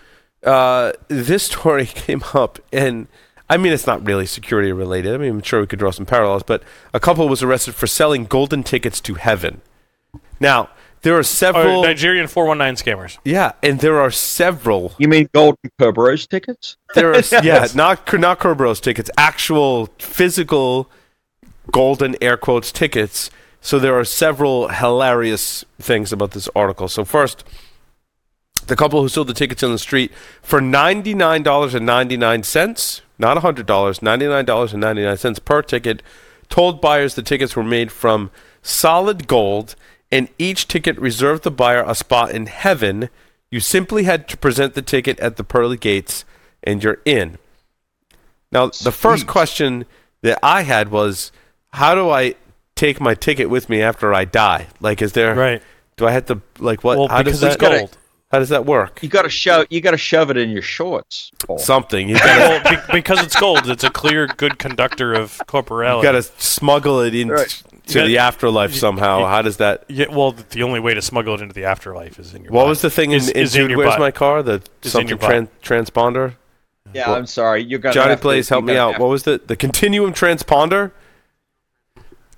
uh, 0.45 0.93
this 1.09 1.43
story 1.53 1.87
came 1.87 2.23
up, 2.33 2.59
and 2.73 3.09
I 3.51 3.57
mean, 3.59 3.73
it's 3.73 3.87
not 3.87 4.07
really 4.07 4.25
security 4.27 4.73
related. 4.73 5.13
I 5.15 5.19
mean, 5.19 5.31
I'm 5.31 5.43
sure 5.43 5.61
we 5.61 5.67
could 5.67 5.81
draw 5.81 5.91
some 5.91 6.07
parallels, 6.07 6.43
but 6.45 6.63
a 6.95 7.01
couple 7.01 7.29
was 7.29 7.43
arrested 7.43 7.75
for 7.75 7.87
selling 7.87 8.25
golden 8.25 8.63
tickets 8.63 9.01
to 9.03 9.15
heaven. 9.15 9.61
Now, 10.41 10.71
there 11.05 11.15
are 11.15 11.19
Oh, 11.21 11.23
several. 11.23 11.83
Nigerian 11.83 12.27
four 12.27 12.47
one 12.47 12.59
nine 12.59 12.75
scammers. 12.75 13.19
yeah, 13.25 13.53
and 13.63 13.79
there 13.79 14.01
are 14.01 14.11
several. 14.11 14.93
You 14.99 15.07
mean 15.09 15.29
Golden 15.33 15.71
Kerberos 15.81 16.27
tickets? 16.29 16.77
There 16.97 17.15
are 17.15 17.23
yeah, 17.43 17.69
not 17.75 18.13
not 18.19 18.41
Kerberos 18.41 18.81
tickets, 18.81 19.09
actual 19.17 19.87
physical 19.99 20.91
golden 21.71 22.17
air 22.21 22.37
quotes 22.37 22.73
tickets. 22.73 23.31
So 23.61 23.79
there 23.79 23.95
are 23.99 24.05
several 24.05 24.69
hilarious 24.69 25.65
things 25.81 26.13
about 26.13 26.33
this 26.33 26.49
article. 26.55 26.87
So 26.89 27.05
first, 27.05 27.45
the 28.67 28.77
couple 28.77 29.01
who 29.01 29.09
sold 29.09 29.29
the 29.29 29.35
tickets 29.35 29.63
on 29.63 29.73
the 29.73 29.79
street 29.79 30.13
for 30.43 30.61
ninety 30.61 31.15
nine 31.15 31.43
dollars 31.43 31.75
and 31.75 31.87
ninety 31.87 32.17
nine 32.17 32.43
cents, 32.43 33.01
not 33.19 33.39
hundred 33.39 33.67
dollars, 33.67 34.03
ninety 34.03 34.27
nine 34.27 34.45
dollars 34.45 34.73
and 34.73 34.81
ninety 34.81 35.03
nine 35.03 35.17
cents 35.17 35.39
per 35.39 35.63
ticket, 35.63 36.03
told 36.49 36.81
buyers 36.81 37.15
the 37.15 37.23
tickets 37.23 37.57
were 37.57 37.65
made 37.65 37.91
from 37.91 38.31
solid 38.63 39.27
gold, 39.27 39.77
and 40.15 40.29
each 40.39 40.69
ticket 40.69 40.97
reserved 40.99 41.43
the 41.43 41.51
buyer 41.51 41.83
a 41.85 41.95
spot 41.95 42.31
in 42.31 42.47
heaven. 42.47 43.11
You 43.51 43.59
simply 43.59 44.05
had 44.05 44.29
to 44.29 44.37
present 44.37 44.75
the 44.75 44.83
ticket 44.83 45.19
at 45.19 45.37
the 45.37 45.43
pearly 45.45 45.77
gates, 45.77 46.25
and 46.63 46.83
you're 46.83 47.01
in. 47.05 47.39
Now, 48.53 48.69
the 48.69 48.93
first 48.93 49.27
question 49.27 49.87
that 50.23 50.39
I 50.41 50.63
had 50.63 50.91
was, 50.91 51.33
how 51.73 51.97
do 51.97 52.11
I 52.11 52.37
take 52.77 53.01
my 53.01 53.15
ticket 53.15 53.51
with 53.51 53.69
me 53.69 53.83
after 53.83 54.15
I 54.15 54.25
die? 54.25 54.69
Like, 54.81 55.03
is 55.03 55.13
there? 55.15 55.35
Right. 55.35 55.63
Do 55.97 56.07
I 56.07 56.13
have 56.13 56.27
to 56.27 56.41
like 56.61 56.85
what? 56.85 56.97
Well, 56.97 57.09
how 57.09 57.23
does 57.23 57.41
because 57.41 57.55
it's 57.55 57.63
that 57.63 57.79
gold. 57.81 57.99
How 58.31 58.39
does 58.39 58.49
that 58.49 58.67
work? 58.67 59.01
You 59.03 59.09
got 59.09 59.23
to 59.23 59.29
shove. 59.29 59.67
You 59.71 59.81
got 59.81 59.93
to 59.93 59.97
shove 59.97 60.31
it 60.31 60.37
in 60.37 60.51
your 60.51 60.63
shorts. 60.63 61.31
Paul. 61.47 61.59
Something 61.59 62.09
you 62.09 62.15
gotta, 62.19 62.65
well, 62.65 62.77
be- 62.87 62.93
because 62.93 63.23
it's 63.23 63.37
gold, 63.37 63.69
it's 63.69 63.85
a 63.85 63.91
clear, 63.91 64.27
good 64.27 64.59
conductor 64.59 65.15
of 65.15 65.41
you 65.53 66.03
gotta 66.03 66.23
smuggle 66.23 67.01
it 67.01 67.15
in. 67.15 67.29
Right. 67.29 67.63
To 67.87 68.01
You 68.01 68.07
the 68.07 68.19
afterlife 68.19 68.73
you- 68.73 68.79
somehow. 68.79 69.21
you- 69.21 69.27
how 69.27 69.43
does 69.43 69.59
that? 69.59 69.85
Yeah, 69.89 70.07
well, 70.11 70.33
the 70.33 70.63
only 70.63 70.81
way 70.81 70.95
to 70.95 71.03
smuggle 71.03 71.35
it 71.35 71.41
into 71.41 71.55
the 71.55 71.65
afterlife 71.65 72.19
is 72.19 72.35
in 72.35 72.43
your. 72.45 72.53
What 72.53 72.63
butt. 72.63 72.69
was 72.69 72.83
the 72.83 72.91
thing 72.91 73.11
in, 73.13 73.19
Is- 73.19 73.29
in 73.31 73.37
is 73.37 73.57
in 73.57 73.69
Dude, 73.69 73.77
Where's 73.77 73.91
butt. 73.91 73.99
My 74.01 74.11
Car? 74.11 74.43
The 74.43 74.63
Is 74.83 74.93
something 74.93 75.19
tran- 75.19 75.49
transponder. 75.63 76.35
Yeah, 76.93 77.13
I'm 77.13 77.27
sorry. 77.27 77.63
You're 77.63 77.79
gonna. 77.81 77.95
Johnny, 77.95 78.11
have 78.11 78.19
to- 78.19 78.23
please 78.23 78.49
help 78.49 78.65
me 78.65 78.77
out. 78.77 78.93
have- 78.93 79.01
What 79.01 79.11
was 79.11 79.25
the 79.25 79.41
the 79.45 79.57
continuum 79.57 80.13
transponder? 80.13 80.93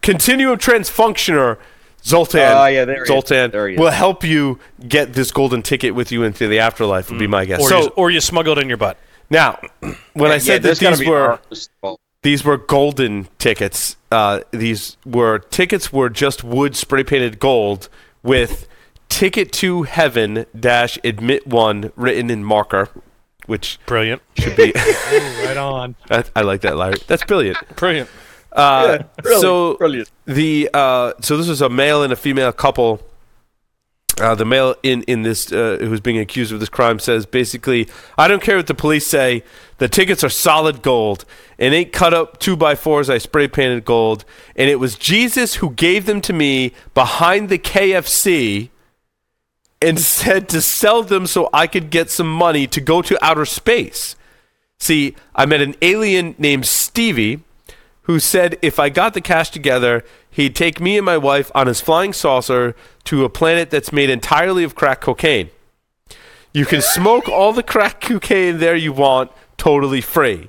Continuum 0.02 0.56
Transfunctioner 0.58 1.58
Zoltan. 2.04 2.40
Oh, 2.40 2.66
yeah, 2.66 2.84
there. 2.84 3.04
Zoltan 3.06 3.50
There 3.50 3.68
he 3.68 3.76
will 3.76 3.90
help 3.90 4.22
you 4.22 4.60
get 4.86 5.14
this 5.14 5.32
golden 5.32 5.62
ticket 5.62 5.94
with 5.96 6.12
you 6.12 6.22
into 6.22 6.46
the 6.46 6.60
afterlife. 6.60 7.10
Would 7.10 7.18
be 7.18 7.26
mm. 7.26 7.30
my 7.30 7.44
guess. 7.44 7.60
Or, 7.60 7.68
so 7.68 7.80
you, 7.82 7.88
or 7.96 8.10
you 8.10 8.20
smuggled 8.20 8.58
in 8.58 8.68
your 8.68 8.76
butt. 8.76 8.98
now, 9.30 9.58
when 10.12 10.30
I 10.30 10.38
said 10.38 10.62
there's 10.62 10.78
that 10.78 10.84
gotta 10.84 10.96
these 10.98 11.06
be 11.06 11.10
were 11.10 11.30
artists 11.32 11.68
involved. 11.82 12.00
These 12.26 12.44
were 12.44 12.56
golden 12.56 13.28
tickets. 13.38 13.94
Uh, 14.10 14.40
these 14.50 14.96
were 15.06 15.38
tickets 15.38 15.92
were 15.92 16.08
just 16.08 16.42
wood 16.42 16.74
spray 16.74 17.04
painted 17.04 17.38
gold 17.38 17.88
with 18.24 18.66
"Ticket 19.08 19.52
to 19.52 19.84
Heaven" 19.84 20.44
dash 20.58 20.98
admit 21.04 21.46
one 21.46 21.92
written 21.94 22.28
in 22.28 22.42
marker, 22.42 22.88
which 23.46 23.78
Brilliant. 23.86 24.22
should 24.36 24.56
be. 24.56 24.72
right 25.44 25.56
on. 25.56 25.94
I, 26.10 26.24
I 26.34 26.40
like 26.40 26.62
that, 26.62 26.76
Larry. 26.76 26.96
That's 27.06 27.22
brilliant. 27.22 27.58
Brilliant. 27.76 28.10
Uh, 28.50 29.04
brilliant, 29.22 29.40
so 29.40 29.76
brilliant. 29.76 30.10
the 30.24 30.68
uh, 30.74 31.12
so 31.20 31.36
this 31.36 31.46
was 31.46 31.60
a 31.62 31.68
male 31.68 32.02
and 32.02 32.12
a 32.12 32.16
female 32.16 32.50
couple. 32.50 33.00
Uh, 34.18 34.34
the 34.34 34.46
male 34.46 34.74
in 34.82 35.02
in 35.02 35.22
this 35.22 35.52
uh, 35.52 35.76
who's 35.78 36.00
being 36.00 36.18
accused 36.18 36.50
of 36.50 36.58
this 36.58 36.70
crime 36.70 36.98
says 36.98 37.26
basically, 37.26 37.86
I 38.16 38.28
don't 38.28 38.42
care 38.42 38.56
what 38.56 38.66
the 38.66 38.74
police 38.74 39.06
say. 39.06 39.42
The 39.78 39.88
tickets 39.88 40.24
are 40.24 40.30
solid 40.30 40.80
gold. 40.80 41.26
and 41.58 41.74
ain't 41.74 41.92
cut 41.92 42.14
up 42.14 42.38
two 42.38 42.56
by 42.56 42.74
fours. 42.74 43.10
I 43.10 43.18
spray 43.18 43.46
painted 43.48 43.84
gold, 43.84 44.24
and 44.54 44.70
it 44.70 44.76
was 44.76 44.96
Jesus 44.96 45.56
who 45.56 45.70
gave 45.70 46.06
them 46.06 46.20
to 46.22 46.32
me 46.32 46.72
behind 46.94 47.50
the 47.50 47.58
KFC, 47.58 48.70
and 49.82 50.00
said 50.00 50.48
to 50.48 50.62
sell 50.62 51.02
them 51.02 51.26
so 51.26 51.50
I 51.52 51.66
could 51.66 51.90
get 51.90 52.10
some 52.10 52.30
money 52.30 52.66
to 52.68 52.80
go 52.80 53.02
to 53.02 53.22
outer 53.22 53.44
space. 53.44 54.16
See, 54.78 55.14
I 55.34 55.46
met 55.46 55.60
an 55.60 55.74
alien 55.82 56.34
named 56.38 56.66
Stevie 56.66 57.42
who 58.06 58.20
said 58.20 58.56
if 58.62 58.78
I 58.78 58.88
got 58.88 59.14
the 59.14 59.20
cash 59.20 59.50
together, 59.50 60.04
he'd 60.30 60.54
take 60.54 60.80
me 60.80 60.96
and 60.96 61.04
my 61.04 61.18
wife 61.18 61.50
on 61.54 61.66
his 61.66 61.80
flying 61.80 62.12
saucer 62.12 62.74
to 63.04 63.24
a 63.24 63.28
planet 63.28 63.68
that's 63.68 63.92
made 63.92 64.10
entirely 64.10 64.62
of 64.62 64.76
crack 64.76 65.00
cocaine. 65.00 65.50
You 66.52 66.66
can 66.66 66.82
smoke 66.82 67.28
all 67.28 67.52
the 67.52 67.64
crack 67.64 68.00
cocaine 68.00 68.58
there 68.58 68.76
you 68.76 68.92
want, 68.92 69.32
totally 69.56 70.00
free. 70.00 70.48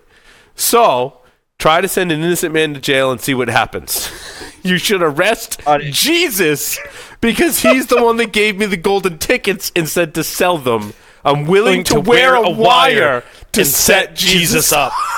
So, 0.56 1.22
try 1.58 1.82
to 1.82 1.88
send 1.88 2.12
an 2.12 2.22
innocent 2.22 2.54
man 2.54 2.76
to 2.76 2.80
jail 2.80 3.12
and 3.12 3.20
see 3.20 3.34
what 3.34 3.50
happens. 3.50 4.10
You 4.64 4.78
should 4.78 5.02
arrest 5.02 5.62
Jesus 5.92 6.78
because 7.22 7.62
he's 7.62 7.88
the 7.88 8.04
one 8.04 8.18
that 8.18 8.34
gave 8.34 8.58
me 8.58 8.66
the 8.66 8.76
golden 8.76 9.18
tickets 9.18 9.72
and 9.78 9.88
said 9.88 10.14
to 10.16 10.26
sell 10.26 10.58
them. 10.58 10.92
I'm 11.24 11.46
willing 11.46 11.86
to, 11.86 12.02
wear, 12.02 12.36
a 12.36 12.50
wire 12.50 13.24
to 13.54 13.62
and 13.62 13.68
set 13.68 14.14
Jesus 14.14 14.74
up. 14.74 14.92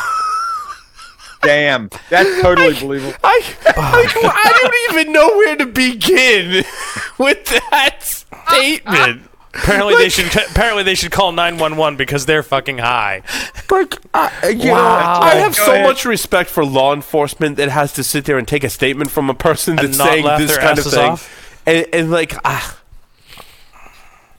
Damn, 1.42 1.90
that's 2.10 2.42
totally 2.42 2.74
believable. 2.80 3.14
I, 3.24 3.42
I, 3.66 4.32
I 4.36 4.60
don't 4.62 4.98
even 4.98 5.14
know 5.14 5.28
where 5.30 5.56
to 5.56 5.66
begin 5.68 6.66
with 7.18 7.46
that 7.46 8.00
statement. 8.02 9.24
Apparently 9.54 9.96
they 9.96 10.10
should. 10.10 10.28
Apparently 10.52 10.84
they 10.84 10.96
should 10.96 11.12
call 11.12 11.32
nine 11.32 11.58
one 11.58 11.76
one 11.78 11.96
because 11.96 12.26
they're 12.26 12.44
fucking 12.44 12.78
high. 12.78 13.24
Like, 13.72 13.96
I, 14.14 14.50
you 14.50 14.72
Wow. 14.72 14.78
know, 14.78 15.26
I 15.26 15.36
have 15.36 15.56
Go 15.58 15.66
so 15.66 15.72
ahead. 15.74 15.86
much 15.88 16.06
respect 16.06 16.50
for 16.50 16.64
law 16.66 16.94
enforcement 16.94 17.56
that 17.58 17.70
has 17.70 17.94
to 17.94 18.04
sit 18.04 18.26
there 18.26 18.38
and 18.38 18.48
take 18.48 18.64
a 18.64 18.70
statement 18.70 19.10
from 19.10 19.30
a 19.30 19.34
person 19.34 19.80
And 19.80 19.88
that's 19.94 19.98
saying 19.98 20.26
this 20.38 20.56
kind 20.58 20.78
of 20.78 20.86
thing, 20.86 21.12
off? 21.12 21.62
and, 21.66 21.86
and 21.94 22.12
like, 22.12 22.36
ah, 22.46 22.80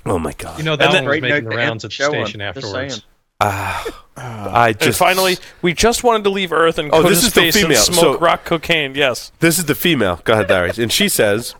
oh 0.07 0.18
my 0.18 0.32
god, 0.34 0.59
You 0.59 0.64
know 0.64 0.76
that 0.76 0.92
then- 0.92 1.05
one 1.05 1.05
was 1.05 1.11
Great 1.20 1.22
making 1.22 1.44
note 1.44 1.51
the 1.51 1.57
rounds 1.57 1.84
at 1.84 1.90
the 1.90 1.94
show 1.94 2.14
on. 2.14 2.26
station 2.26 2.40
Just 2.55 3.05
afterwards. 3.41 3.97
saying. 4.16 4.26
I 4.55 4.68
And 4.68 4.78
just 4.80 4.99
finally, 4.99 5.38
we 5.62 5.72
just 5.72 6.05
wanted 6.05 6.24
to 6.24 6.30
leave 6.30 6.53
Earth 6.53 6.78
and 6.78 6.91
Oh, 6.93 7.03
go 7.03 7.09
this 7.09 7.20
to 7.20 7.26
is 7.28 7.32
the 7.32 7.41
space 7.53 7.62
and 7.64 7.74
smoke 7.76 8.16
So- 8.16 8.18
rock 8.18 8.45
cocaine. 8.45 8.95
Yes, 8.95 9.32
this 9.41 9.59
is 9.59 9.64
the 9.64 9.74
female. 9.74 10.20
Go 10.24 10.34
ahead, 10.34 10.49
Darius, 10.49 10.78
and 10.78 10.93
she 10.93 11.09
says. 11.09 11.55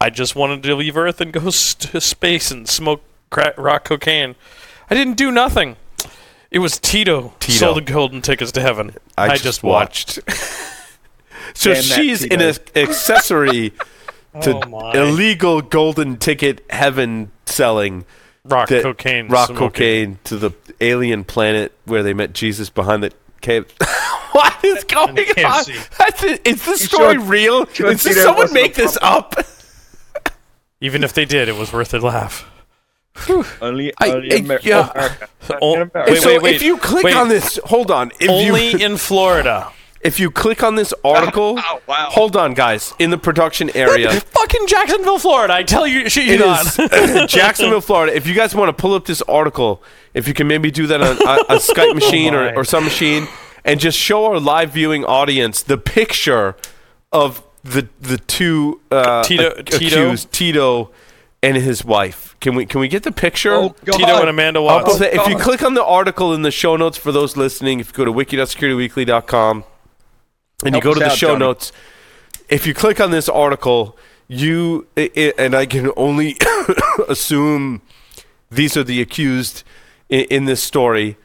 I 0.00 0.10
just 0.10 0.36
wanted 0.36 0.62
to 0.64 0.74
leave 0.76 0.96
Earth 0.96 1.20
and 1.20 1.32
go 1.32 1.46
s- 1.48 1.74
to 1.74 2.00
space 2.00 2.50
and 2.50 2.68
smoke 2.68 3.02
crack, 3.30 3.54
rock 3.58 3.84
cocaine. 3.84 4.34
I 4.90 4.94
didn't 4.94 5.14
do 5.16 5.30
nothing. 5.32 5.76
It 6.50 6.58
was 6.60 6.78
Tito, 6.78 7.34
Tito. 7.40 7.58
sold 7.58 7.76
the 7.78 7.80
golden 7.80 8.22
tickets 8.22 8.52
to 8.52 8.60
heaven. 8.60 8.94
I, 9.18 9.24
I, 9.24 9.28
just, 9.30 9.42
just 9.42 9.62
watched. 9.64 10.18
so 11.54 11.72
Damn 11.72 11.82
that 11.88 11.94
she's 11.96 12.22
an 12.24 12.40
accessory 12.76 13.72
to 14.42 14.60
Oh 14.72 14.90
illegal 14.92 15.62
golden 15.62 16.16
ticket 16.16 16.64
heaven 16.70 17.32
selling 17.46 18.04
rock 18.44 18.68
that- 18.68 18.82
cocaine. 18.82 19.28
rock 19.28 19.48
smoking. 19.48 19.68
cocaine 19.68 20.18
to 20.24 20.36
the 20.36 20.52
alien 20.80 21.24
planet 21.24 21.72
where 21.84 22.02
they 22.02 22.14
met 22.14 22.32
Jesus 22.32 22.70
behind 22.70 23.02
the 23.02 23.12
cave. 23.40 23.72
what 24.32 24.64
is 24.64 24.84
going 24.84 25.10
on? 25.10 25.16
KFC. 25.16 25.96
That's 25.98 26.22
it. 26.22 26.46
Is 26.46 26.64
this 26.64 26.84
story 26.84 27.14
sure- 27.16 27.24
real? 27.24 27.64
Did 27.66 27.98
Tito 27.98 28.14
someone 28.20 28.52
make 28.52 28.74
this 28.74 28.98
up? 29.02 29.34
Even 30.80 31.02
if 31.04 31.12
they 31.14 31.24
did, 31.24 31.48
it 31.48 31.56
was 31.56 31.72
worth 31.72 31.94
a 31.94 31.98
laugh. 31.98 32.50
Only, 33.28 33.92
only 34.00 34.32
I- 34.32 34.36
Amer- 34.36 34.60
yeah. 34.64 34.90
America. 34.90 35.28
Oh, 35.62 35.74
In 35.74 35.82
America. 35.82 36.12
wait, 36.12 36.20
so 36.22 36.28
wait, 36.30 36.42
wait. 36.42 36.54
if 36.56 36.62
you 36.62 36.76
click 36.78 37.04
wait. 37.04 37.14
on 37.16 37.28
this, 37.28 37.60
hold 37.64 37.90
on. 37.92 38.10
If 38.18 38.28
Only 38.28 38.72
you 38.72 38.78
in 38.78 38.96
Florida. 38.96 39.70
If 40.04 40.20
you 40.20 40.30
click 40.30 40.62
on 40.62 40.76
this 40.76 40.92
article, 41.02 41.54
Wow, 41.56 41.80
wow. 41.88 42.08
hold 42.10 42.36
on, 42.36 42.54
guys. 42.54 42.92
In 42.98 43.10
the 43.10 43.18
production 43.18 43.70
area, 43.74 44.10
Fucking 44.20 44.66
Jacksonville, 44.68 45.18
Florida. 45.18 45.54
I 45.54 45.62
tell 45.62 45.86
you, 45.86 46.08
shit 46.10 46.26
you 46.26 46.34
It 46.34 46.40
not. 46.40 46.66
is 46.78 47.30
Jacksonville, 47.32 47.80
Florida. 47.80 48.14
If 48.14 48.26
you 48.26 48.34
guys 48.34 48.54
want 48.54 48.68
to 48.76 48.80
pull 48.80 48.94
up 48.94 49.06
this 49.06 49.22
article, 49.22 49.82
if 50.12 50.28
you 50.28 50.34
can 50.34 50.46
maybe 50.46 50.70
do 50.70 50.86
that 50.86 51.00
on 51.00 51.16
a, 51.16 51.54
a 51.54 51.58
Skype 51.58 51.94
machine 51.94 52.34
or, 52.34 52.54
or 52.54 52.64
some 52.64 52.84
machine, 52.84 53.26
and 53.64 53.80
just 53.80 53.98
show 53.98 54.26
our 54.26 54.38
live 54.38 54.70
viewing 54.72 55.04
audience 55.04 55.62
the 55.62 55.78
picture 55.78 56.54
of 57.12 57.42
the 57.64 57.88
the 58.00 58.18
two 58.18 58.80
uh, 58.90 59.22
Tito- 59.24 59.52
ac- 59.54 59.62
Tito? 59.78 59.96
accused, 60.06 60.30
Tito 60.32 60.90
and 61.42 61.56
his 61.56 61.82
wife. 61.84 62.36
Can 62.40 62.54
we 62.54 62.66
can 62.66 62.80
we 62.80 62.88
get 62.88 63.04
the 63.04 63.12
picture? 63.12 63.54
Oh, 63.54 63.74
God. 63.86 63.96
Tito 63.96 64.20
and 64.20 64.28
Amanda 64.28 64.58
I'll 64.60 64.64
Watts. 64.66 64.84
post 64.90 65.00
it. 65.00 65.14
if 65.14 65.26
you 65.26 65.34
God. 65.34 65.42
click 65.42 65.62
on 65.62 65.72
the 65.72 65.84
article 65.84 66.34
in 66.34 66.42
the 66.42 66.50
show 66.50 66.76
notes 66.76 66.98
for 66.98 67.10
those 67.10 67.36
listening, 67.38 67.80
if 67.80 67.86
you 67.88 67.92
go 67.94 68.04
to 68.04 68.12
wiki.securityweekly.com 68.12 69.64
and 70.64 70.74
you 70.74 70.80
go 70.80 70.94
to 70.94 71.00
the 71.00 71.06
out, 71.06 71.12
show 71.16 71.28
Johnny. 71.28 71.40
notes, 71.40 71.72
if 72.48 72.66
you 72.66 72.74
click 72.74 73.00
on 73.00 73.10
this 73.10 73.28
article, 73.28 73.96
you 74.28 74.86
i 74.96 75.10
i 75.16 75.32
and 75.38 75.54
I 75.54 75.66
can 75.66 75.90
only 75.96 76.36
assume 77.08 77.82
these 78.50 78.76
are 78.76 78.84
the 78.84 79.00
accused 79.00 79.62
in, 80.08 80.20
in 80.30 80.44
this 80.44 80.62
story. 80.62 81.16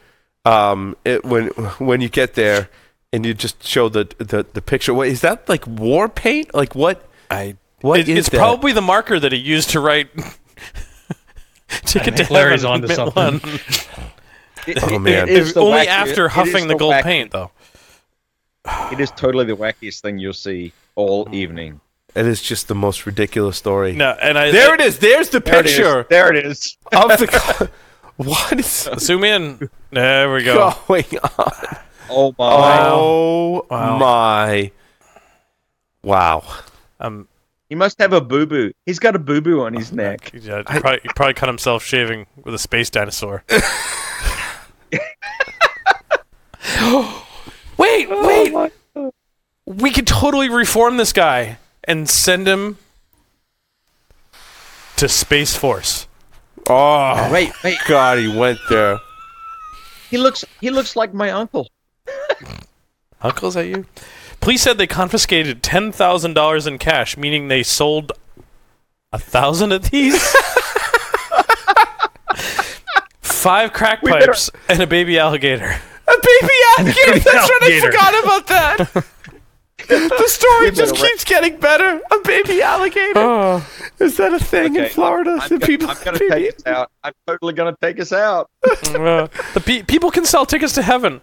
Um, 0.44 0.96
it, 1.04 1.24
when 1.24 1.48
when 1.78 2.00
you 2.00 2.08
get 2.08 2.34
there 2.34 2.68
and 3.12 3.24
you 3.26 3.34
just 3.34 3.62
show 3.62 3.88
the 3.88 4.04
the, 4.18 4.46
the 4.52 4.62
picture, 4.62 4.92
what 4.94 5.08
is 5.08 5.20
that 5.20 5.48
like 5.48 5.66
war 5.66 6.08
paint? 6.08 6.54
Like 6.54 6.74
what? 6.74 7.06
I, 7.30 7.56
What 7.82 8.00
it- 8.00 8.08
is 8.08 8.18
it's 8.18 8.28
that? 8.30 8.38
probably 8.38 8.72
the 8.72 8.82
marker 8.82 9.20
that 9.20 9.32
he 9.32 9.38
used 9.38 9.70
to 9.70 9.80
write 9.80 10.08
Ticket 11.84 12.16
to 12.26 12.32
Larry's 12.32 12.62
Heaven 12.62 12.84
onto 12.84 12.92
Admit 12.92 12.96
something. 12.96 13.50
One. 13.50 13.60
It- 14.66 14.78
Oh, 14.82 14.94
it- 14.96 14.98
man. 14.98 15.28
it 15.28 15.38
is 15.38 15.54
the 15.54 15.60
Only 15.60 15.88
after 15.88 16.24
it 16.24 16.28
is 16.28 16.32
huffing 16.32 16.68
the 16.68 16.74
gold 16.74 16.92
wacky- 16.94 17.02
paint, 17.02 17.30
though. 17.30 17.50
It 18.92 19.00
is 19.00 19.10
totally 19.12 19.44
the 19.44 19.56
wackiest 19.56 20.00
thing 20.00 20.18
you'll 20.18 20.32
see 20.32 20.72
all 20.94 21.26
mm. 21.26 21.34
evening. 21.34 21.80
It 22.14 22.26
is 22.26 22.42
just 22.42 22.68
the 22.68 22.74
most 22.74 23.06
ridiculous 23.06 23.56
story. 23.56 23.92
No, 23.92 24.10
and 24.20 24.36
I 24.36 24.50
There 24.50 24.74
it 24.74 24.80
is. 24.80 24.98
There's 24.98 25.28
the 25.30 25.40
There 25.40 25.60
it 25.60 25.66
is. 25.66 25.76
picture 25.76 26.06
There 26.10 26.34
it 26.34 26.44
is. 26.44 26.76
of 26.92 27.18
the. 27.18 27.26
co- 27.28 27.68
what 28.16 28.58
is 28.58 28.88
uh, 28.88 28.96
Zoom 28.98 29.24
in. 29.24 29.70
There 29.92 30.32
we 30.34 30.42
go. 30.44 30.74
going 30.88 31.04
on? 31.38 31.52
Oh 32.10 32.34
my! 32.38 32.88
Oh 32.90 33.66
Wow. 33.70 33.98
my! 33.98 34.72
Wow. 36.02 36.42
Um, 36.98 37.28
He 37.68 37.76
must 37.76 37.98
have 38.00 38.12
a 38.12 38.20
boo 38.20 38.46
boo. 38.46 38.72
He's 38.84 38.98
got 38.98 39.14
a 39.14 39.18
boo 39.18 39.40
boo 39.40 39.62
on 39.62 39.74
his 39.74 39.92
uh, 39.92 39.94
neck. 39.94 40.32
yeah, 40.34 40.62
uh, 40.66 40.72
he 40.72 40.80
probably, 40.80 41.00
he 41.04 41.08
probably 41.14 41.34
cut 41.34 41.48
himself 41.48 41.84
shaving 41.84 42.26
with 42.44 42.54
a 42.54 42.58
space 42.58 42.90
dinosaur. 42.90 43.44
wait, 47.98 48.08
oh 48.10 48.70
wait. 48.94 49.12
We 49.66 49.90
could 49.92 50.06
totally 50.06 50.48
reform 50.48 50.96
this 50.96 51.12
guy 51.12 51.58
and 51.84 52.08
send 52.08 52.46
him 52.46 52.78
to 54.96 55.08
Space 55.08 55.54
Force. 55.56 56.06
Oh 56.68 57.30
Wait, 57.32 57.52
wait. 57.64 57.78
God, 57.88 58.18
he 58.18 58.28
went 58.28 58.58
there. 58.68 58.98
He 60.10 60.18
looks. 60.18 60.44
He 60.60 60.70
looks 60.70 60.94
like 60.96 61.14
my 61.14 61.30
uncle. 61.30 61.68
Uncle, 63.22 63.48
is 63.48 63.54
that 63.54 63.66
you? 63.66 63.86
Police 64.40 64.62
said 64.62 64.78
they 64.78 64.86
confiscated 64.86 65.62
ten 65.62 65.92
thousand 65.92 66.34
dollars 66.34 66.66
in 66.66 66.78
cash, 66.78 67.16
meaning 67.16 67.48
they 67.48 67.62
sold 67.62 68.12
a 69.12 69.18
thousand 69.18 69.72
of 69.72 69.90
these. 69.90 70.20
Five 73.20 73.72
crack 73.72 74.02
We 74.02 74.10
better- 74.12 74.26
pipes 74.26 74.50
and 74.68 74.80
a 74.82 74.86
baby 74.86 75.18
alligator. 75.18 75.76
A 76.20 76.26
baby 76.40 76.54
alligator. 76.78 77.18
That's 77.20 77.50
right. 77.50 77.62
I 77.62 77.80
forgot 77.80 78.24
about 78.24 78.46
that. 78.48 79.04
the 79.88 80.28
story 80.28 80.70
just 80.70 80.94
better 80.94 81.06
keeps 81.06 81.24
getting 81.24 81.58
better. 81.58 82.00
A 82.10 82.18
baby 82.24 82.62
alligator. 82.62 83.62
Is 83.98 84.16
that 84.18 84.32
a 84.32 84.38
thing 84.38 84.76
in 84.76 84.88
Florida? 84.90 85.38
I'm, 85.40 85.48
Do 85.48 85.58
go- 85.58 85.66
people 85.66 85.90
I'm 85.90 85.96
gonna 86.04 86.18
baby- 86.18 86.30
take 86.30 86.54
us 86.58 86.66
out. 86.66 86.90
I'm 87.02 87.12
totally 87.26 87.52
gonna 87.54 87.76
take 87.82 87.98
us 88.00 88.12
out. 88.12 88.50
Uh, 88.90 89.28
the 89.54 89.60
pe- 89.64 89.82
people 89.82 90.10
can 90.10 90.24
sell 90.24 90.44
tickets 90.44 90.74
to 90.74 90.82
heaven. 90.82 91.20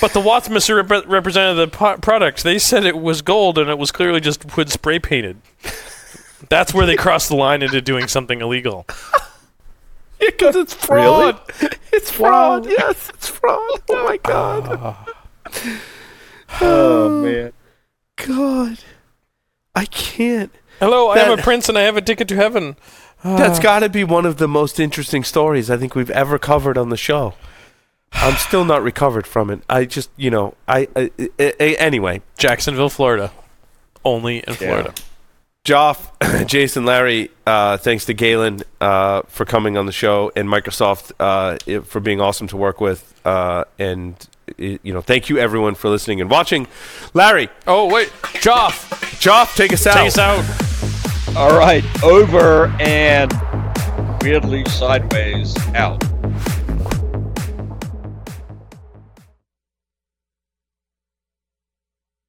But 0.00 0.12
the 0.12 0.20
Watts 0.20 0.48
misrepresented 0.48 1.10
represented 1.10 1.56
the 1.56 1.68
po- 1.76 1.96
product. 1.98 2.42
They 2.44 2.58
said 2.58 2.84
it 2.84 2.98
was 2.98 3.22
gold, 3.22 3.58
and 3.58 3.68
it 3.70 3.78
was 3.78 3.90
clearly 3.90 4.20
just 4.20 4.56
wood 4.56 4.70
spray 4.70 4.98
painted. 4.98 5.40
That's 6.48 6.72
where 6.72 6.86
they 6.86 6.96
crossed 6.96 7.28
the 7.30 7.36
line 7.36 7.62
into 7.62 7.80
doing 7.80 8.06
something 8.08 8.40
illegal. 8.40 8.86
Because 10.18 10.56
it's 10.56 10.74
fraud. 10.86 11.40
It's 11.92 12.10
fraud. 12.10 12.66
Yes, 12.66 13.10
it's 13.10 13.28
fraud. 13.28 13.80
Oh 13.88 14.04
my 14.04 14.18
ah. 14.26 15.04
god. 15.06 15.14
Oh 16.60 17.08
man. 17.24 17.52
God. 18.16 18.78
I 19.74 19.84
can't. 19.86 20.50
Hello, 20.80 21.08
I 21.08 21.18
am 21.18 21.38
a 21.38 21.42
prince, 21.42 21.68
and 21.68 21.76
I 21.76 21.82
have 21.82 21.96
a 21.96 22.00
ticket 22.00 22.26
to 22.28 22.36
heaven. 22.36 22.76
That's 23.24 23.58
got 23.58 23.80
to 23.80 23.88
be 23.88 24.04
one 24.04 24.24
of 24.26 24.38
the 24.38 24.48
most 24.48 24.78
interesting 24.80 25.24
stories 25.24 25.70
I 25.70 25.76
think 25.76 25.94
we've 25.94 26.10
ever 26.10 26.38
covered 26.38 26.78
on 26.78 26.88
the 26.88 26.96
show. 26.96 27.34
I'm 28.12 28.36
still 28.36 28.64
not 28.64 28.82
recovered 28.82 29.26
from 29.26 29.50
it. 29.50 29.60
I 29.68 29.84
just, 29.84 30.08
you 30.16 30.30
know, 30.30 30.54
I, 30.66 30.88
I, 30.96 31.10
I- 31.38 31.54
I- 31.60 31.76
anyway. 31.78 32.22
Jacksonville, 32.38 32.88
Florida. 32.88 33.30
Only 34.04 34.38
in 34.38 34.54
Florida. 34.54 34.94
Joff, 35.68 36.46
Jason, 36.46 36.86
Larry, 36.86 37.30
uh, 37.46 37.76
thanks 37.76 38.06
to 38.06 38.14
Galen 38.14 38.62
uh, 38.80 39.20
for 39.28 39.44
coming 39.44 39.76
on 39.76 39.84
the 39.84 39.92
show 39.92 40.32
and 40.34 40.48
Microsoft 40.48 41.12
uh, 41.20 41.58
i- 41.66 41.80
for 41.84 42.00
being 42.00 42.22
awesome 42.22 42.46
to 42.48 42.56
work 42.56 42.80
with. 42.80 43.14
Uh, 43.22 43.64
and, 43.78 44.14
i- 44.58 44.78
you 44.82 44.94
know, 44.94 45.02
thank 45.02 45.28
you 45.28 45.36
everyone 45.36 45.74
for 45.74 45.90
listening 45.90 46.22
and 46.22 46.30
watching. 46.30 46.66
Larry, 47.12 47.50
Oh, 47.66 47.92
wait. 47.92 48.08
Joff, 48.40 48.88
Joff, 49.20 49.54
take 49.56 49.74
us 49.74 49.86
out. 49.86 49.94
take 49.94 50.06
us 50.08 50.16
out. 50.18 51.36
All 51.36 51.56
right, 51.58 51.84
over 52.02 52.68
and 52.80 53.30
weirdly 54.22 54.64
sideways 54.70 55.54
out. 55.74 56.02